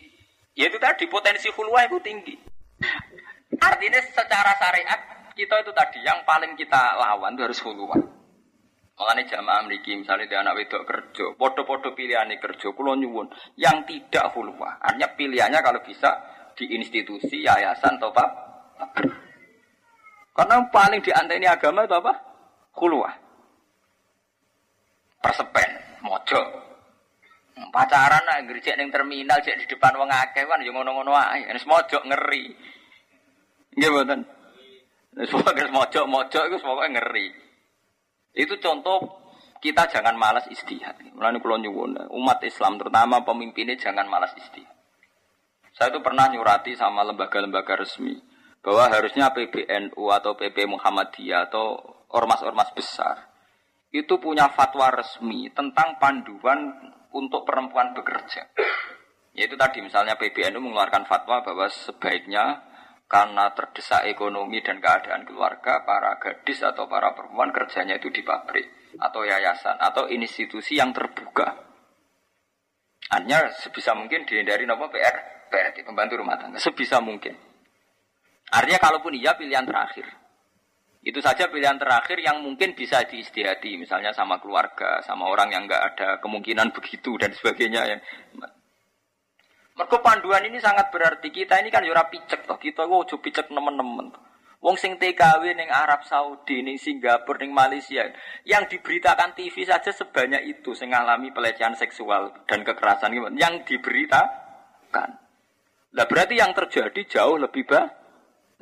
[0.58, 2.34] ya itu tadi potensi hulwa itu tinggi.
[3.62, 8.01] Artinya secara syariat kita itu tadi yang paling kita lawan itu harus huluan.
[8.97, 13.30] Makanya jamaah memiliki misalnya di anak wedok kerja, podo-podo pilihan kerja, kulo nyuwun
[13.62, 14.82] yang tidak huluwa.
[14.82, 16.10] Artinya pilihannya kalau bisa
[16.58, 18.26] di institusi, yayasan, atau apa?
[20.34, 22.14] Karena paling dianteni agama itu apa?
[22.82, 23.23] Huluwa.
[25.24, 25.72] Persepen,
[26.04, 26.42] mojo.
[27.72, 31.48] Pacaran lah, gercek neng terminal, cek di depan wong akeh kan, yang ngono-ngono aja.
[31.48, 32.44] Ini mojo ngeri.
[33.80, 34.20] Nggih mboten.
[35.24, 37.32] Semua guys mojo-mojo itu semuanya ngeri.
[38.36, 39.24] Itu contoh
[39.64, 41.00] kita jangan malas istihad.
[41.16, 44.76] Mulane kula nyuwun umat Islam terutama pemimpinnya jangan malas istihad.
[45.74, 48.14] Saya itu pernah nyurati sama lembaga-lembaga resmi
[48.62, 51.82] bahwa harusnya PBNU atau PP Muhammadiyah atau
[52.14, 53.33] ormas-ormas besar
[53.94, 56.74] itu punya fatwa resmi tentang panduan
[57.14, 58.50] untuk perempuan bekerja.
[59.38, 62.74] Yaitu tadi misalnya PBNU mengeluarkan fatwa bahwa sebaiknya
[63.06, 68.98] karena terdesak ekonomi dan keadaan keluarga, para gadis atau para perempuan kerjanya itu di pabrik
[68.98, 71.54] atau yayasan atau institusi yang terbuka.
[73.14, 77.38] Hanya sebisa mungkin dihindari nopo PR, PR pembantu rumah tangga sebisa mungkin.
[78.50, 80.23] Artinya kalaupun iya pilihan terakhir.
[81.04, 85.84] Itu saja pilihan terakhir yang mungkin bisa diistihati, misalnya sama keluarga, sama orang yang nggak
[85.93, 87.99] ada kemungkinan begitu dan sebagainya.
[89.76, 94.16] Mergo panduan ini sangat berarti kita ini kan yura picek toh kita ojo picek nemen-nemen.
[94.64, 98.08] Wong sing TKW ning Arab Saudi, ning Singapura, ning Malaysia,
[98.47, 105.20] yang diberitakan TV saja sebanyak itu sing ngalami pelecehan seksual dan kekerasan yang diberitakan.
[105.93, 107.91] Lah berarti yang terjadi jauh lebih ba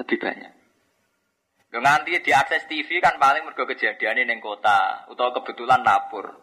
[0.01, 0.60] lebih banyak.
[1.71, 6.35] Yo nganti diakses TV kan paling mergo kejadian ning kota utawa kebetulan lapor.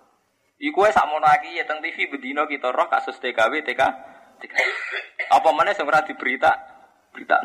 [0.57, 3.83] Iku wis sakmono iki ya teng TV bedino kita roh kasus TKW TK.
[4.41, 4.55] TK.
[5.29, 6.49] Apa mana sing ora diberita?
[7.13, 7.37] Berita.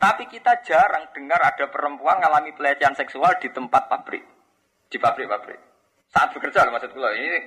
[0.00, 4.24] Tapi kita jarang dengar ada perempuan mengalami pelecehan seksual di tempat pabrik.
[4.88, 5.60] Di pabrik-pabrik.
[6.08, 7.10] Saat bekerja loh maksud gue.
[7.20, 7.38] Ini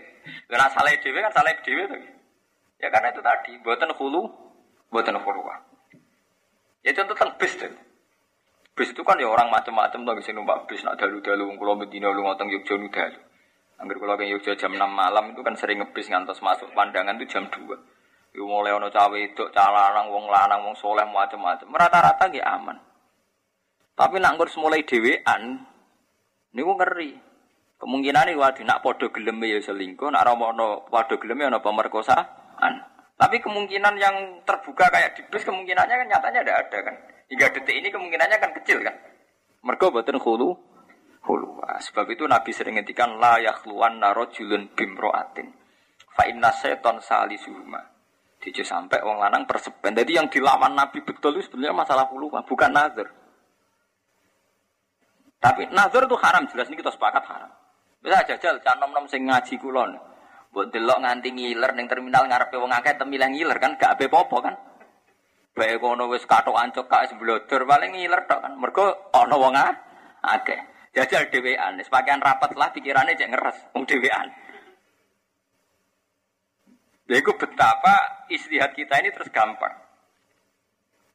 [0.45, 2.01] karena salah dewe kan salah dewe tuh.
[2.79, 4.21] Ya karena itu tadi, buatan hulu,
[4.87, 5.41] buatan hulu.
[6.85, 7.88] Ya contoh tentang bis tuh.
[8.79, 12.23] Bis itu kan ya orang macam-macam tuh bisa numpak bis nak dalu-dalu kalau Medina lu
[12.23, 13.19] ngotong Yogyakarta dalu.
[13.75, 17.27] Angger kalau ke Yogyakarta jam 6 malam itu kan sering ngebis ngantos masuk pandangan itu
[17.27, 17.59] jam 2.
[18.39, 21.67] Yo mulai ono cawe itu, calanang, wong lanang, wong soleh macam-macam.
[21.75, 22.77] Rata-rata gak aman.
[23.99, 25.59] Tapi nak ngurus mulai dewean,
[26.55, 27.19] niku ngeri.
[27.83, 32.73] Kemungkinan ini waduh nak podo gelem ya selingkuh, nak romono podo gelem ya pemerkosaan.
[33.19, 36.95] Tapi kemungkinan yang terbuka kayak di bis kemungkinannya kan nyatanya tidak ada kan.
[37.29, 38.95] Hingga detik ini kemungkinannya kan kecil kan.
[39.61, 40.69] Mergo boten khulu
[41.29, 41.61] hulu.
[41.61, 45.53] Sebab itu Nabi sering ngendikan la yakhluwan narojulun bimroatin.
[46.17, 47.79] Fa inna seton salisuhuma.
[48.39, 49.93] Dijauh sampai wong lanang persepen.
[49.93, 53.07] Jadi yang dilawan Nabi betul itu sebenarnya masalah puluhan, bukan nazar.
[55.39, 57.51] Tapi nazar itu haram jelas ini kita sepakat haram.
[57.99, 59.91] Bisa jajal canom nom sing ngaji kulon.
[60.55, 64.55] Buat delok nganti ngiler neng terminal ngarepe wong akeh temil ngiler kan gak popo kan.
[65.59, 66.47] Bae kono wis kak
[67.11, 68.55] seblodor paling ngiler tok kan.
[68.55, 69.59] Mergo ana wong
[70.23, 70.59] akeh.
[70.95, 74.31] Jajal dhewean, sebagian rapat lah pikirannya cek ngeres wong dhewean.
[77.05, 79.75] Yaitu betapa istihad kita ini terus gampang.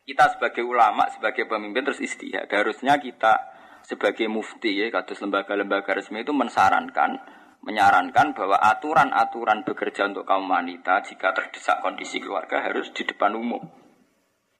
[0.04, 2.46] Kita sebagai ulama, sebagai pemimpin terus istihad.
[2.52, 3.50] Harusnya kita
[3.82, 7.18] sebagai mufti ya, kados lembaga-lembaga resmi itu mensarankan,
[7.64, 13.83] menyarankan bahwa aturan-aturan bekerja untuk kaum wanita jika terdesak kondisi keluarga harus di depan umum.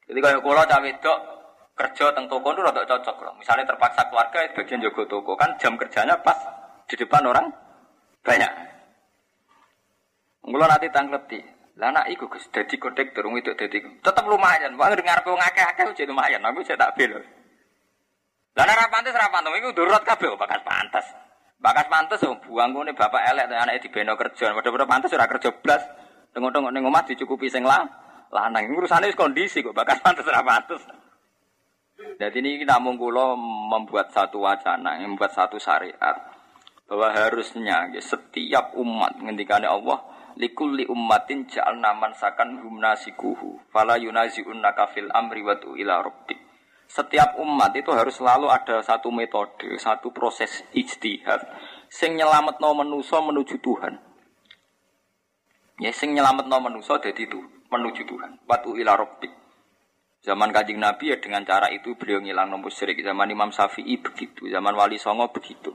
[0.05, 1.19] Jadi kalau kalau cawe dok
[1.75, 3.35] kerja teng toko itu rada cocok loh.
[3.41, 6.39] Misalnya terpaksa keluarga bagian jago toko kan jam kerjanya pas
[6.87, 7.51] di depan orang
[8.23, 8.53] banyak.
[10.45, 11.41] Mula nanti tangleti.
[11.75, 14.79] Lah anak iku Gus dadi kondektur itu dadi tetep lumayan.
[14.79, 16.45] Wong ngarepe wong akeh-akeh jadi lumayan.
[16.47, 17.19] Aku saya tak bel.
[18.55, 21.07] Lah nek ra pantes ra pantes iku durut kabeh bakat pantes.
[21.59, 24.55] Bakat pantes oh, buang ngene bapak elek anake dibeno kerja.
[24.55, 25.83] Padha-padha pantes ora kerja blas.
[26.31, 28.04] Tengok-tengok ning omah dicukupi sing lah.
[28.35, 30.83] Lanang urusane wis kondisi kok bakat pantes ra pantes.
[32.19, 33.39] Jadi ini kita kula
[33.71, 36.19] membuat satu wacana, membuat satu syariat
[36.85, 40.05] bahwa harusnya ya, setiap umat ngendikane Allah
[40.37, 46.37] likulli ummatin ja'alna man sakan hum nasikuhu fala yunazi'unnaka fil amri wa ila rabbik
[46.85, 51.41] setiap umat itu harus selalu ada satu metode, satu proses ijtihad
[51.89, 53.95] sing nyelametno manusa menuju Tuhan.
[55.81, 58.47] Ya sing nyelametno manusa dadi itu menuju Tuhan.
[58.47, 59.33] Watu ila rabbik.
[60.25, 62.97] Zaman Kanjeng Nabi ya dengan cara itu beliau ngilang nomor musyrik.
[63.03, 65.75] Zaman Imam Syafi'i begitu, zaman Wali Songo begitu.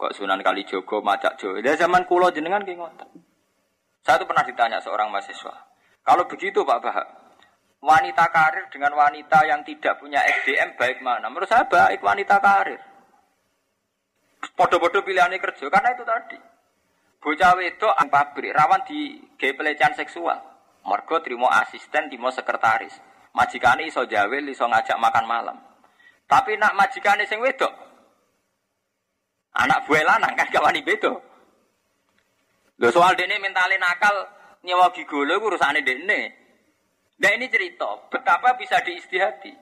[0.00, 1.60] Kok Sunan Kalijogo macak Jawa.
[1.60, 3.30] Ya zaman kula jenengan ki ngoten.
[4.00, 5.52] Saya itu pernah ditanya seorang mahasiswa,
[6.00, 7.06] kalau begitu Pak Bahak,
[7.84, 11.28] wanita karir dengan wanita yang tidak punya SDM baik mana?
[11.28, 12.80] Menurut saya baik wanita karir.
[14.56, 16.38] Podo-podo pilihannya kerja karena itu tadi.
[17.20, 20.49] Bocah wedok pabrik rawan di gay pelecehan seksual.
[20.86, 22.96] Mergo terima asisten, terima sekretaris.
[23.36, 25.56] Majikane iso jawel, iso ngajak makan malam.
[26.26, 27.74] Tapi nak majikane sing wedok,
[29.54, 31.18] anak buah lanang kan kawani bedo.
[32.80, 34.14] Lho soal dene mentale nakal
[34.64, 36.20] nyewa gigolo iku urusane dene.
[37.20, 39.52] Nah ini cerita betapa bisa diistihati.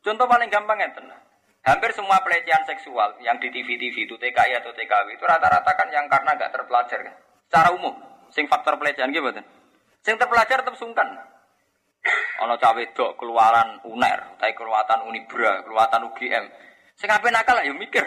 [0.00, 1.20] Contoh paling gampang ya tenang.
[1.66, 6.06] Hampir semua pelecehan seksual yang di TV-TV itu TKI atau TKW itu rata-rata kan yang
[6.06, 7.14] karena nggak terpelajar kan.
[7.50, 7.90] Secara umum,
[8.30, 9.26] sing faktor pelecehan gitu
[10.06, 11.18] Sing terpelajar tetap sungkan.
[12.46, 16.46] Ono cawe dok keluaran UNER, tapi keluaran Unibra, keluaran UGM.
[16.94, 18.06] Sing ape nakal ya mikir.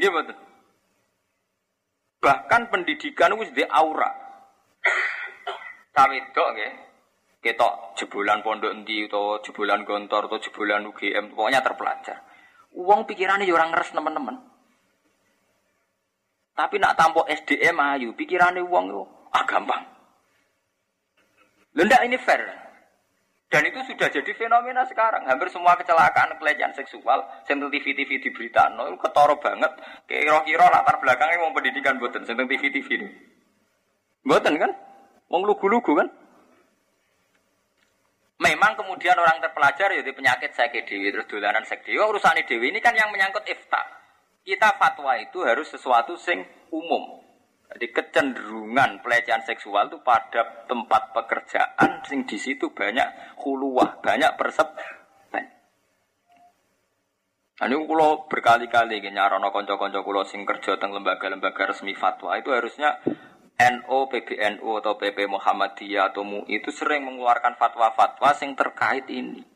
[0.00, 0.32] Gitu
[2.24, 4.08] Bahkan pendidikan itu di aura.
[5.92, 6.68] Kami dok ya,
[7.44, 12.24] kita jebolan pondok endi atau jebolan gontor atau jebolan UGM, pokoknya terpelajar.
[12.72, 14.40] Uang pikirannya orang ngeres teman-teman.
[16.56, 19.93] Tapi nak tampok SDM ayu, pikirannya uang itu ah gampang.
[21.74, 22.42] Lendak ini fair.
[23.50, 25.26] Dan itu sudah jadi fenomena sekarang.
[25.30, 29.70] Hampir semua kecelakaan pelecehan seksual, sentuh TV TV di berita, no, ketoro banget.
[30.10, 33.08] Kira-kira latar belakangnya mau pendidikan buatan, sentuh TV TV ini.
[34.26, 34.70] Buatan kan?
[35.30, 36.08] Mau lugu-lugu kan?
[38.42, 42.02] Memang kemudian orang terpelajar ya di penyakit sakit dewi terus dolanan sek dewi.
[42.02, 43.82] Urusan dewi ini kan yang menyangkut ifta.
[44.44, 46.42] Kita fatwa itu harus sesuatu sing
[46.74, 47.23] umum.
[47.74, 54.78] Jadi kecenderungan pelecehan seksual itu pada tempat pekerjaan sing di situ banyak huluwah, banyak persep.
[55.34, 55.42] Nah,
[57.66, 63.02] ini kalau berkali-kali nyarono konco-konco kulo sing kerja teng lembaga-lembaga resmi fatwa itu harusnya
[63.54, 69.53] NO, PBNU atau PP Muhammadiyah atau MUI itu sering mengeluarkan fatwa-fatwa sing terkait ini.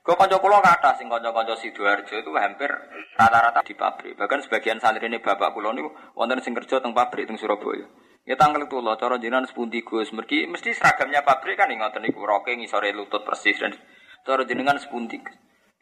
[0.00, 2.72] Kau konco kulo kata sing konco-konco sidoarjo itu hampir
[3.20, 4.16] rata-rata di pabrik.
[4.16, 5.84] Bahkan sebagian santri ini bapak kulo ini
[6.16, 7.84] wonten sing kerja teng pabrik teng Surabaya.
[8.24, 10.08] Ya tanggal itu loh, cara jinan sepundi gus.
[10.16, 13.76] Mergi mesti seragamnya pabrik kan ngoten niku roke ngisore lutut persis dan
[14.24, 15.20] cara jenengan sepundi.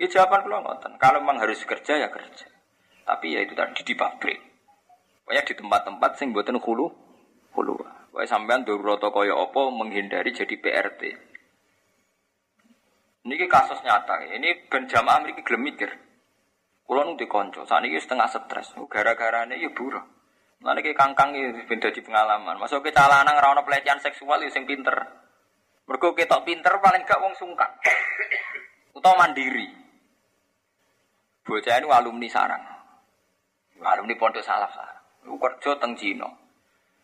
[0.02, 0.98] Ya jawaban kulo ngoten.
[0.98, 2.50] Kalau memang harus kerja ya kerja.
[3.06, 4.38] Tapi ya itu tadi di pabrik.
[5.22, 6.90] Pokoknya di tempat-tempat sing buatan hulu,
[7.54, 7.74] hulu.
[8.10, 11.27] Pokoknya sampean roto kaya apa menghindari jadi PRT.
[13.28, 14.24] Ini kasus nyata.
[14.24, 15.92] Ini ben jamaah mriki gelem mikir.
[16.88, 18.72] Kulo nu dikonco, ini setengah stres.
[18.88, 20.00] Gara-gara ini ya buruh.
[20.64, 22.56] Nanti ke kangkang ini ben di pengalaman.
[22.56, 24.96] Masuk ke calana ngerawat pelecehan seksual ya sing pinter.
[25.84, 27.68] Mergo ketok pinter paling gak wong sungkan.
[28.96, 29.68] Utawa mandiri.
[31.44, 32.64] Bocah ini alumni sarang.
[33.84, 34.98] Alumni pondok salaf sarang
[35.36, 36.28] kerja teng Cina.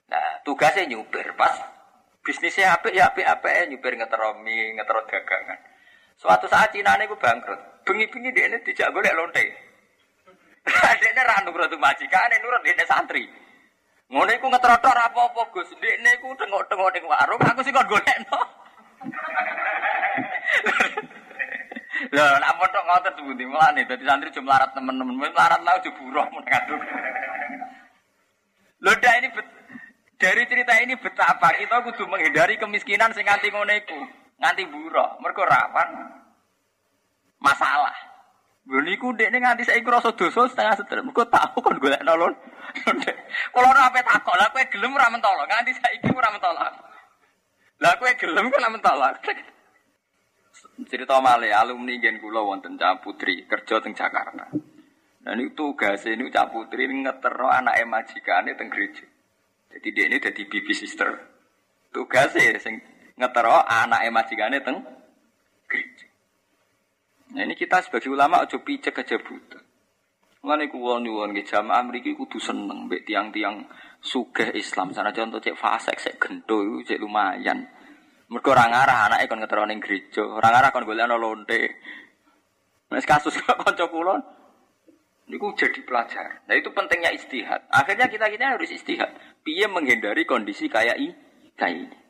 [0.09, 1.53] Nah, tugasnya nyupir pas
[2.25, 5.61] bisnisnya apa ya apa apa nyupir ngetero mie, ngetero dagangan.
[6.19, 7.85] Suatu saat Cina ini gue bangkrut.
[7.85, 9.45] Bengi-bengi dia ini tidak boleh lonte.
[11.01, 13.29] dia ini randu nurut majikan, ini nurut dia santri.
[14.09, 15.69] Ngono iku ngetrotor apa-apa Gus.
[15.75, 18.39] Ndekne iku tengok-tengok ning warung, aku sih kon golekno.
[22.15, 25.15] Lah, nak pondok ngoten sebuti mulane dadi santri cuma larat temen-temen.
[25.15, 26.81] Melarat lah aja buruh men ngaduk.
[28.85, 29.47] Loda ini bet,
[30.21, 33.97] dari cerita ini betapa kita kudu menghindari kemiskinan sing nganti ngono iku,
[34.45, 35.89] nganti buruh, mergo rawan
[37.41, 37.97] masalah.
[38.69, 41.01] Lho niku ndekne nganti saiki rasa dosa setengah seter.
[41.01, 42.37] Mergo tahu kon golek nolon.
[43.55, 46.61] Kalau ora ape takok, lah kowe gelem ora mentolo, nganti saiki ora mentolo.
[47.81, 49.09] Lah kowe gelem kok ora mentolo.
[50.91, 54.51] Cerita malih alumni gen kula wonten Cah Putri kerja teng Jakarta.
[55.25, 59.07] Nah ini tugas ini Cak Putri ngetero anak majikane teng gereja.
[59.73, 61.11] Jadi dia ini jadi bibi sister.
[61.95, 62.83] Tugasnya sing
[63.15, 64.83] ngetero anak majikane teng
[65.71, 66.07] gereja.
[67.35, 69.59] Nah ini kita sebagai ulama ojo picek aja buta.
[70.45, 73.65] Mulane kulo nyuwun nggih jamaah mriki kudu seneng mbek tiang-tiang
[74.05, 74.93] sugih Islam.
[74.93, 77.65] Sana contoh cek fasek cek gento iku cek lumayan.
[78.29, 81.61] Mergo ora ngarah anake kon ngetero ning gereja, ora ngarah kon golek ana lonte.
[82.93, 84.17] Wis kasus kok kanca kula
[85.25, 86.45] Niku jadi pelajar.
[86.45, 87.65] Nah itu pentingnya istihad.
[87.73, 89.09] Akhirnya kita kita harus istihad.
[89.41, 92.04] Piye menghindari kondisi kayak ini.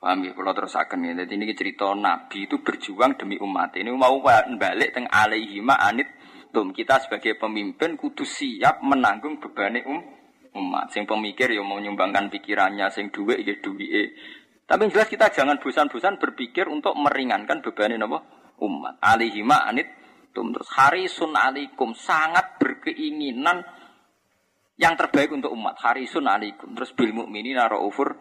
[0.00, 1.12] Paham ya, kalau terus akan ya.
[1.12, 3.76] Jadi ini cerita Nabi itu berjuang demi umat.
[3.76, 6.08] Ini mau balik teng alaihima anit
[6.48, 6.72] tum.
[6.72, 10.00] Kita sebagai pemimpin kudu siap menanggung beban um,
[10.56, 10.88] umat.
[10.88, 14.16] Sing pemikir yang mau menyumbangkan pikirannya, sing duwe ya duwe.
[14.64, 18.08] Tapi yang jelas kita jangan bosan-bosan berpikir untuk meringankan beban ini
[18.56, 18.94] umat.
[19.04, 20.54] Alaihima anit antum.
[20.54, 23.66] Terus harisun alikum sangat berkeinginan
[24.78, 25.74] yang terbaik untuk umat.
[25.82, 26.72] Harisun alikum.
[26.78, 28.14] Terus bil mukminina raufur.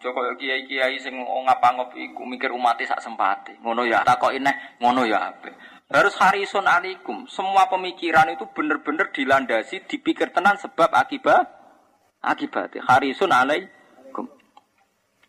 [0.00, 3.60] Coba kiai-kiai sing ngapa-ngop iku mikir umat sak sempati.
[3.60, 4.48] Ngono ya kok ini
[4.80, 5.52] ngono ya ape.
[5.92, 7.28] Harus harisun alikum.
[7.28, 11.44] Semua pemikiran itu benar-benar dilandasi, dipikir tenan sebab akibat
[12.24, 12.80] akibat.
[12.80, 14.24] Harisun alaikum.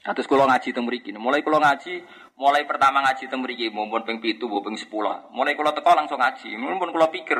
[0.01, 2.01] Nah, terus kalau ngaji teng mriki, mulai kalau ngaji
[2.41, 4.89] Mulai pertama ngaji teng mriki mumpun ping 7, ping 10.
[5.29, 6.57] Mulai kula teko langsung ngaji.
[6.57, 7.37] Mumpun kula pikir.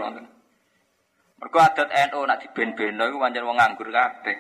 [1.42, 4.38] Mergo adat NU nak diben-beno iku pancen wong nganggur kabeh.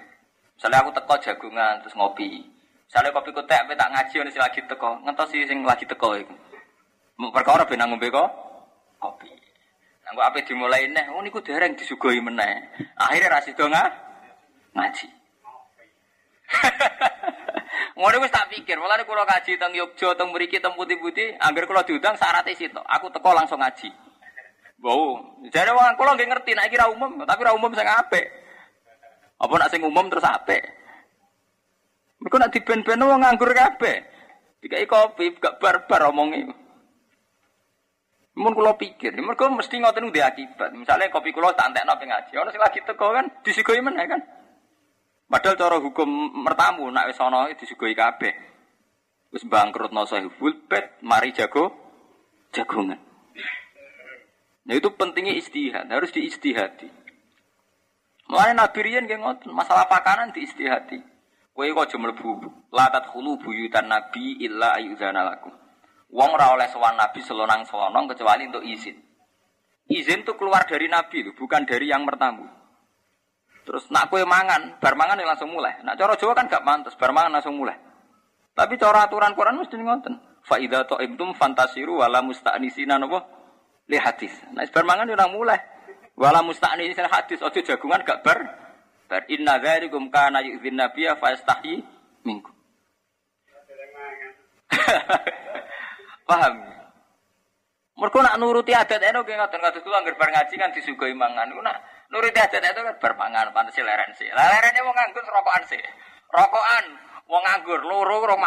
[0.53, 2.45] Misalnya aku teko jagungan terus ngopi.
[2.91, 6.35] Misalnya kopi kutek tak ngaji sing lagi teko, ngentosi sing lagi teko iku.
[7.31, 8.27] Perkara ben ngombe kok
[8.99, 9.31] kopi.
[10.03, 12.51] Nah, kok ape dimulai neh, oh niku dereng disugoi meneh.
[12.99, 13.63] Akhirnya ra sida
[14.75, 15.07] ngaji.
[17.95, 21.87] Ngono wis tak pikir, mulane kula kaji teng Yogya, teng mriki teng putih-putih, angger kula
[21.87, 22.81] diundang syaratnya situ.
[22.91, 23.87] Aku teko langsung ngaji.
[24.83, 28.27] Wow, jare wong kula nggih ngerti nek iki umum, tapi ra umum sing apik.
[29.39, 30.80] Apa nak sing umum terus apik?
[32.21, 33.97] Mergo nak diben-ben wong nganggur kabeh.
[34.61, 36.45] Dikai kopi gak barbar omongi.
[38.31, 40.71] Mun kula pikir, mergo mesti ngoten ndek akibat.
[40.71, 44.21] Misalnya kopi kula tak entekno ping ngaji, ono sing lagi teko kan disigoi meneh kan.
[45.27, 46.07] Padahal cara hukum
[46.39, 48.31] mertamu nak wis ana disugoi kabeh.
[49.35, 51.75] Wis bangkrut no sahibul bet, mari jago
[52.55, 52.99] jagongan.
[54.61, 56.87] Nah itu pentingnya istihad, harus diistihati.
[58.31, 61.10] Mulai Nabi Rian nggih ngoten, masalah pakanan diistihati.
[61.61, 62.29] Kowe kok mlebu.
[62.73, 65.53] La tadkhulu buyutan nabi illa ayyuzana lakum.
[66.09, 68.97] Wong ora oleh sowan nabi selonang-selonong kecuali untuk izin.
[69.85, 72.49] Izin tuh keluar dari nabi itu, bukan dari yang bertamu.
[73.61, 75.77] Terus nak kue mangan, bar mangan ya langsung mulai.
[75.85, 77.77] Nak cara Jawa kan gak pantas, bar mangan langsung mulai.
[78.57, 80.13] Tapi cara aturan Quran mesti ngoten.
[80.41, 83.21] Fa idza ta'imtum fantasiru wala musta'nisina napa
[83.85, 84.33] li hadis.
[84.57, 85.61] Nah bar mangan ya mulai.
[86.17, 88.39] Wala musta'nisina hadis, ojo jagungan gak bar
[89.11, 91.83] Bar inna dzalikum kana yu'dzin nabiyya fa yastahi
[92.23, 92.55] minkum.
[96.31, 96.63] Paham?
[97.99, 101.51] Mergo nak nuruti adat eno ge ngoten kados kula anggere bar ngaji kan disugoi mangan.
[101.51, 104.31] Nak nuruti adat itu kan bar mangan pantes leren sih.
[104.31, 105.83] Lah lerene wong nganggur rokokan sih.
[106.31, 106.85] Rokokan
[107.27, 108.39] wong nganggur loro ora.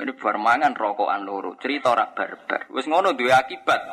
[0.00, 1.28] Ini bar mangan rokokan.
[1.60, 2.72] Cerita ora barbar.
[2.72, 3.84] Wis ngono duwe akibat.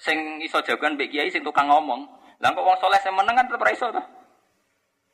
[0.00, 2.08] Sing iso jagoan mbek kiai sing tukang ngomong.
[2.40, 4.21] Lah kok wong soleh sing meneng kan tetep ra iso to.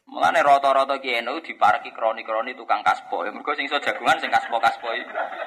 [0.08, 3.28] Mulane rata-rata ki NU diparki kroni-kroni tukang kaspo.
[3.28, 4.88] Ya mergo sing jagungan sing kaspo-kaspo.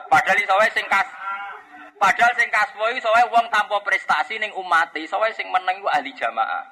[0.05, 1.09] Padahal iso wae sing kas
[2.01, 3.13] Padahal sing kaspo iki iso
[3.53, 6.65] tanpa prestasi ning umat, iso sing meneng iku ahli jamaah.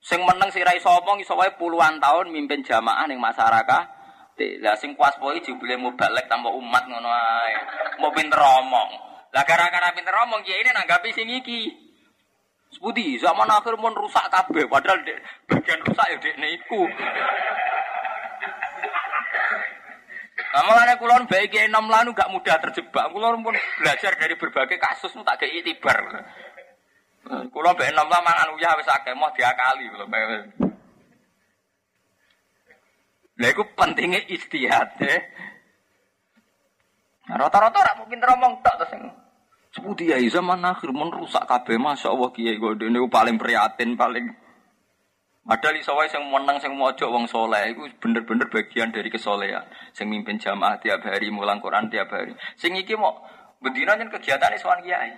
[0.00, 3.84] Sing meneng sira iso omong iso wae puluhan tahun mimpin jamaah ning masyarakat.
[4.64, 7.56] Lah sing kaspo iki jebule mubalek tanpa umat ngono ae.
[8.00, 8.90] Mau pinter omong.
[9.36, 11.81] Lah gara-gara pinter omong kiai ini nanggapi sing iki.
[12.72, 16.88] Seputi zaman akhir pun rusak kabeh padahal dek, bagian rusak ya dek niku.
[20.52, 23.08] Nah, makanya kulon baik enam lanu gak mudah terjebak.
[23.12, 25.96] Kulon pun belajar dari berbagai kasus tak kayak itibar.
[27.52, 30.08] Kulon baik enam lanu mangan uyah wis akeh mau diakali kulon.
[33.32, 35.16] Nah, itu pentingnya istihad ya.
[37.32, 38.92] Rata-rata rak mungkin teromong tak terus
[39.72, 44.28] Seperti ya zaman akhir merusak kabeh masya Allah kiai gue ini paling prihatin paling
[45.42, 49.66] ada li sawai yang menang yang mojok wong soleh itu bener-bener bagian dari kesolehan.
[49.90, 52.30] Sing mimpin jamaah tiap hari, mulang Quran tiap hari.
[52.54, 53.18] Sing iki mau
[53.58, 55.10] bedina nih kegiatan sowan kiai.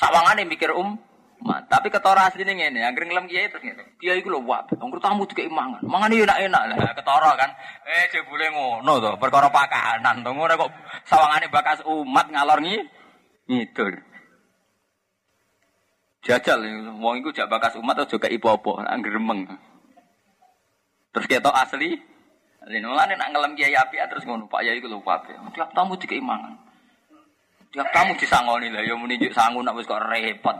[0.00, 0.96] Sawangane mikir um,
[1.36, 4.00] Ma, tapi ketora asli nih ini, yang ngelem kiai terus ngene.
[4.00, 5.84] Kiai gue loh wab, anggur tamu imangan.
[5.84, 7.52] Mangan ini enak-enak lah, ketora kan.
[7.84, 10.72] Eh, jebule ngono tuh, perkara pakanan tuh ngono kok
[11.04, 12.80] sawangane bakas umat ngalor nih.
[13.46, 13.94] Ngidul.
[16.26, 16.58] Jajal,
[16.98, 19.46] wong iku jak bakas umat atau juga ipo-ipo, angger remeng.
[21.14, 21.94] Terus ketok asli,
[22.66, 25.30] Lain mulane nak ngelem kiai api terus ngono Pak Yai iku lho Pak.
[25.54, 26.58] Tiap tamu dikeimangan.
[27.70, 30.58] Tiap tamu disangoni lah ya muni sangu nak wis kok repot.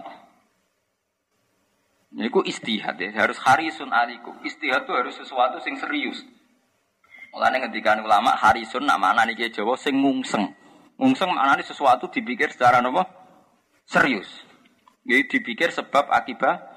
[2.15, 4.31] Niku istihad ya, harus harisun aliku.
[4.47, 6.23] Istihad itu harus sesuatu sing serius.
[7.35, 10.47] Mulane ngendikan ulama harisun nak mana nih Jawa sing ngungseng.
[10.97, 13.05] Ngungseng maknanya sesuatu dipikir secara apa?
[13.85, 14.29] Serius.
[15.05, 16.75] Jadi dipikir sebab akibat.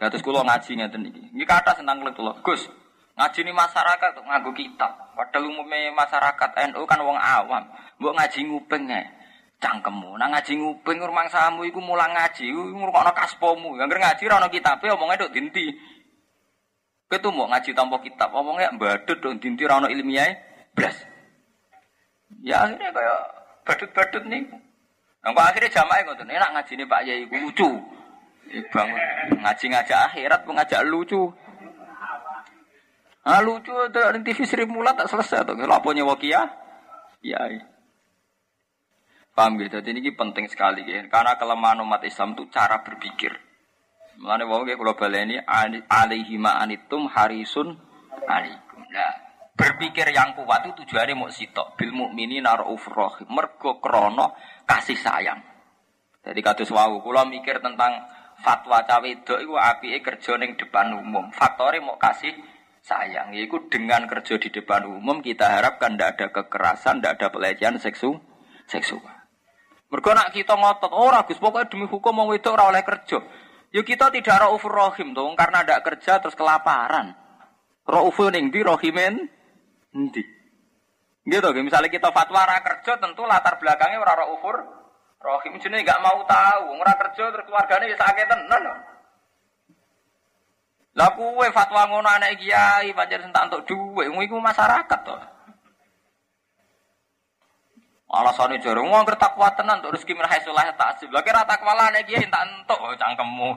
[0.00, 1.22] Terus kulo ngaji ngeten iki.
[1.36, 2.34] Ini kata tentang kulo.
[2.42, 2.66] Gus,
[3.14, 5.12] ngaji ini masyarakat tuh nganggo kitab.
[5.14, 7.62] Padahal umumnya masyarakat NU kan wong awam.
[8.00, 9.02] Mbok ngaji ngupeng ya.
[9.60, 13.76] Cangkemmu, nah ngaji ngupeng rumang samu iku mulang ngaji, ngrungokno kaspomu.
[13.76, 15.68] Yang ngaji ra ono kitabe omongnya dok dinti.
[17.04, 20.32] Kowe mau ngaji tanpa kitab, omongnya badut dok dinti ra ono ilmiah
[20.72, 20.96] blas.
[22.40, 23.20] Ya akhirnya kayak
[23.64, 24.48] badut-badut nih.
[25.20, 27.68] Nang akhirnya jamaah ngoten, enak nih Pak Yai lucu.
[28.50, 28.98] Bangun
[29.38, 31.30] ngaji ngajak akhirat ngajak lucu.
[33.22, 35.54] Ah lucu ada TV Sri Mulat tak selesai tuh.
[35.54, 36.50] Laponya wakia.
[37.20, 37.46] Ya.
[39.36, 39.78] Paham gitu.
[39.78, 41.04] Jadi ini penting sekali ya.
[41.06, 43.30] Karena kelemahan umat Islam itu cara berpikir.
[44.18, 47.78] Mulane wau kalau baleni alaihi ma'anitum harisun
[48.26, 48.82] alaikum.
[48.90, 49.29] Nah,
[49.60, 51.76] berpikir yang kuat itu tujuannya mau sitok.
[51.76, 54.32] Bil mukmini naruh rahim mergo krono
[54.64, 55.44] kasih sayang.
[56.24, 58.08] Jadi kados wau kula mikir tentang
[58.40, 61.28] fatwa cawe itu iku apike kerja ning depan umum.
[61.32, 62.32] Faktornya mau kasih
[62.80, 63.36] sayang.
[63.36, 68.16] Yaitu dengan kerja di depan umum kita harapkan tidak ada kekerasan tidak ada pelecehan seksu
[68.64, 69.20] seksual.
[69.90, 73.20] Mergo nak kita ngotot ora oh, Gus pokoknya demi hukum mau itu ora oleh kerja.
[73.70, 75.34] Yuk kita tidak raufur rahim dong.
[75.36, 77.12] Karena tidak kerja terus kelaparan.
[77.84, 79.39] Rauful ning di rohimen
[79.90, 80.22] Nanti.
[81.20, 84.56] Gitu, misalnya kita fatwa ra kerja tentu latar belakangnya ora ufur
[85.20, 88.62] rohim jenis gak mau tahu, ora kerja terus keluarganya ya sakit tenan.
[90.96, 95.16] Lah kuwe fatwa ngono anak kiai pancen sentak untuk dhuwit, iku masyarakat to.
[98.10, 101.14] Alasane jare wong anggere takwa tenan untuk rezeki min haitsulah ta'sib.
[101.14, 103.50] Lah kira takwa lah nek kiai entak entuk oh, cangkemmu.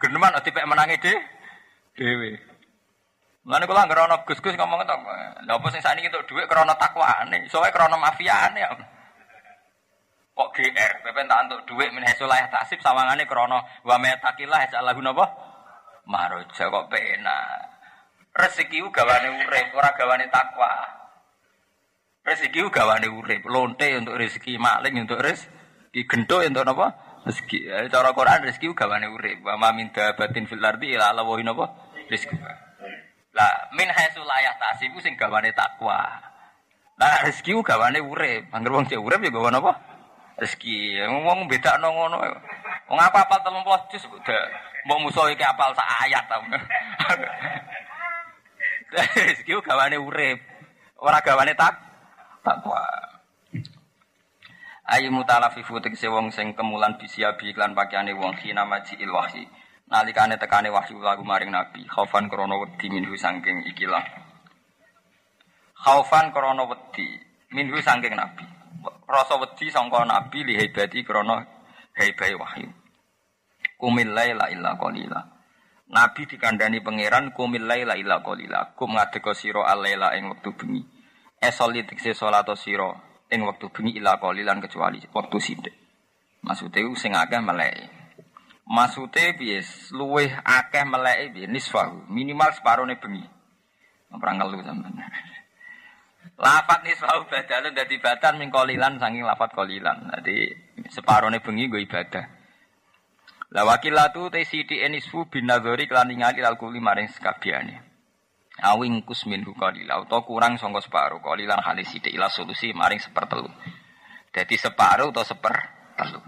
[0.00, 0.96] Geneman dipek menangi
[1.92, 2.49] dhewe.
[3.40, 4.96] Mulane kula ana Gus-gus ngomong to.
[5.48, 8.60] Lha apa sing sakniki entuk dhuwit krana takwane, soalnya krana mafiane.
[10.36, 15.24] Kok GR, pepen tak entuk dhuwit min haisulah tasib sawangane krana wa metakilah jalahu napa?
[16.04, 17.64] Maroja kok penak.
[18.36, 20.70] Rezeki gawane urip, ora gawane takwa.
[22.22, 26.86] Rezeki gawane urip, lonte untuk rezeki, maling untuk rezeki, gento untuk apa?
[27.24, 27.88] Rezeki.
[27.88, 29.40] Cara Quran rezeki gawane urip.
[29.42, 31.64] Wa ma min dabatin fil ardi ila Allah wa napa?
[32.06, 32.36] Rezeki.
[33.30, 36.02] Lah min haitsu la yahtasibu sing gawane takwa.
[36.98, 38.50] Lah rezeki gawane urip.
[38.50, 39.72] Angger wong cek urip ya gawane apa?
[40.36, 40.98] Rezeki.
[41.06, 42.18] Wong bedakno ngono.
[42.90, 44.42] Wong apa apal 30 juz udah
[44.90, 46.36] mau musuh iki apal sak ayat ta.
[49.30, 50.38] Rezeki gawane urip.
[50.98, 51.78] Ora gawane tak
[52.42, 52.82] takwa.
[54.90, 59.46] Ayu mutalafifu tegese wong sing kemulan bisiabi iklan pakaiane wong khina maji il wahyi.
[59.90, 64.06] Nalikane tekane wahyu lagu maring nabi, khaufan krana wedi minhu saking ikilah.
[65.74, 67.18] Khaufan krana wedi
[67.50, 68.46] minhu saking nabi.
[69.10, 71.42] Rasa wedi sangka nabi li hebati krana
[71.98, 72.70] hebai wahyu.
[73.74, 75.20] Kumil laila illa qalila.
[75.90, 78.78] Nabi dikandani pangeran kumil laila illa qalila.
[78.78, 80.86] Kum ngadeka sira al-laila ing wektu bengi.
[81.42, 82.94] Esoli tikse salat sira
[83.26, 85.74] ing wektu bengi ila qalilan kecuali wektu sithik.
[86.46, 87.98] Maksude sing akeh meleki.
[88.70, 89.66] Maksude piye?
[89.90, 91.46] Luwih akeh meleki piye?
[91.50, 93.26] Nisfahu, minimal separone bengi.
[94.14, 94.94] Ora ngelu sampean.
[96.44, 100.14] Lafat nisfahu badalun dadi batan min qalilan saking lafat qalilan.
[100.14, 100.54] Dadi
[100.86, 102.24] separone bengi nggo ibadah.
[103.50, 107.10] La wakilatu te siti enisfu bin nadhari kelan ningali lal kuli maring.
[108.60, 113.50] Awing kusmin qalila utawa kurang sangka separo qalilan halis sithik ila solusi maring sepertelu.
[114.30, 115.56] Dadi atau seper
[115.98, 116.20] telu.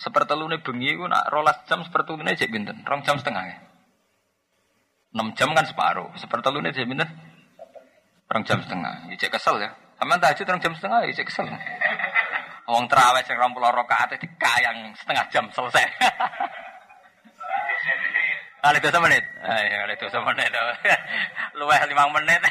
[0.00, 2.80] Sepertelune bengi iku nak rolas jam sepertelune jek pinten?
[2.88, 3.58] Rong jam setengah ya.
[5.12, 6.08] 6 jam kan separo.
[6.16, 7.04] Sepertelune jek pinten?
[8.32, 9.12] Rong jam setengah.
[9.12, 9.68] Ya cek kesel ya.
[10.00, 11.44] Sampeyan tahajud rong jam setengah ya cek kesel.
[12.64, 15.84] Wong terawih sing 20 rakaat dikayang setengah jam selesai.
[18.60, 19.24] Kali dosa menit.
[19.40, 20.52] Ayo, kali dosa menit.
[21.58, 22.44] Luweh lima menit.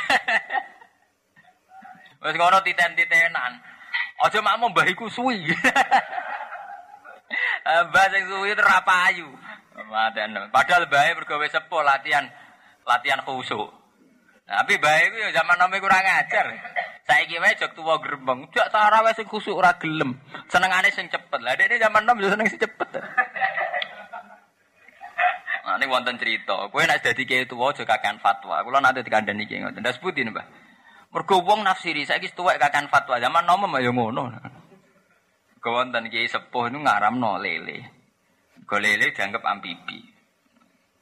[2.25, 3.53] Wes ngono titen-titenan.
[4.25, 5.53] Aja makmu mbahiku suwi.
[7.65, 9.27] Mbah sing suwi terapayu.
[9.79, 10.35] Maten.
[10.51, 12.27] Padahal bae mergo wis sepuh latihan
[12.83, 13.71] latihan khusuk.
[14.49, 16.51] Tapi bae iku ya zaman nome kurang ajar.
[17.07, 18.49] Saiki wae jog tuwa grembeng.
[18.51, 20.19] Jak tarawih sing khusuk ora gelem.
[20.51, 21.39] Senengane sing cepet.
[21.39, 22.89] Lah dekne zaman nom yo seneng sing cepet.
[25.69, 26.65] Nah, ini wonten cerita.
[26.73, 28.57] Kue nak jadi kiai tua aja kakan fatwa.
[28.65, 29.85] Kulo nanti dikandani kiai ngoten.
[29.85, 30.41] Das putih Mbah.
[31.13, 33.21] Mergo wong nafsiri saiki tuwek kakan fatwa.
[33.21, 34.33] Zaman nom ya ngono.
[35.59, 37.77] Kau wonten kiai sepuh itu ngaramno lele.
[38.63, 39.99] Go lele dianggap amfibi.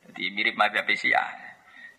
[0.02, 1.30] Jadi mirip madzhab Syiah.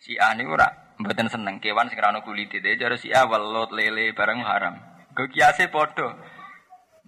[0.02, 0.66] Syiah niku ora
[0.98, 2.62] mboten seneng kewan sing ora kulit itu.
[2.62, 4.74] Jadi Syiah welut lele barang haram.
[5.14, 6.18] Go kiase padha.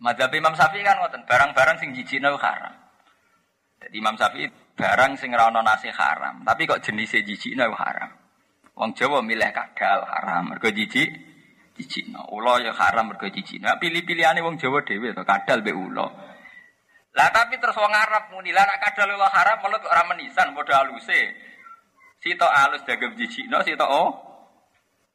[0.01, 2.73] Madzhab Imam Syafi'i kan ngoten, barang-barang sing jijikno haram.
[3.85, 8.09] Jadi Imam Syafi'i barang sing ora ana nasi haram, tapi kok jenisnya jijikno haram.
[8.81, 11.30] Wong Jawa milih kadal haram, mergo jijik
[11.81, 12.29] jijikno.
[12.37, 13.73] Ula ya haram mergo jijikno.
[13.81, 16.07] Pilih-pilihane wong Jawa dhewe to, kadal be ula.
[17.17, 21.33] Lah tapi terus wong Arab muni lah kadal ula haram melut ora menisan padha aluse.
[22.21, 24.13] Sito alus dagem jijikno, sito oh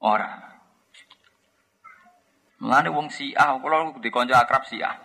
[0.01, 0.41] ora.
[2.66, 4.97] Mulane wong Syiah, kula dikonco akrab Syiah.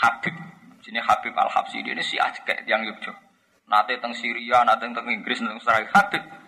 [0.00, 0.36] Habib,
[0.84, 3.28] sini Habib Al Habsi ini Syiah cekek yang Yogyakarta.
[3.70, 5.86] Nate teng Syria, nate teng Inggris, teng Australia.
[5.94, 6.39] Habib.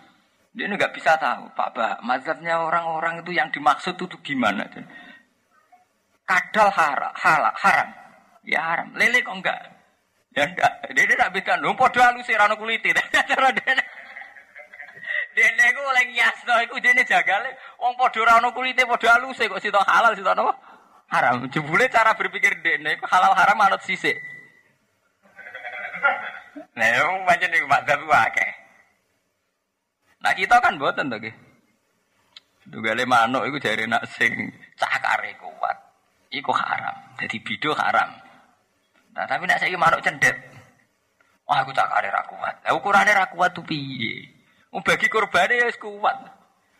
[0.53, 4.69] Dia ini nggak bisa tahu, Pak Bah, mazhabnya orang-orang itu yang dimaksud itu gimana?
[6.29, 7.89] Kadal haram, halal, haram.
[8.45, 8.93] Ya haram.
[8.93, 9.59] Lele kok enggak?
[10.37, 10.71] Ya enggak.
[10.93, 11.53] Dia tidak beda.
[11.57, 12.93] Lu podo halus rano kuliti.
[13.29, 13.73] Cara dia
[15.33, 19.57] Dene iku oleh ngiasno iku dene jagale wong padha ora ono kulite padha aluse kok
[19.57, 20.53] sita halal sita napa?
[21.09, 21.49] Haram.
[21.49, 24.13] Jebule cara berpikir dene iku halal haram anut sisik.
[26.77, 28.49] Nah, macam ni madzhab akeh.
[30.23, 31.35] Nah kita kan to nggih.
[32.63, 34.31] Dugale manuk iku jare nak sing
[34.79, 35.77] cakare kuat.
[36.31, 36.95] Iku haram.
[37.19, 38.07] Jadi bido haram.
[39.13, 40.33] Nah, tapi nak saiki manuk cendet.
[41.43, 42.55] Wah, aku cakare ra kuat.
[42.63, 44.31] Lah ukurane ra kuat tuh piye?
[44.71, 46.15] Wong bagi kurbane ya wis kuat.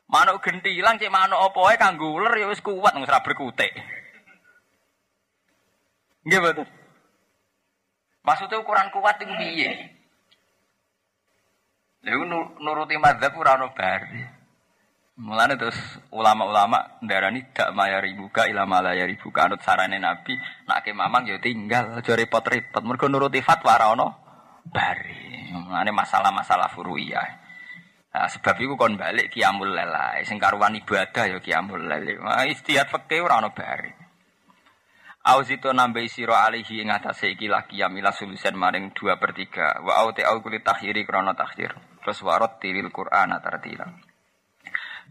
[0.07, 3.75] Manuk gentilang cek manuk apa wae kanggo uler ya wis kuat wis ra berkutik.
[6.23, 6.63] Nggih.
[8.23, 9.92] Maksudnya ukuran kuat itu piye?
[12.03, 14.19] Lalu nuruti madzhab ora ono bari.
[15.23, 15.77] Mulane terus
[16.11, 20.35] ulama-ulama ndarani dak mayari buka ilama layari buka anut sarane Nabi
[20.67, 24.07] nak ke mamang ya tinggal aja repot-repot mergo nuruti fatwa ora ono
[24.67, 25.47] bari.
[25.55, 27.29] Mulane masalah-masalah furu'iyah.
[28.13, 32.19] Nah, sebab itu kon balik kiamul lelai sing karuan ibadah ya kiamul lelai.
[32.19, 34.03] Nah, istihad fikih ora ono bari.
[35.23, 39.87] Auzito nambahi siro alihi ing atase iki laki yamila sulusen maring 2 per 3.
[39.87, 41.92] Wa au te au kulit takhiri krono takhir.
[42.03, 43.87] Terus warot tiril Qur'an tartila.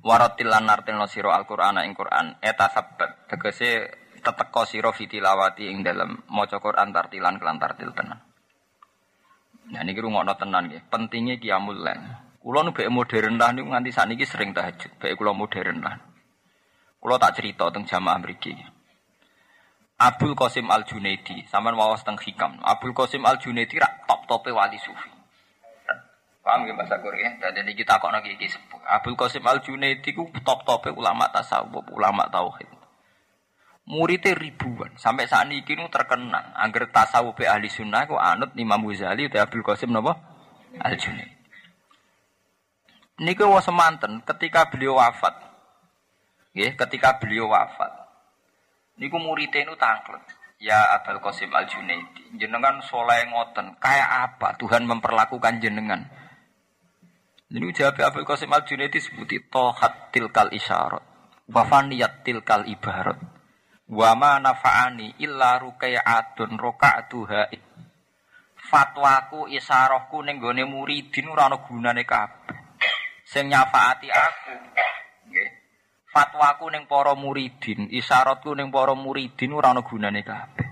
[0.03, 3.89] Waratil lan nartilno sira Al-Qur'an ing Qur'an eta sabat tegese
[4.21, 8.21] teteka sira fitilawati ing dalem maca Qur'an tartilan kelan tartil tenan.
[9.73, 12.03] Nah niki rungokno tenan nggih, pentinge qiyamul lail.
[12.43, 15.95] Kula nu modern lah niku nganti sakniki sering tahajud, bae kula modern lah.
[16.99, 18.59] Kula tak cerita tentang jamaah mriki.
[20.03, 22.59] Abdul Qasim Al Junaidi, sampean wawas teng hikam.
[22.59, 25.22] Abdul Qasim Al Junaidi rak top-tope wali sufi.
[26.43, 27.39] Paham ya bahasa Korea?
[27.39, 28.83] Ini kita kok lagi sepuh.
[28.83, 32.67] Abdul Qasim Al Junaidi ku top-tope ulama tasawuf, ulama tauhid.
[33.87, 34.91] Muridnya ribuan.
[34.99, 36.51] Sampai saat ini kini terkenal.
[36.59, 40.19] Angger tasawuf ahli sunnah ku anut Imam Ghazali atau Abdul Qasim napa?
[40.83, 41.31] Al Junaidi.
[43.23, 45.39] Niku was semanten ketika beliau wafat.
[46.59, 47.91] Ya, ketika beliau wafat.
[48.99, 50.27] Niku muridnya itu tangklet.
[50.59, 56.07] Ya Abdul Qasim Al Junaidi, jenengan soleh ngoten, kayak apa Tuhan memperlakukan jenengan?
[57.53, 61.05] Ini jawab Abdul Qasim Al Junaidi sebuti tohat tilkal isyarat,
[61.53, 63.21] wafaniyat tilkal ibarat,
[63.93, 67.53] wama nafa'ani illa rukai'atun roka'atuha
[68.73, 72.57] fatwaku isarohku ning gone muridin ora ana gunane kabeh.
[73.29, 74.53] Sing nyafaati aku.
[75.29, 75.51] Nggih.
[76.09, 80.69] Fatwaku ning para muridin, isyaratku ning para muridin ora ana gunane kabeh.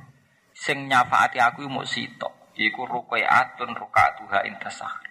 [0.56, 5.09] Sing nyafaati aku mung sitok, iku rukai'atun roka'atuha intasah.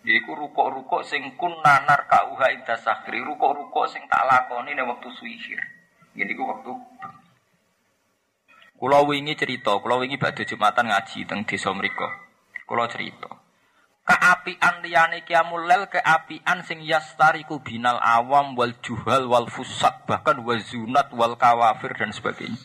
[0.00, 5.60] Yaiku rukuk-rukuk sing kun nanar kauha indah sakri, rukuk-rukuk sing tak lakoni ning waktu suihir.
[6.16, 6.72] Ini ku waktu
[8.80, 12.08] Kulo wingi cerita, kulo wingi badhe Jumatan ngaji teng desa mriku.
[12.64, 13.28] Kulo cerita.
[14.08, 21.12] Keapian liyane kiamul lel keapian sing yastariku binal awam wal juhal wal fusak bahkan wazunat
[21.12, 22.56] wal kawafir dan sebagainya.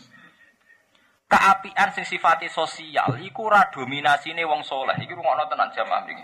[1.28, 4.96] Keapian sing sifatnya sosial iku ora dominasine wong soleh.
[4.96, 6.24] Iki rungokno tenan jamaah mriki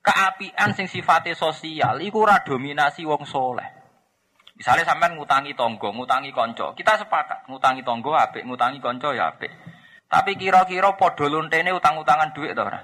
[0.00, 3.80] keapian sing sifatnya sosial iku ora dominasi wong soleh.
[4.60, 9.48] Misalnya sampean ngutangi tonggo, ngutangi konco, kita sepakat ngutangi tonggo apik, ngutangi konco ya apik.
[10.04, 12.82] Tapi kira-kira padha lontene utang-utangan duit to ora?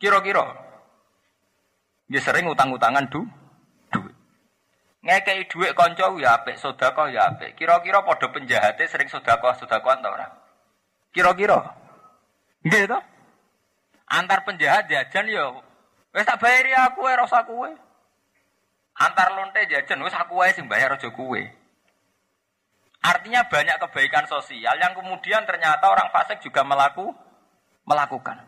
[0.00, 0.48] Kira-kira.
[2.08, 3.26] Ya sering utang-utangan du
[3.92, 4.16] duit.
[5.04, 7.52] Ngekei duit konco ya apik, sedekah ya apik.
[7.52, 10.26] Kira-kira padha penjahate sering sedekah-sedekahan to ora?
[11.12, 11.58] Kira-kira.
[12.64, 12.96] Nggih?
[14.08, 15.52] Antar penjahat jajan ya
[16.10, 17.70] Wes tak bayari aku ora usah kowe.
[19.00, 21.40] Antar lonte jajan wes aku wae sing bayar aja kowe.
[23.00, 27.08] Artinya banyak kebaikan sosial yang kemudian ternyata orang fasik juga melaku
[27.88, 28.44] melakukan.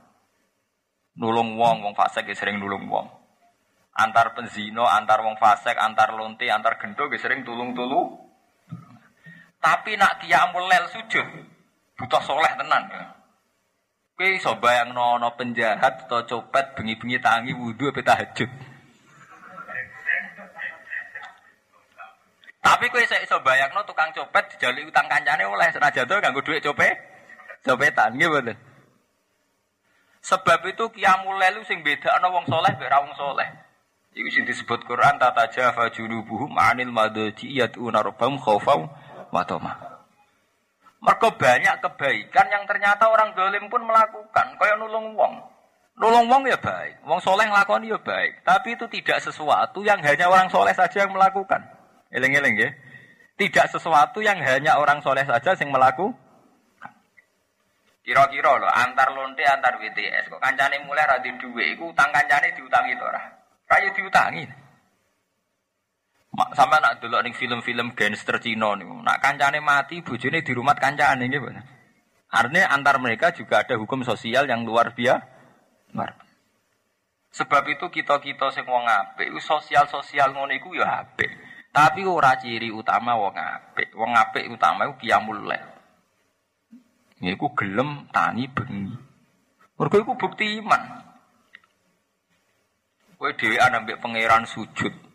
[1.17, 3.09] Nulung wong, wong fasik ya sering nulung wong.
[3.93, 8.13] Antar penzino, antar wong fasik, antar lonte, antar gendo ya sering tulung-tulu.
[9.63, 11.27] Tapi nak kiamul lel sujud,
[11.97, 12.89] butuh soleh tenan.
[14.23, 18.47] Kowe iso bayangno ana penjahat atau copet bengi-bengi tangi wudu apa tahajud.
[22.63, 26.63] Tapi kowe iso iso bayangno tukang copet dijali utang kancane oleh senajan to nganggo dhuwit
[26.63, 26.95] copet.
[27.67, 28.55] Copetan nggih mboten.
[30.23, 33.51] Sebab itu qiyamul lail sing bedakno wong soleh mek wong soleh.
[34.15, 38.87] Iku sing disebut Quran tata jafa junubuhum anil madaji yatuna rabbahum khaufan
[39.35, 39.92] wa.
[41.03, 44.47] Mereka banyak kebaikan yang ternyata orang dolim pun melakukan.
[44.55, 45.35] Kayak nulung wong.
[45.99, 47.03] Nulung wong ya baik.
[47.03, 48.47] Wong soleh ngelakoni ya baik.
[48.47, 51.59] Tapi itu tidak sesuatu yang hanya orang soleh saja yang melakukan.
[52.15, 52.71] Eleng-eleng ya.
[53.35, 56.15] Tidak sesuatu yang hanya orang soleh saja yang melakukan.
[58.03, 60.27] Kira-kira loh, antar lonte, antar WTS.
[60.27, 63.23] Kok kancane mulai radi duwe, iku utang kancane diutangi to ora?
[63.71, 64.43] Kaya diutangi.
[66.33, 71.29] Sama nak dulu nih film-film gangster Cina nih, nak kancane mati, bujune di rumah kancane
[71.29, 71.45] gitu.
[72.33, 75.29] Artinya antar mereka juga ada hukum sosial yang luar biasa.
[77.33, 81.29] Sebab itu kita kita sing wong apik, sosial sosial ngono iku ya apik.
[81.73, 83.97] Tapi ora ciri utama wong apik.
[83.97, 85.69] Wong apik utama iku qiyamul lail.
[87.25, 88.93] Iku gelem tani bengi.
[89.81, 91.01] Mergo iku bukti iman.
[93.17, 95.12] Kowe dhewe ambek pangeran sujud.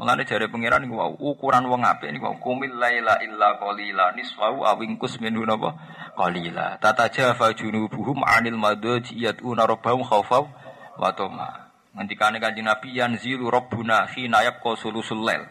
[0.00, 5.20] Mulane jare pangeran niku wau ukuran wong apik niku kumil laila illa qalila niswau awingkus
[5.20, 5.76] minhu napa?
[6.16, 6.80] Qalila.
[6.80, 10.48] Tatajafa junubuhum anil madaji yatuna rabbahum khaufaw
[10.96, 11.68] wa tama.
[11.92, 15.44] Ngendikane kanjeng Nabi yanzilu rabbuna hina yabqa sulusul lail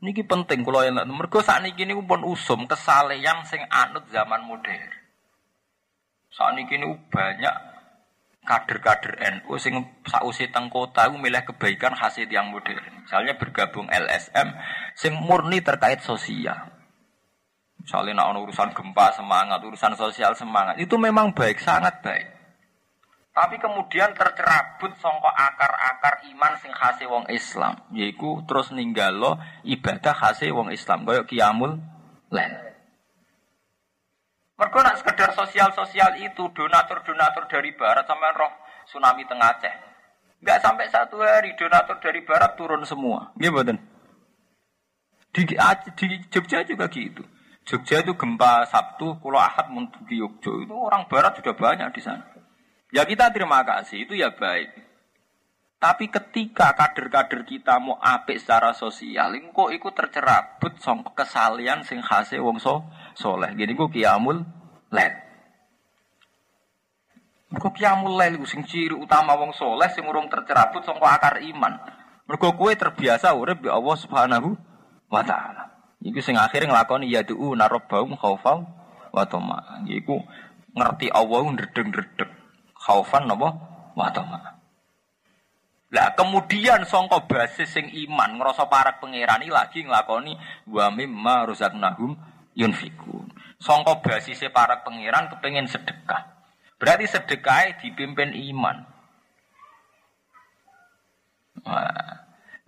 [0.00, 4.88] Niki penting kula enak mergo sakniki niku pun usum kesalehan sing anut zaman modern.
[6.32, 7.69] Sakniki niku banyak
[8.40, 9.76] kader-kader NU sing
[10.08, 13.04] sausi teng kota milih kebaikan hasil yang modern.
[13.04, 14.48] Misalnya bergabung LSM
[14.96, 16.56] sing murni terkait sosial.
[17.80, 22.28] Misalnya nak urusan gempa semangat, urusan sosial semangat, itu memang baik, sangat baik.
[23.30, 30.52] Tapi kemudian tercerabut songko akar-akar iman sing khase wong Islam, yaiku terus ninggalo ibadah khase
[30.52, 31.80] wong Islam koyo kiamul
[32.28, 32.69] lail.
[34.60, 38.52] Mergo nak sekedar sosial-sosial itu donatur-donatur dari barat sampai roh
[38.84, 39.74] tsunami tengah Aceh.
[40.44, 43.32] Enggak sampai satu hari donatur dari barat turun semua.
[43.40, 43.80] Nggih mboten?
[45.32, 45.48] Di,
[45.96, 47.24] di Jogja juga gitu.
[47.64, 49.72] Jogja itu gempa Sabtu, Pulau Ahad
[50.04, 52.28] di Jogja itu orang barat sudah banyak di sana.
[52.92, 54.76] Ya kita terima kasih, itu ya baik.
[55.80, 62.36] Tapi ketika kader-kader kita mau apik secara sosial, kok ikut tercerabut song kesalian sing khase
[62.36, 62.84] wong so
[63.16, 63.48] soleh.
[63.56, 64.44] Gini kok kiamul
[64.92, 65.14] lail.
[67.56, 71.80] Kok kiamul lail iku sing ciri utama wong soleh sing urung tercerabut song akar iman.
[72.28, 74.52] Mergo kue terbiasa urip bi Allah Subhanahu
[75.08, 75.96] wa taala.
[76.04, 78.68] Iku sing akhire nglakoni ya du'u narabbaum khaufau
[79.16, 79.80] wa tama.
[79.88, 80.28] Iku
[80.76, 82.28] ngerti Allah ndredeg-ndredeg
[82.76, 83.48] khaufan napa
[83.96, 84.12] wa
[85.90, 90.38] Lah kemudian songko basis sing iman ngerasa parak pangeran lagi nglakoni
[90.70, 92.14] wa mimma razaqnahum
[92.54, 93.26] yunfikun.
[93.58, 96.30] Songko basis parak pangeran kepengen sedekah.
[96.78, 98.86] Berarti sedekah dipimpin iman.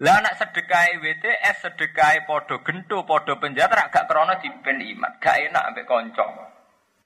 [0.03, 5.15] Lah anak sedekah WTS sedekah podo gento podo penjara gak krono dipimpin iman.
[5.23, 6.27] Gak enak ambek konco.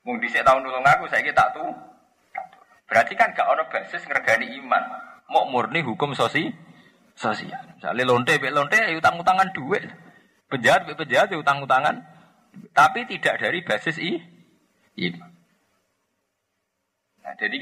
[0.09, 1.67] Mung dhisik tahun nulung aku saiki tak tuh
[2.87, 5.06] Berarti kan gak ono basis ngergani iman.
[5.31, 6.51] Mau murni hukum sosi
[7.16, 7.77] sosial.
[7.77, 9.82] Misalnya lonte, be lonte, ya utang-utangan duit.
[10.47, 11.98] Penjahat, be penjahat, ya utang-utangan.
[12.73, 14.16] Tapi tidak dari basis i,
[14.97, 15.31] iman.
[17.27, 17.57] Nah, jadi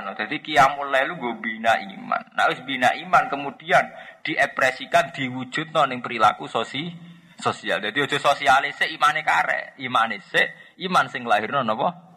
[0.00, 0.16] no.
[0.16, 2.32] Jadi kiamul lelu gue bina iman.
[2.32, 3.84] Nah, wis bina iman kemudian
[4.24, 6.88] diekspresikan diwujud ning perilaku sosi
[7.36, 7.84] sosial.
[7.84, 12.08] Jadi ojo sosialis imane kare, imane se iman sing lahirno napa?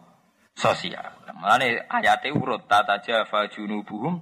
[0.56, 1.12] sosial.
[1.32, 4.20] Mulane ayate urut tata jafa junubuhum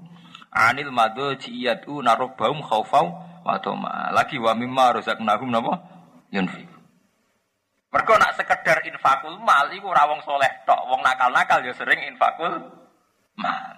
[0.50, 3.06] anil madajiyatu narobahum khaufau
[3.46, 4.10] wa tama.
[4.12, 5.78] Lagi wa mimma razaqnahum napa?
[6.30, 6.70] Yunfiq.
[7.90, 12.70] Mergo nak sekedar infakul mal iku ora wong soleh tok, wong nakal-nakal ya sering infakul
[13.34, 13.76] mal.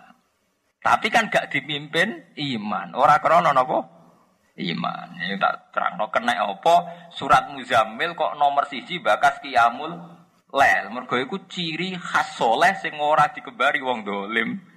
[0.82, 2.92] Tapi kan gak dipimpin iman.
[2.92, 3.80] Ora krana napa?
[4.60, 5.16] Iman.
[5.16, 7.08] Ini tak terangno kena apa?
[7.14, 9.96] Surat Muzammil kok nomor siji bakas kiamul
[10.52, 10.84] lel.
[10.92, 14.71] Mergo iku ciri khas soleh sing ora dikebari wong dolim.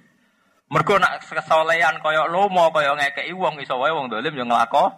[0.66, 4.90] Mergo nak kesolehan kaya lomo kaya ngekeki wong iso wae wong dolim yo nglako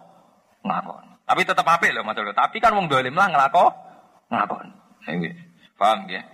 [0.65, 1.05] nglakon.
[1.29, 3.69] Tapi tetep apik lho Mas Tapi kan wong dolim lah nglako
[4.33, 4.67] nglakon.
[5.77, 6.25] Paham ya?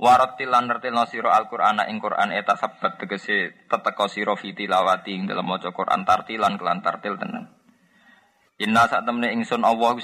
[0.00, 5.72] Warotilan nertilno sira Al-Qur'an ing Qur'an eta sabat tegese teteka sira fitilawati ing dalam maca
[5.72, 7.52] Qur'an tartilan kelan tartil tenan.
[8.60, 9.96] Inna saat temne ingsun Allah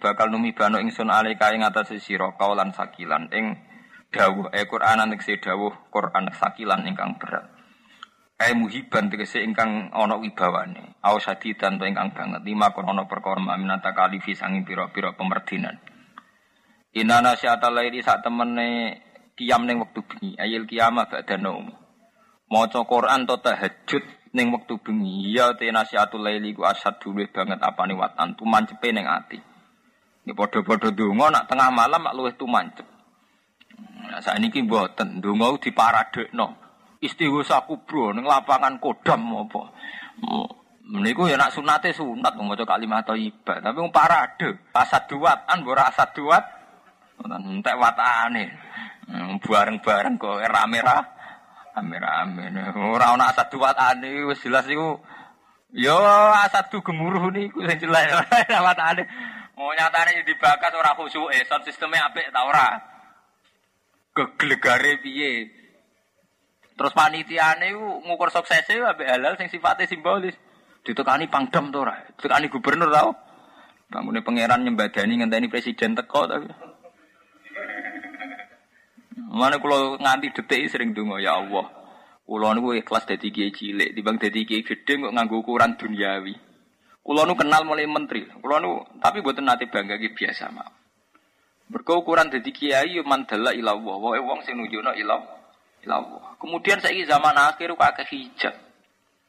[0.00, 3.56] bakal numibano ingsun alika ing atas sira kaulan sakilan ing
[4.08, 7.44] dawuh e Qur'an tegese dawuh Qur'an sakilan ingkang berat.
[8.38, 10.96] Ai muhiban tegese ingkang ana wibawane.
[11.04, 15.76] Au sadidan to ingkang banget lima ana perkara minata kalifi sanging pira-pira pemerdinan.
[16.96, 18.96] Inna nasyata laili sak temene
[19.36, 21.68] kiam ning wektu bengi ayil kiamah ba'da naum.
[22.48, 27.60] Maca Quran to tahajud ning wektu bengi ya te nasihatul laili ku asad dulu banget
[27.60, 29.38] apane watan tumancepe ning ati.
[30.24, 32.97] Ini padha-padha donga nak tengah malam mak luwih tumancep.
[34.08, 36.46] Nah, saiki mboten donga diparadekno.
[36.98, 39.62] Istighosa kubro ning lapangan Kodam apa.
[40.88, 45.92] Meniku ya nak sunate sunat maca kalimat thayyibah, tapi wong parade, asad duat an ora
[45.92, 46.40] asad duat.
[47.20, 48.48] Entek watane.
[49.04, 51.06] Hmm, bareng-bareng kok rame-rame
[51.76, 52.44] Rame-rame.
[52.72, 54.96] Ora ana asad ane wis jelas iku
[55.76, 56.00] yo
[56.40, 58.08] asadu gemuruh niku sing jelas
[58.88, 59.04] ane.
[59.60, 62.97] Mau nyatane dibakas ora khusyuke, sound sistemnya apik ta ora?
[64.18, 65.46] Geglegare piye?
[66.74, 70.34] Terus panitiane iku ngukur suksese ambek halal sing sifatnya simbolis.
[70.82, 71.94] Ditekani pangdam to ora?
[72.18, 73.14] Ditekani gubernur tau?
[73.86, 76.50] Bangune pangeran nyembadani ngenteni presiden teko tapi.
[79.28, 81.66] Mana kalau nganti detik sering dungo ya Allah.
[82.28, 86.34] Kulo niku ikhlas dadi kiai cilik, timbang dadi kiai gede kok nganggo ukuran duniawi.
[87.00, 88.28] Kulo nu kenal mulai menteri.
[88.28, 88.70] Kulo nu
[89.00, 90.68] tapi buatan nanti bangga biasa mah.
[91.68, 93.96] Mergo ukuran dadi kiai yo mandala ila Allah.
[94.00, 95.14] Wae wong sing nunjukno ila
[95.88, 96.22] Allah.
[96.40, 98.54] Kemudian saiki zaman akhir kok akeh hijab.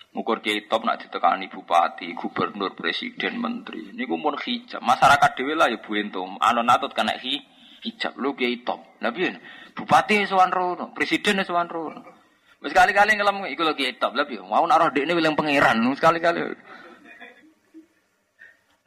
[0.09, 3.93] Ngukur kiai top nak ditekani bupati, gubernur, presiden, menteri.
[3.93, 4.81] Niku mun hijab.
[4.81, 6.39] Masyarakat dhewe lah ya buentum.
[6.39, 7.43] Anon atut kena hi
[7.83, 8.79] hijab lu kiai top.
[9.03, 9.35] Lah piye?
[9.75, 12.01] Bupati sowan rono, presiden sowan rono.
[12.59, 14.15] Wis kali-kali ngelem iku lho kiai top.
[14.15, 14.39] Lah piye?
[14.39, 15.77] Mau nak roh dekne pangeran.
[15.91, 16.39] Wis kali-kali.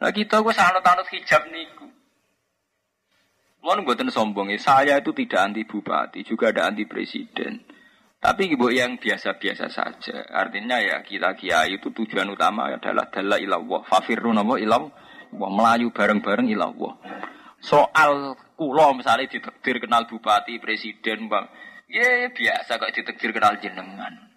[0.01, 1.87] Lah kita gue sanut-anut hijab niku.
[3.63, 7.63] Mohon buatan sombong ya, saya itu tidak anti bupati, juga ada anti presiden.
[8.23, 10.23] Tapi ibu yang biasa-biasa saja.
[10.31, 13.83] Artinya ya kita kiai itu tujuan utama adalah dalla ilallah.
[13.83, 14.95] Fafirru nama ilallah.
[15.35, 17.03] Melayu bareng-bareng ilallah.
[17.59, 21.51] Soal kulo misalnya ditekdir kenal bupati, presiden, bang.
[21.91, 24.31] Ya biasa kok ditekdir kenal jenengan.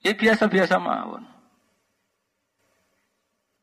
[0.00, 1.35] Ya biasa-biasa mawon.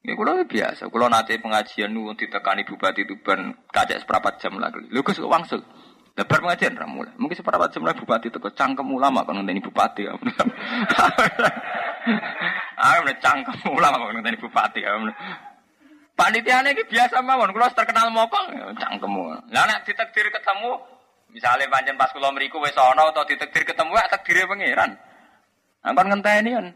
[0.03, 0.91] Ya kulo ya biasa.
[0.91, 4.83] Kulo nanti pengajian nu ditekani bupati itu ban kacek seperempat jam lagi.
[4.91, 5.63] Lu kok wangsul.
[6.13, 7.15] Lebar pengajian ra mulai.
[7.15, 10.03] Mungkin seperempat jam lagi bupati teko cangkem ulama kan ngenteni bupati.
[12.83, 14.83] Ah, udah cangkem ulama kan ngenteni bupati.
[16.19, 19.13] Panitiane iki biasa mawon, kula terkenal mopong cangkem.
[19.55, 20.83] Lah nek ditakdir ketemu
[21.31, 24.99] misalnya pancen pas kula mriku wis ana atau ditakdir ketemu ya takdire pangeran.
[25.79, 26.67] Kan ngenteni kan.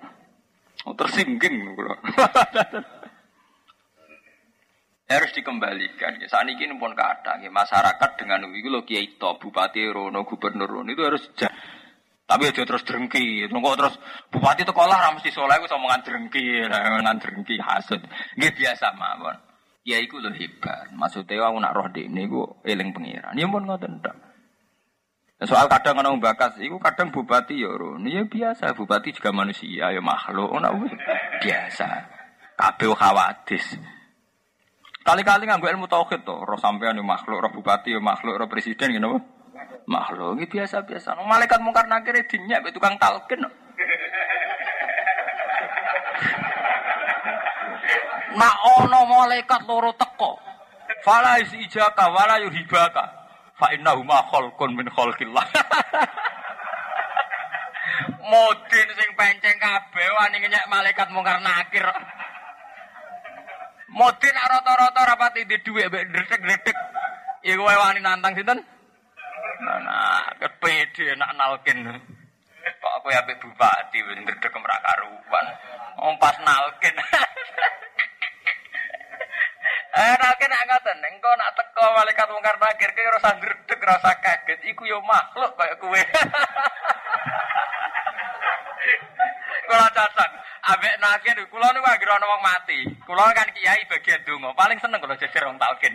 [0.87, 1.93] Oh, tersingging kula.
[5.07, 6.19] harus dikembalikan.
[6.19, 10.67] Ya, saat ini pun kata, ya, masyarakat dengan itu lo kiai to, bupati rono, gubernur
[10.67, 11.51] rono itu harus jah.
[12.27, 13.95] Tapi aja terus drengki, nunggu terus
[14.27, 18.03] bupati itu kolah mesti soleh gue omongan drengki, omongan drengki hasud.
[18.35, 19.39] Gak biasa mawon.
[19.87, 20.91] Ya iku lo hebat.
[20.91, 23.31] Maksudnya aku nak roh di ini gue eling pengiran.
[23.31, 24.19] Ya pun nggak tentang.
[25.47, 28.03] Soal kadang orang bakas, itu kadang bupati ya rono.
[28.11, 30.51] Ya biasa, bupati juga manusia, ya makhluk.
[30.59, 30.75] Nah,
[31.39, 31.87] biasa.
[32.59, 33.79] Kabel khawatis.
[35.07, 38.91] Kali-kali nganggo ilmu tauhid to, roh sampean yo makhluk, roh bupati yo makhluk, roh presiden
[38.91, 39.15] gitu
[39.87, 41.15] Makhluk ini biasa-biasa.
[41.15, 43.39] No, malaikat mungkar nakir dinyak tukang talkin.
[43.39, 43.49] No.
[48.67, 50.35] Ono malaikat loro teko.
[51.01, 53.03] Fala ijaka wala yuhibaka.
[53.55, 55.41] Fa innahu ma khalqun min khalqillah.
[58.27, 61.87] Modin sing penceng kabeh wani ngenyek malaikat mungkar nakir.
[63.87, 66.77] Modin rata-rata rapati di dhuwit mbek ndredeg-ndredeg.
[67.47, 68.59] Iku wae wani nantang sinten?
[69.63, 71.87] Nah, kepede nak nalkin.
[72.83, 75.45] Kok aku ya bupati wis ndredeg merak karuan.
[76.03, 76.95] Om pas nalkin.
[79.97, 84.61] Eh, nalkin nak ngoten, engko nak teko malaikat mungkar nakir ki ora ora usah kaget.
[84.69, 85.97] Iku yo makhluk kaya kowe.
[89.67, 90.29] Kula cocok.
[90.67, 92.79] Ambek nakir kula niku anggere ana wong mati.
[93.03, 94.55] Kula kan kiai bagian donga.
[94.55, 95.93] Paling seneng kula jejer wong talkin.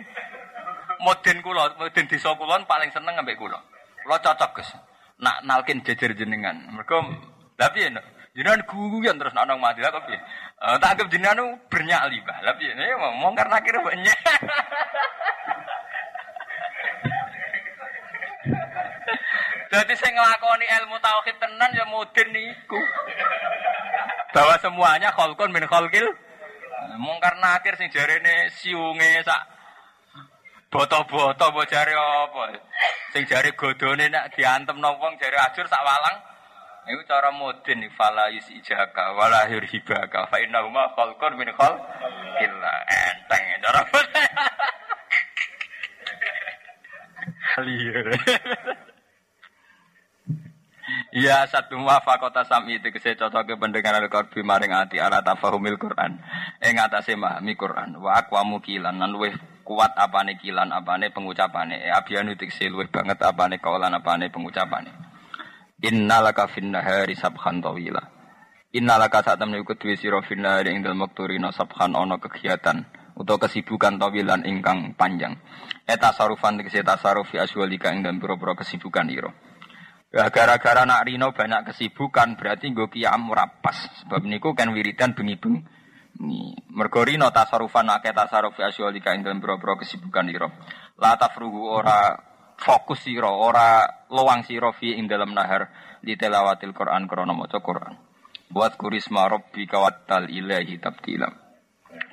[1.01, 3.57] Mudin kula, mudin desa kula paling seneng ambek kula.
[4.05, 4.69] Kula cocok, Gus.
[5.21, 6.69] Nak nalkin jejer jenengan.
[6.69, 7.01] Mergo
[7.57, 7.89] lha piye
[8.33, 10.17] Jenengan guyon terus nak mati lah piye?
[10.17, 12.37] Eh tak anggap jenengan bernyali, Mbah.
[12.41, 12.73] Lah piye?
[12.73, 14.19] Ya ngomong karena kira banyak.
[19.73, 22.77] Jadi saya ngelakoni ilmu tauhid tenan ya mudin niku.
[24.29, 26.05] Bahwa semuanya kholkun min kholkil.
[27.01, 29.41] Mungkar nakir sing jarene siunge sak
[30.69, 32.53] boto-boto mbok jare apa.
[33.17, 36.21] Sing jare godone nak diantem wong jare ajur sak walang.
[36.93, 42.55] Iku cara mudin fala ijaka wala hibaka fa innahuma khalqun min khalqil
[42.93, 43.81] enteng cara.
[47.65, 48.07] Liar.
[51.13, 56.17] Ya satu kota sami itu kese cocok ke pendengaran korbi maring ati ala tafahumil Quran.
[56.57, 58.01] Ing atase memahami Quran.
[58.01, 61.85] Wa aqwamu kilan nan luwih kuat apane kilan apane pengucapane.
[61.85, 64.89] E abianu tikse banget apane kaulan apane pengusapane.
[65.85, 68.01] Innalaka fin nahari sabhan tawila.
[68.73, 73.45] Innalaka saat temen iku duwe sira fin nahari ing dalem wektu sabhan ana kegiatan utawa
[73.45, 75.37] kesibukan tawilan ingkang panjang.
[75.85, 79.29] Eta sarufan tegese tasaruf fi aswalika ing dalem pira-pira kesibukan ira.
[80.13, 83.89] Ya gara-gara nak Rino banyak kesibukan berarti gue kiam rapas.
[84.05, 85.65] Sebab niku kan wiridan bengi-bengi.
[86.69, 90.53] Mergo Rino tasarufan akeh tasaruf asyolika ing dalam boro kesibukan iro.
[91.01, 92.13] La tafrugu ora
[92.61, 93.81] fokus siro, ora
[94.13, 97.97] lowang siro fi ing dalam nahar di telawatil Quran krana maca Quran.
[98.53, 101.25] Buat kurisma rabbika wattal ilahi tabtila.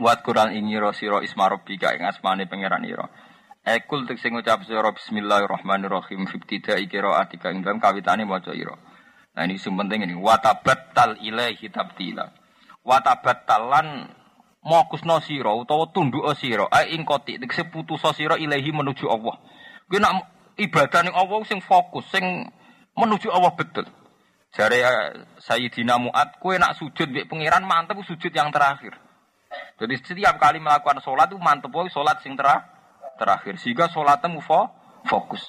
[0.01, 3.12] Buat Quran ingiro siro isma rabbika ing asmane pangeran iro.
[3.61, 8.73] Ekul tek sing ngucap sira bismillahirrahmanirrahim fibtida qiraatika ing dalam kawitane maca ira.
[9.37, 12.32] Nah ini sing penting ini watabattal ilaihi tabtila.
[12.81, 14.09] Watabattalan
[14.65, 19.37] mokusno sira utawa tunduk sira ai ing koti tegese putus sira ilahi menuju Allah.
[19.93, 20.24] Kuwi nak
[20.57, 22.49] ibadah ning Allah sing fokus sing
[22.97, 23.85] menuju Allah betul.
[24.57, 28.97] Jare uh, Sayyidina Mu'ad, kue nak sujud mbek pangeran mantep sujud yang terakhir.
[29.77, 32.69] Jadi setiap kali melakukan sholat itu mantep sholat sing terakhir
[33.20, 34.72] terakhir sehingga sholatnya fo
[35.05, 35.44] fokus.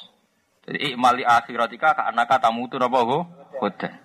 [0.67, 3.23] Jadi ikmali akhiratika ka anaka tamutu napa go
[3.63, 3.95] hodan.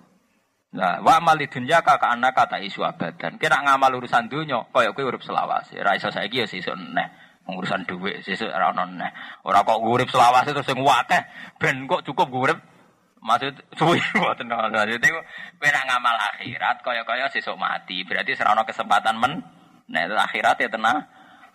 [0.77, 3.35] Nah, wa mali dunya ka ka anaka ta isu abadan.
[3.35, 5.79] Kira ngamal urusan dunya kaya kowe urip selawase.
[5.79, 7.07] Ora iso saiki ya sesuk neh.
[7.47, 9.11] Urusan dhuwit sesuk ora ono neh.
[9.47, 11.21] Ora kok urip selawase terus sing akeh
[11.59, 12.59] ben kok cukup urip
[13.17, 15.19] Maksud suwi mboten maksud iku
[15.59, 18.05] nak ngamal akhirat kaya-kaya sesuk mati.
[18.05, 19.43] Berarti serana kesempatan men
[19.87, 20.99] nah itu akhirat ya tenang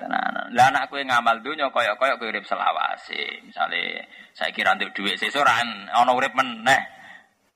[0.02, 0.50] tenanan.
[0.50, 3.46] Lah anak kowe ngamal dunya kaya-kaya kowe urip selawase.
[3.46, 6.82] Misale saya kira untuk dhuwit sesuk ora ana urip meneh.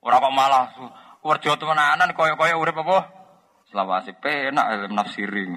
[0.06, 0.70] Ora kok malah
[1.18, 2.98] kerja temenanan kaya-kaya urip apa?
[3.66, 5.51] Selawase penak ilmu nafsiri.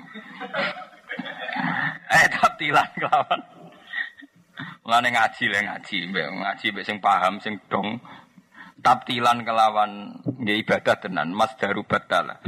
[2.18, 3.42] eh taptilan kawan.
[4.82, 8.02] Mulane ngaji le ngaji, mbek ngaji mbek sing paham sing dong
[8.80, 12.40] taptilan kelawan nggih ibadah tenan mas daru batala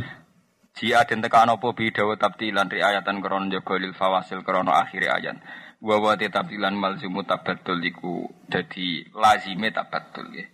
[0.72, 5.38] Jia den tekan apa bidawa tabtilan riayatan krono jaga lil fawasil krono akhir ayat.
[5.84, 10.48] Wa wa tabtilan malzumu tabaddul iku dadi lazime tabaddul nggih.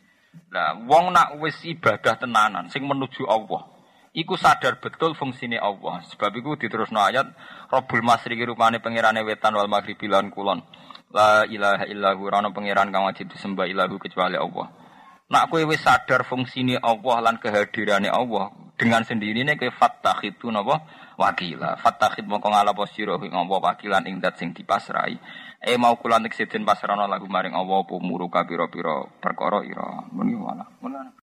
[0.49, 3.69] Lah wong nak wis ibadah tenanan sing menuju Allah,
[4.18, 6.02] iku sadar betul fungsine Allah.
[6.10, 7.30] Sebab iku diterusno ayat
[7.69, 10.65] Rabbul Masriqi rupane pangerane wetan wal maghribi lan kulon.
[11.14, 14.87] La ilaha illahu rana pangeran kang wajib disembah ilahu kecuali Allah.
[15.28, 18.48] Nak kowe wis sadar fungsine Allah lan kehadirane Allah
[18.80, 20.88] dengan sendirinya kowe fattakhitu napa
[21.20, 21.76] wakila.
[21.84, 25.20] Fattakhit mongko ngalapo sira ing Allah wakilan ing dat sing dipasrai.
[25.60, 26.32] E mau kula nek
[26.64, 30.08] pasrana lagu maring Allah apa muru kabira-bira perkara ira.
[30.16, 31.12] Wala.